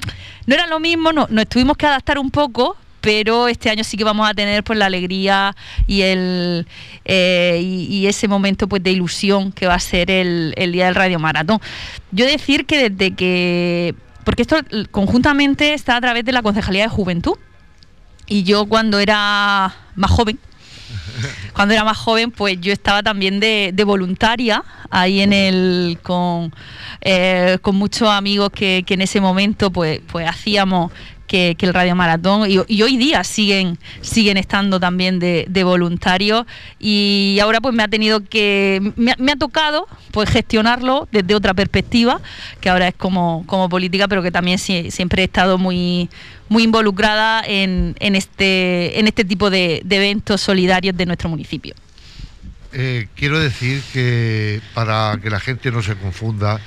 No 0.47 0.55
era 0.55 0.67
lo 0.67 0.79
mismo, 0.79 1.13
no, 1.13 1.27
nos 1.31 1.47
tuvimos 1.47 1.77
que 1.77 1.87
adaptar 1.87 2.19
un 2.19 2.31
poco, 2.31 2.77
pero 3.09 3.49
este 3.49 3.71
año 3.71 3.85
sí 3.85 3.97
que 3.97 4.05
vamos 4.05 4.29
a 4.29 4.35
tener 4.35 4.63
pues 4.63 4.79
la 4.79 4.85
alegría 4.85 5.57
y 5.87 6.03
el 6.03 6.67
eh, 7.07 7.59
y, 7.65 8.07
ese 8.07 8.29
momento 8.29 8.69
pues 8.69 8.83
de 8.83 8.91
ilusión 8.91 9.51
que 9.51 9.67
va 9.67 9.73
a 9.73 9.81
ser 9.81 10.11
el, 10.11 10.53
el 10.59 10.73
día 10.73 10.85
del 10.85 10.95
Radio 10.95 11.19
Maratón. 11.19 11.59
Yo 12.13 12.27
decir 12.27 12.67
que 12.67 12.91
desde 12.91 13.17
que 13.17 13.95
porque 14.25 14.43
esto 14.43 14.59
conjuntamente 14.91 15.73
está 15.73 15.97
a 15.97 16.03
través 16.03 16.23
de 16.23 16.33
la 16.33 16.43
Concejalía 16.43 16.83
de 16.83 16.91
Juventud. 16.91 17.39
Y 18.27 18.43
yo 18.43 18.67
cuando 18.67 18.99
era 18.99 19.75
más 19.95 20.11
joven, 20.11 20.39
cuando 21.55 21.73
era 21.73 21.85
más 21.85 21.97
joven, 21.97 22.31
pues 22.31 22.61
yo 22.61 22.75
estaba 22.75 23.03
también 23.03 23.41
de, 23.41 23.73
voluntaria 23.87 24.63
ahí 24.91 25.23
en 25.23 25.33
el 25.33 25.99
con, 26.03 26.53
eh, 27.01 27.57
con 27.63 27.75
muchos 27.75 28.07
amigos 28.11 28.51
que, 28.51 28.85
que, 28.87 28.93
en 28.93 29.01
ese 29.01 29.19
momento 29.19 29.71
pues, 29.71 30.03
pues 30.13 30.29
hacíamos 30.29 30.93
que, 31.29 31.57
el 31.61 31.75
Radio 31.75 31.95
Maratón 31.95 32.51
y, 32.51 32.83
hoy 32.83 32.97
día 32.97 33.23
siguen, 33.23 33.79
siguen 34.01 34.37
estando 34.37 34.81
también 34.81 35.21
de, 35.21 35.63
voluntarios 35.63 36.47
y 36.81 37.39
ahora 37.43 37.61
pues 37.61 37.75
me 37.75 37.83
ha 37.83 37.89
tenido 37.89 38.25
que, 38.25 38.93
me, 38.97 39.13
ha 39.13 39.37
tocado 39.37 39.87
pues 40.11 40.31
gestionarlo 40.31 41.07
desde 41.13 41.35
otra 41.35 41.53
perspectiva, 41.55 42.21
que 42.61 42.71
ahora 42.71 42.89
es 42.89 42.95
como, 42.95 43.45
como 43.47 43.69
política, 43.69 44.09
pero 44.09 44.23
que 44.23 44.31
también 44.31 44.59
siempre 44.59 45.23
he 45.23 45.25
estado 45.27 45.59
muy, 45.59 46.09
muy 46.49 46.63
involucrada 46.65 47.43
en, 47.47 47.95
en, 48.01 48.17
este, 48.17 48.99
en 48.99 49.07
este 49.07 49.25
tipo 49.25 49.51
de, 49.51 49.85
eventos 49.89 50.41
solidarios 50.41 50.97
de 50.97 51.07
nuestro 51.07 51.29
municipio. 51.29 51.75
Eh, 52.73 53.09
quiero 53.15 53.39
decir 53.39 53.83
que 53.93 54.61
para 54.75 55.19
que 55.23 55.31
la 55.31 55.41
gente 55.41 55.71
no 55.71 55.83
se 55.83 55.97
confunda, 55.97 56.61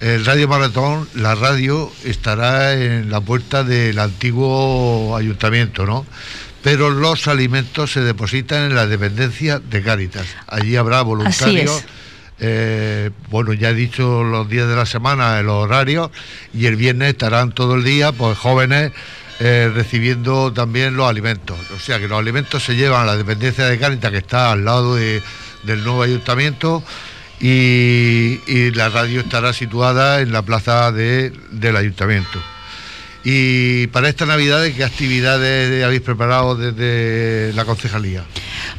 el 0.00 0.24
Radio 0.24 0.46
Maratón, 0.46 1.08
la 1.14 1.34
radio 1.34 1.90
estará 2.04 2.74
en 2.74 3.10
la 3.10 3.20
puerta 3.20 3.64
del 3.64 3.98
antiguo 3.98 5.16
ayuntamiento, 5.16 5.86
¿no? 5.86 6.06
Pero 6.62 6.90
los 6.90 7.26
alimentos 7.26 7.92
se 7.92 8.00
depositan 8.00 8.64
en 8.64 8.74
la 8.74 8.86
dependencia 8.86 9.58
de 9.58 9.82
Cáritas. 9.82 10.26
Allí 10.46 10.76
habrá 10.76 11.02
voluntarios. 11.02 11.84
Eh, 12.40 13.10
bueno, 13.30 13.52
ya 13.52 13.70
he 13.70 13.74
dicho 13.74 14.22
los 14.22 14.48
días 14.48 14.68
de 14.68 14.76
la 14.76 14.86
semana, 14.86 15.42
los 15.42 15.64
horarios, 15.64 16.10
y 16.54 16.66
el 16.66 16.76
viernes 16.76 17.10
estarán 17.10 17.50
todo 17.50 17.74
el 17.74 17.82
día, 17.82 18.12
pues 18.12 18.38
jóvenes 18.38 18.92
eh, 19.40 19.70
recibiendo 19.74 20.52
también 20.52 20.96
los 20.96 21.08
alimentos. 21.08 21.58
O 21.76 21.80
sea 21.80 21.98
que 21.98 22.06
los 22.06 22.18
alimentos 22.18 22.64
se 22.64 22.76
llevan 22.76 23.02
a 23.02 23.06
la 23.06 23.16
dependencia 23.16 23.64
de 23.64 23.78
Cáritas, 23.78 24.12
que 24.12 24.18
está 24.18 24.52
al 24.52 24.64
lado 24.64 24.94
del 24.94 25.84
nuevo 25.84 26.02
ayuntamiento 26.02 26.84
y, 27.40 28.70
la 28.72 28.88
radio 28.88 29.20
estará 29.20 29.52
situada 29.52 30.20
en 30.20 30.32
la 30.32 30.42
plaza 30.42 30.92
del 30.92 31.76
ayuntamiento. 31.76 32.40
Y 33.24 33.88
para 33.88 34.08
esta 34.08 34.26
Navidad, 34.26 34.64
¿qué 34.74 34.84
actividades 34.84 35.84
habéis 35.84 36.00
preparado 36.00 36.54
desde 36.54 37.52
la 37.54 37.64
concejalía? 37.64 38.24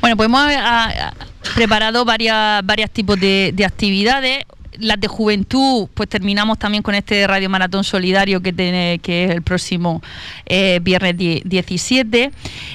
Bueno, 0.02 0.16
pues 0.16 0.28
hemos 0.28 0.42
ah, 0.58 1.14
preparado 1.56 2.06
varias, 2.06 2.66
varios 2.66 2.90
tipos 2.92 3.20
de 3.20 3.66
actividades 3.66 4.46
las 4.80 5.00
de 5.00 5.08
juventud, 5.08 5.88
pues 5.94 6.10
terminamos 6.10 6.58
también 6.58 6.84
con 6.84 6.96
este 6.96 7.26
Radio 7.28 7.50
Maratón 7.50 7.84
Solidario 7.84 8.42
que, 8.42 8.54
tiene, 8.54 9.00
que 9.02 9.26
es 9.26 9.32
el 9.32 9.42
próximo 9.42 10.02
eh, 10.46 10.80
viernes 10.82 11.16
17. 11.18 12.32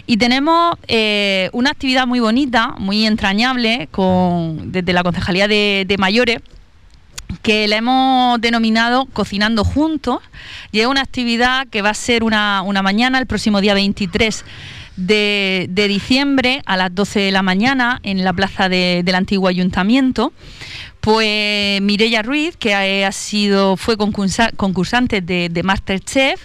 Y 0.07 0.17
tenemos 0.17 0.77
eh, 0.89 1.51
una 1.53 1.71
actividad 1.71 2.07
muy 2.07 2.21
bonita, 2.21 2.75
muy 2.79 3.07
entrañable, 3.07 3.89
con, 3.91 4.73
desde 4.73 4.93
la 4.93 5.03
Concejalía 5.03 5.49
de, 5.49 5.97
Mayores 5.99 6.41
que 7.43 7.67
la 7.69 7.77
hemos 7.77 8.41
denominado 8.41 9.07
Cocinando 9.07 9.65
Juntos 9.65 10.19
y 10.73 10.81
es 10.81 10.87
una 10.87 11.01
actividad 11.01 11.67
que 11.69 11.83
va 11.83 11.91
a 11.91 11.95
ser 11.95 12.23
una, 12.23 12.63
mañana, 12.83 13.19
el 13.19 13.27
próximo 13.27 13.61
día 13.61 13.75
23 13.75 14.45
de, 14.97 15.68
diciembre 15.88 16.62
a 16.66 16.76
las 16.76 16.95
12 16.95 17.20
de 17.20 17.32
la 17.32 17.42
mañana 17.42 18.01
en 18.03 18.24
la 18.24 18.32
plaza 18.32 18.68
del 18.68 19.14
antiguo 19.14 19.49
ayuntamiento 19.49 20.32
pues 21.05 21.82
Mireia 21.82 22.22
Ruiz, 22.22 22.57
que 22.57 22.74
ha, 22.74 23.12
sido, 23.12 23.76
fue 23.76 23.99
concursante 23.99 25.20
de, 25.20 25.62
Masterchef, 25.62 26.40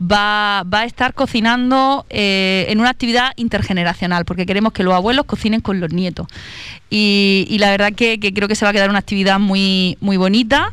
va, 0.00 0.60
a 0.60 0.84
estar 0.86 1.12
cocinando 1.12 2.06
eh, 2.08 2.64
en 2.70 2.80
una 2.80 2.88
actividad 2.88 3.32
intergeneracional, 3.36 4.24
porque 4.24 4.46
queremos 4.46 4.72
que 4.72 4.82
los 4.82 4.94
abuelos 4.94 5.26
cocinen 5.26 5.60
con 5.60 5.78
los 5.78 5.92
nietos. 5.92 6.26
Y, 6.88 7.54
la 7.60 7.70
verdad 7.70 7.92
que, 7.92 8.18
que, 8.18 8.32
creo 8.32 8.48
que 8.48 8.54
se 8.54 8.64
va 8.64 8.70
a 8.70 8.72
quedar 8.72 8.88
una 8.88 8.98
actividad 8.98 9.38
muy, 9.38 9.98
muy 10.00 10.16
bonita. 10.16 10.72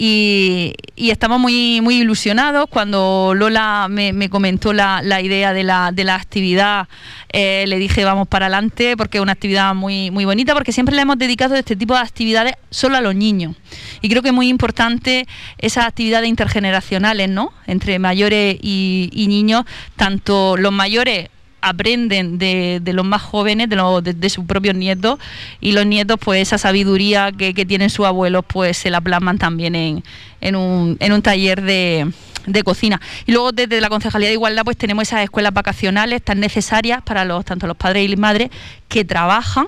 Y, 0.00 0.74
estamos 0.96 1.40
muy, 1.40 1.80
muy 1.80 1.96
ilusionados. 1.96 2.68
Cuando 2.70 3.32
Lola 3.34 3.88
me, 3.90 4.30
comentó 4.30 4.72
la, 4.72 5.20
idea 5.20 5.52
de 5.52 5.64
la, 5.64 5.90
de 5.92 6.04
la 6.04 6.14
actividad, 6.14 6.88
eh, 7.32 7.64
le 7.66 7.78
dije 7.78 8.04
vamos 8.04 8.28
para 8.28 8.46
adelante 8.46 8.96
porque 8.96 9.18
es 9.18 9.22
una 9.22 9.32
actividad 9.32 9.74
muy, 9.74 10.12
muy 10.12 10.24
bonita, 10.24 10.54
porque 10.54 10.72
siempre 10.72 10.94
le 10.94 11.02
hemos 11.02 11.18
dedicado 11.18 11.56
este 11.56 11.74
tipo 11.74 11.94
de 11.94 12.00
actividades 12.00 12.54
solo 12.70 12.96
a 12.96 13.00
los 13.00 13.16
niños. 13.16 13.56
Y 14.00 14.08
creo 14.08 14.22
que 14.22 14.28
es 14.28 14.34
muy 14.34 14.48
importante 14.48 15.26
esas 15.58 15.86
actividades 15.86 16.28
intergeneracionales, 16.28 17.28
¿no? 17.28 17.52
Entre 17.66 17.98
mayores 17.98 18.56
y, 18.62 19.10
y 19.12 19.26
niños, 19.26 19.64
tanto 19.96 20.56
los 20.56 20.72
mayores 20.72 21.28
aprenden 21.68 22.38
de, 22.38 22.80
los 22.92 23.04
más 23.04 23.22
jóvenes, 23.22 23.68
de, 23.68 24.14
de, 24.14 24.30
sus 24.30 24.44
propios 24.44 24.74
nietos, 24.74 25.18
y 25.60 25.72
los 25.72 25.86
nietos, 25.86 26.18
pues 26.20 26.42
esa 26.42 26.58
sabiduría 26.58 27.32
que, 27.32 27.52
tienen 27.66 27.90
sus 27.90 28.06
abuelos, 28.06 28.44
pues 28.46 28.76
se 28.76 28.90
la 28.90 29.00
plasman 29.00 29.38
también 29.38 29.74
en, 29.74 30.04
en, 30.40 30.56
un, 30.56 30.96
en 31.00 31.12
un 31.12 31.22
taller 31.22 31.62
de, 31.62 32.10
de 32.46 32.62
cocina. 32.62 33.00
Y 33.26 33.32
luego 33.32 33.52
desde 33.52 33.80
la 33.80 33.88
Concejalía 33.88 34.28
de 34.28 34.34
Igualdad 34.34 34.64
pues 34.64 34.76
tenemos 34.76 35.02
esas 35.02 35.22
escuelas 35.22 35.52
vacacionales 35.52 36.22
tan 36.22 36.40
necesarias 36.40 37.02
para 37.02 37.24
los 37.24 37.44
tanto 37.44 37.66
los 37.66 37.76
padres 37.76 38.04
y 38.04 38.08
las 38.08 38.18
madres 38.18 38.50
que 38.88 39.04
trabajan 39.04 39.66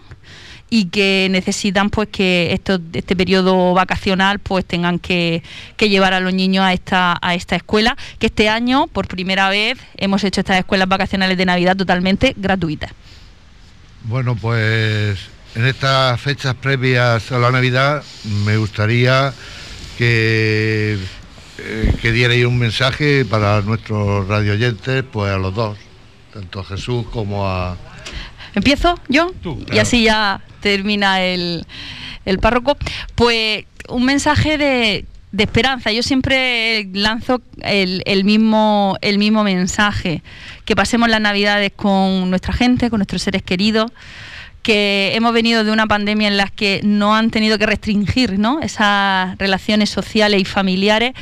y 0.70 0.86
que 0.86 1.26
necesitan 1.30 1.90
pues 1.90 2.08
que 2.08 2.52
esto, 2.52 2.78
este 2.92 3.16
periodo 3.16 3.74
vacacional 3.74 4.38
pues 4.38 4.64
tengan 4.64 5.00
que, 5.00 5.42
llevar 5.78 6.14
a 6.14 6.20
los 6.20 6.32
niños 6.32 6.64
a 6.64 6.72
esta, 6.72 7.18
a 7.20 7.34
esta 7.34 7.56
escuela, 7.56 7.96
que 8.18 8.26
este 8.26 8.48
año 8.48 8.86
por 8.86 9.08
primera 9.08 9.50
vez 9.50 9.78
hemos 9.96 10.22
hecho 10.22 10.40
estas 10.40 10.58
escuelas 10.58 10.88
vacacionales 10.88 11.36
de 11.36 11.44
Navidad 11.44 11.76
totalmente 11.76 12.34
gratuitas. 12.36 12.92
Bueno, 14.04 14.36
pues 14.36 15.18
en 15.56 15.66
estas 15.66 16.20
fechas 16.20 16.54
previas 16.54 17.32
a 17.32 17.38
la 17.38 17.50
Navidad 17.50 18.04
me 18.44 18.56
gustaría 18.56 19.34
que, 19.98 20.96
eh, 21.58 21.94
que 22.00 22.12
dierais 22.12 22.46
un 22.46 22.58
mensaje 22.58 23.24
para 23.24 23.60
nuestros 23.62 24.28
radioyentes, 24.28 25.02
pues 25.10 25.32
a 25.32 25.38
los 25.38 25.52
dos, 25.52 25.76
tanto 26.32 26.60
a 26.60 26.64
Jesús 26.64 27.06
como 27.10 27.48
a, 27.48 27.76
¿Empiezo 28.54 28.98
yo? 29.08 29.32
Y 29.72 29.78
así 29.78 30.04
ya 30.04 30.40
termina 30.60 31.22
el, 31.22 31.66
párroco. 32.40 32.76
Pues 33.14 33.64
un 33.88 34.04
mensaje 34.04 34.58
de, 34.58 35.04
esperanza. 35.36 35.92
Yo 35.92 36.02
siempre 36.02 36.88
lanzo 36.92 37.40
el, 37.62 38.24
mismo, 38.24 38.96
el 39.00 39.18
mismo 39.18 39.44
mensaje, 39.44 40.22
que 40.64 40.76
pasemos 40.76 41.08
las 41.08 41.20
navidades 41.20 41.72
con 41.74 42.30
nuestra 42.30 42.52
gente, 42.52 42.90
con 42.90 42.98
nuestros 42.98 43.22
seres 43.22 43.42
queridos, 43.42 43.90
que 44.62 45.12
hemos 45.14 45.32
venido 45.32 45.64
de 45.64 45.70
una 45.72 45.86
pandemia 45.86 46.28
en 46.28 46.36
la 46.36 46.48
que 46.48 46.80
no 46.84 47.14
han 47.14 47.30
tenido 47.30 47.58
que 47.58 47.66
restringir 47.66 48.38
¿no? 48.38 48.60
esas 48.60 49.38
relaciones 49.38 49.88
sociales 49.88 50.40
y 50.40 50.44
familiares 50.44 51.12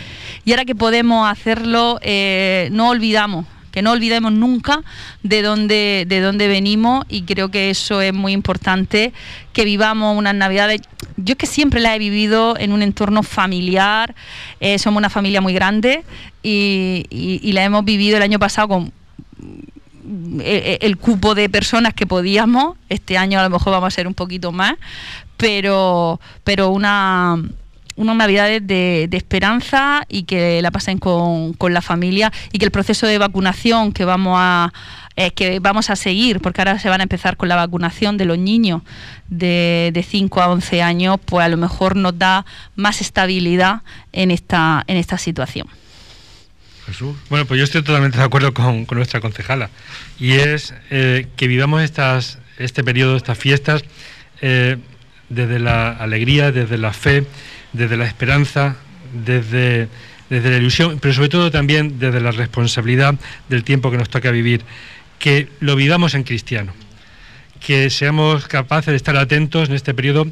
y 0.44 0.50
ahora 0.50 0.64
que 0.64 0.74
podemos 0.74 1.30
hacerlo, 1.30 2.00
eh, 2.02 2.68
no 2.72 2.88
olvidamos 2.88 3.46
que 3.70 3.82
no 3.82 3.92
olvidemos 3.92 4.32
nunca 4.32 4.82
de 5.22 5.42
dónde, 5.42 6.04
de 6.06 6.20
dónde 6.20 6.48
venimos 6.48 7.04
y 7.08 7.22
creo 7.22 7.50
que 7.50 7.70
eso 7.70 8.00
es 8.00 8.12
muy 8.12 8.32
importante, 8.32 9.12
que 9.52 9.64
vivamos 9.64 10.16
unas 10.16 10.34
navidades. 10.34 10.80
Yo 11.16 11.32
es 11.32 11.38
que 11.38 11.46
siempre 11.46 11.80
las 11.80 11.96
he 11.96 11.98
vivido 11.98 12.56
en 12.58 12.72
un 12.72 12.82
entorno 12.82 13.22
familiar, 13.22 14.14
eh, 14.60 14.78
somos 14.78 14.98
una 14.98 15.10
familia 15.10 15.40
muy 15.40 15.52
grande 15.52 16.04
y, 16.42 17.06
y 17.10 17.52
la 17.52 17.64
hemos 17.64 17.84
vivido 17.84 18.16
el 18.16 18.22
año 18.22 18.38
pasado 18.38 18.68
con 18.68 18.92
eh, 20.40 20.78
el, 20.80 20.96
cupo 20.96 21.34
de 21.34 21.50
personas 21.50 21.92
que 21.92 22.06
podíamos. 22.06 22.76
Este 22.88 23.18
año 23.18 23.38
a 23.38 23.42
lo 23.42 23.50
mejor 23.50 23.72
vamos 23.72 23.88
a 23.88 23.90
ser 23.90 24.06
un 24.06 24.14
poquito 24.14 24.52
más, 24.52 24.74
pero, 25.36 26.18
pero 26.44 26.70
una, 26.70 27.36
unas 27.98 28.16
navidades 28.16 28.66
de, 28.66 29.08
esperanza 29.12 30.04
y 30.08 30.22
que 30.22 30.62
la 30.62 30.70
pasen 30.70 30.98
con, 30.98 31.54
la 31.60 31.82
familia 31.82 32.32
y 32.52 32.58
que 32.58 32.64
el 32.64 32.70
proceso 32.70 33.06
de 33.06 33.18
vacunación 33.18 33.92
que 33.92 34.04
vamos 34.04 34.36
a 34.38 34.72
eh, 35.16 35.32
que 35.32 35.58
vamos 35.58 35.90
a 35.90 35.96
seguir, 35.96 36.40
porque 36.40 36.60
ahora 36.60 36.78
se 36.78 36.88
van 36.88 37.00
a 37.00 37.02
empezar 37.02 37.36
con 37.36 37.48
la 37.48 37.56
vacunación 37.56 38.16
de 38.16 38.24
los 38.24 38.38
niños 38.38 38.82
de, 39.28 39.90
de 39.92 40.02
5 40.04 40.40
a 40.40 40.48
11 40.48 40.80
años, 40.80 41.18
pues 41.24 41.44
a 41.44 41.48
lo 41.48 41.56
mejor 41.56 41.96
nos 41.96 42.16
da 42.16 42.46
más 42.76 43.00
estabilidad 43.00 43.82
en 44.12 44.30
esta, 44.30 44.84
en 44.86 44.96
esta 44.96 45.18
situación. 45.18 45.68
Bueno, 47.28 47.44
pues 47.46 47.58
yo 47.58 47.64
estoy 47.64 47.82
totalmente 47.82 48.18
de 48.18 48.24
acuerdo 48.24 48.54
con, 48.54 48.86
nuestra 48.92 49.20
concejala. 49.20 49.70
Y 50.18 50.32
es 50.32 50.74
eh, 50.90 51.26
que 51.36 51.46
vivamos 51.46 51.82
estas, 51.82 52.38
este 52.56 52.82
periodo, 52.82 53.16
estas 53.16 53.38
fiestas, 53.38 53.84
eh, 54.40 54.78
desde 55.28 55.58
la 55.58 55.90
alegría, 55.90 56.50
desde 56.50 56.78
la 56.78 56.92
fe, 56.92 57.26
desde 57.72 57.96
la 57.96 58.06
esperanza, 58.06 58.76
desde, 59.12 59.88
desde 60.30 60.50
la 60.50 60.56
ilusión, 60.56 60.98
pero 61.00 61.14
sobre 61.14 61.28
todo 61.28 61.50
también 61.50 61.98
desde 61.98 62.20
la 62.20 62.30
responsabilidad 62.30 63.14
del 63.48 63.64
tiempo 63.64 63.90
que 63.90 63.98
nos 63.98 64.08
toca 64.08 64.30
vivir. 64.30 64.62
Que 65.18 65.48
lo 65.60 65.74
vivamos 65.76 66.14
en 66.14 66.22
cristiano. 66.22 66.72
Que 67.60 67.90
seamos 67.90 68.46
capaces 68.46 68.92
de 68.92 68.96
estar 68.96 69.16
atentos 69.16 69.68
en 69.68 69.74
este 69.74 69.94
periodo 69.94 70.26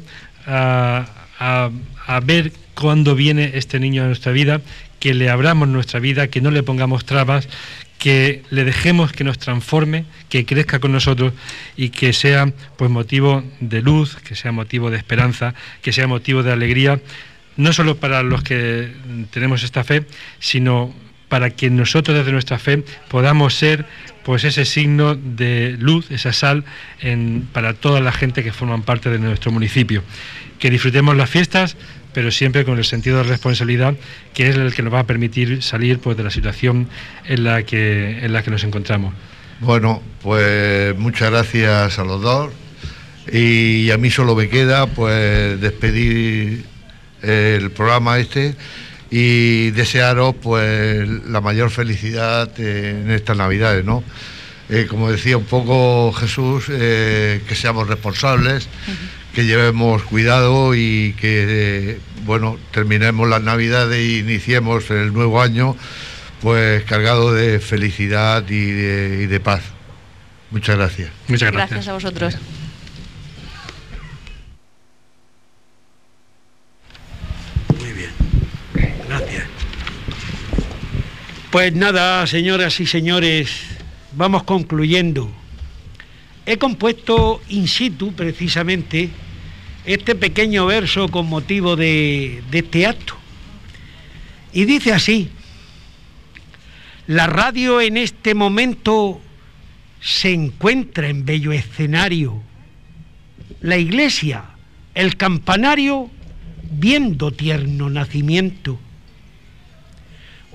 a, 0.45 1.05
a 1.39 2.19
ver 2.21 2.53
cuándo 2.73 3.15
viene 3.15 3.51
este 3.55 3.79
niño 3.79 4.03
a 4.03 4.07
nuestra 4.07 4.31
vida 4.31 4.61
que 4.99 5.13
le 5.13 5.29
abramos 5.29 5.67
nuestra 5.67 5.99
vida, 5.99 6.27
que 6.27 6.41
no 6.41 6.51
le 6.51 6.63
pongamos 6.63 7.05
trabas, 7.05 7.47
que 7.97 8.43
le 8.49 8.63
dejemos 8.63 9.11
que 9.11 9.23
nos 9.23 9.39
transforme, 9.39 10.05
que 10.29 10.45
crezca 10.45 10.79
con 10.79 10.91
nosotros 10.91 11.33
y 11.75 11.89
que 11.89 12.13
sea 12.13 12.51
pues 12.77 12.91
motivo 12.91 13.43
de 13.59 13.81
luz, 13.81 14.15
que 14.17 14.35
sea 14.35 14.51
motivo 14.51 14.91
de 14.91 14.97
esperanza, 14.97 15.55
que 15.81 15.91
sea 15.91 16.07
motivo 16.07 16.43
de 16.43 16.51
alegría, 16.51 16.99
no 17.57 17.73
solo 17.73 17.97
para 17.97 18.23
los 18.23 18.43
que 18.43 18.91
tenemos 19.31 19.63
esta 19.63 19.83
fe, 19.83 20.05
sino 20.39 20.93
para 21.27 21.49
que 21.49 21.69
nosotros 21.69 22.17
desde 22.17 22.31
nuestra 22.31 22.57
fe 22.57 22.83
podamos 23.09 23.53
ser 23.55 23.85
pues 24.23 24.43
ese 24.43 24.65
signo 24.65 25.15
de 25.15 25.75
luz, 25.79 26.09
esa 26.11 26.31
sal 26.31 26.63
para 27.51 27.73
toda 27.73 27.99
la 27.99 28.11
gente 28.11 28.43
que 28.43 28.53
forman 28.53 28.83
parte 28.83 29.09
de 29.09 29.19
nuestro 29.19 29.51
municipio. 29.51 30.03
Que 30.59 30.69
disfrutemos 30.69 31.15
las 31.15 31.29
fiestas 31.29 31.77
pero 32.17 32.31
siempre 32.31 32.65
con 32.65 32.79
el 32.79 32.83
sentido 32.83 33.17
de 33.17 33.23
responsabilidad 33.25 33.95
que 34.33 34.49
es 34.49 34.55
el 34.55 34.73
que 34.73 34.81
nos 34.81 34.91
va 34.91 35.01
a 35.01 35.03
permitir 35.03 35.61
salir 35.61 35.99
pues, 35.99 36.17
de 36.17 36.23
la 36.23 36.31
situación 36.31 36.87
en 37.25 37.43
la 37.43 37.61
que, 37.61 38.25
en 38.25 38.33
la 38.33 38.41
que 38.41 38.49
nos 38.49 38.63
encontramos. 38.63 39.13
Bueno, 39.59 40.01
pues 40.23 40.97
muchas 40.97 41.29
gracias 41.29 41.99
a 41.99 42.03
los 42.03 42.19
dos 42.23 42.51
y 43.31 43.91
a 43.91 43.99
mí 43.99 44.09
solo 44.09 44.35
me 44.35 44.49
queda 44.49 44.87
pues 44.87 45.61
despedir 45.61 46.65
el 47.21 47.71
programa 47.71 48.19
este 48.19 48.55
y 49.09 49.71
desearos 49.71 50.35
pues 50.41 51.07
la 51.27 51.41
mayor 51.41 51.69
felicidad 51.69 52.59
en 52.59 53.11
estas 53.11 53.37
navidades, 53.37 53.85
¿no? 53.85 54.03
Eh, 54.69 54.85
como 54.89 55.09
decía 55.09 55.37
un 55.37 55.45
poco 55.45 56.11
Jesús, 56.11 56.65
eh, 56.69 57.41
que 57.47 57.55
seamos 57.55 57.87
responsables, 57.87 58.67
que 59.33 59.45
llevemos 59.45 60.03
cuidado 60.03 60.75
y 60.75 61.15
que, 61.19 61.99
bueno, 62.25 62.57
terminemos 62.71 63.29
las 63.29 63.41
navidades 63.41 63.97
e 63.97 64.17
iniciemos 64.17 64.89
el 64.89 65.13
nuevo 65.13 65.41
año 65.41 65.77
pues 66.41 66.83
cargado 66.83 67.33
de 67.33 67.59
felicidad 67.59 68.43
y 68.49 68.71
de, 68.71 69.39
paz. 69.39 69.63
Muchas 70.51 70.75
gracias. 70.75 71.11
Muchas 71.27 71.51
gracias. 71.51 71.69
Gracias 71.69 71.87
a 71.87 71.93
vosotros. 71.93 72.37
Muy 77.79 77.93
bien. 77.93 78.11
Gracias. 79.07 79.45
Pues 81.51 81.73
nada, 81.73 82.27
señoras 82.27 82.77
y 82.81 82.85
señores, 82.85 83.49
vamos 84.11 84.43
concluyendo. 84.43 85.31
He 86.45 86.57
compuesto 86.57 87.41
in 87.47 87.69
situ, 87.69 88.11
precisamente, 88.11 89.09
este 89.85 90.15
pequeño 90.15 90.65
verso 90.65 91.07
con 91.07 91.27
motivo 91.27 91.77
de, 91.77 92.43
este 92.51 92.85
acto. 92.85 93.15
Y 94.51 94.65
dice 94.65 94.91
así, 94.91 95.29
la 97.07 97.27
radio 97.27 97.79
en 97.79 97.95
este 97.95 98.35
momento 98.35 99.21
se 100.01 100.33
encuentra 100.33 101.07
en 101.07 101.23
bello 101.23 101.53
escenario. 101.53 102.43
La 103.61 103.77
iglesia, 103.77 104.43
el 104.95 105.15
campanario, 105.15 106.09
viendo 106.71 107.31
tierno 107.31 107.89
nacimiento. 107.89 108.77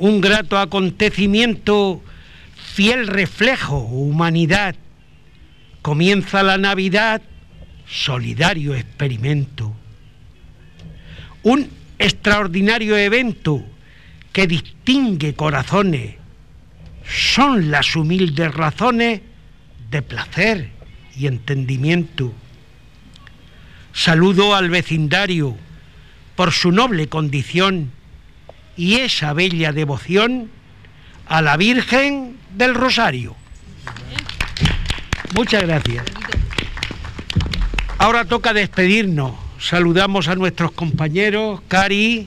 Un 0.03 0.21
grato 0.21 0.59
acontecimiento, 0.59 2.03
fiel 2.57 3.07
reflejo, 3.07 3.79
humanidad. 3.79 4.75
Comienza 5.81 6.43
la 6.43 6.59
Navidad 6.59 7.23
solidario 7.87 8.75
experimento, 8.75 9.73
un 11.45 11.71
extraordinario 12.01 12.97
evento 12.97 13.65
que 14.33 14.49
distingue 14.49 15.35
corazones, 15.35 16.17
son 17.07 17.71
las 17.71 17.95
humildes 17.95 18.53
razones 18.53 19.21
de 19.89 20.03
placer 20.03 20.71
y 21.17 21.29
entendimiento. 21.29 22.33
Saludo 23.93 24.57
al 24.57 24.69
vecindario 24.69 25.57
por 26.35 26.51
su 26.51 26.73
noble 26.73 27.07
condición 27.07 28.02
y 28.77 28.97
esa 28.97 29.33
bella 29.33 29.73
devoción 29.73 30.51
a 31.27 31.43
la 31.43 31.57
Virgen 31.57 32.37
del 32.57 32.75
Rosario. 32.75 33.37
Muchas 35.35 35.63
gracias. 35.63 36.05
Ahora 37.99 38.25
toca 38.25 38.53
despedirnos. 38.53 39.33
Saludamos 39.59 40.29
a 40.29 40.35
nuestros 40.35 40.73
compañeros, 40.73 41.61
Cari, 41.69 42.27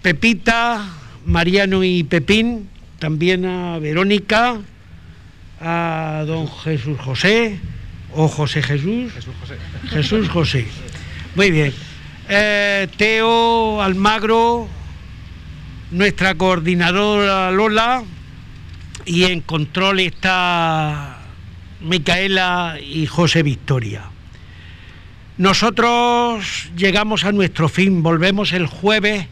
Pepita, 0.00 0.88
Mariano 1.26 1.84
y 1.84 2.02
Pepín, 2.02 2.68
también 2.98 3.44
a 3.44 3.78
Verónica, 3.78 4.58
a 5.60 6.24
don 6.26 6.48
Jesús 6.48 6.98
José, 6.98 7.58
o 8.14 8.26
José 8.26 8.62
Jesús. 8.62 9.12
Jesús 9.12 9.34
José. 9.40 9.56
Jesús 9.90 10.28
José. 10.28 10.66
Muy 11.34 11.50
bien. 11.50 11.72
Eh, 12.28 12.88
Teo 12.96 13.82
Almagro, 13.82 14.68
nuestra 15.92 16.34
coordinadora 16.34 17.50
Lola, 17.50 18.02
y 19.04 19.24
en 19.24 19.42
control 19.42 20.00
está 20.00 21.18
Micaela 21.80 22.78
y 22.82 23.06
José 23.06 23.42
Victoria. 23.42 24.04
Nosotros 25.36 26.70
llegamos 26.76 27.24
a 27.24 27.32
nuestro 27.32 27.68
fin, 27.68 28.02
volvemos 28.02 28.52
el 28.52 28.66
jueves 28.66 29.26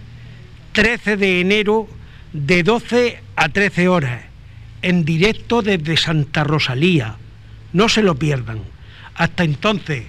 13 0.72 1.16
de 1.16 1.40
enero 1.40 1.88
de 2.32 2.62
12 2.62 3.22
a 3.36 3.48
13 3.48 3.88
horas, 3.88 4.22
en 4.82 5.04
directo 5.04 5.62
desde 5.62 5.96
Santa 5.96 6.44
Rosalía. 6.44 7.16
No 7.72 7.88
se 7.88 8.02
lo 8.02 8.16
pierdan. 8.16 8.60
Hasta 9.14 9.44
entonces, 9.44 10.04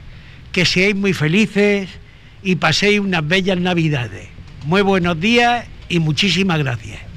que 0.51 0.65
seáis 0.65 0.95
muy 0.95 1.13
felices 1.13 1.89
y 2.43 2.55
paséis 2.55 2.99
unas 2.99 3.25
bellas 3.25 3.59
navidades. 3.59 4.27
Muy 4.65 4.81
buenos 4.81 5.19
días 5.19 5.65
y 5.91 5.99
muchísimas 5.99 6.57
gracias. 6.59 7.11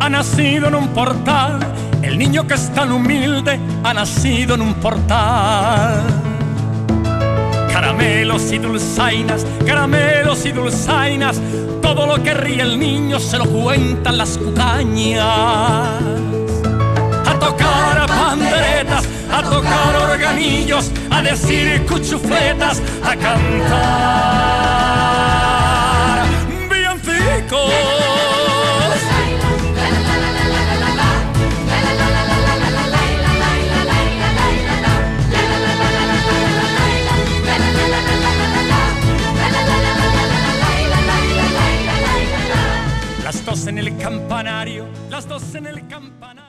ha 0.00 0.08
nacido 0.08 0.68
en 0.68 0.74
un 0.74 0.88
portal. 0.88 1.58
El 2.02 2.18
niño 2.18 2.46
que 2.46 2.54
es 2.54 2.72
tan 2.72 2.92
humilde 2.92 3.58
ha 3.84 3.94
nacido 3.94 4.54
en 4.54 4.62
un 4.62 4.74
portal. 4.74 6.02
Caramelos 7.80 8.52
y 8.52 8.58
dulzainas, 8.58 9.46
caramelos 9.66 10.44
y 10.44 10.52
dulzainas, 10.52 11.40
todo 11.80 12.06
lo 12.06 12.22
que 12.22 12.34
ríe 12.34 12.60
el 12.60 12.78
niño 12.78 13.18
se 13.18 13.38
lo 13.38 13.46
cuentan 13.46 14.18
las 14.18 14.36
cucañas. 14.36 15.24
A 17.26 17.38
tocar 17.40 18.06
panderetas, 18.06 19.08
a 19.32 19.42
tocar 19.42 19.96
organillos, 20.10 20.90
a 21.08 21.22
decir 21.22 21.86
cuchufletas, 21.86 22.82
a 23.02 23.16
cantar 23.16 25.09
en 43.70 43.78
el 43.78 43.96
campanario, 43.98 44.88
las 45.10 45.28
dos 45.28 45.54
en 45.54 45.64
el 45.64 45.86
campanario. 45.86 46.40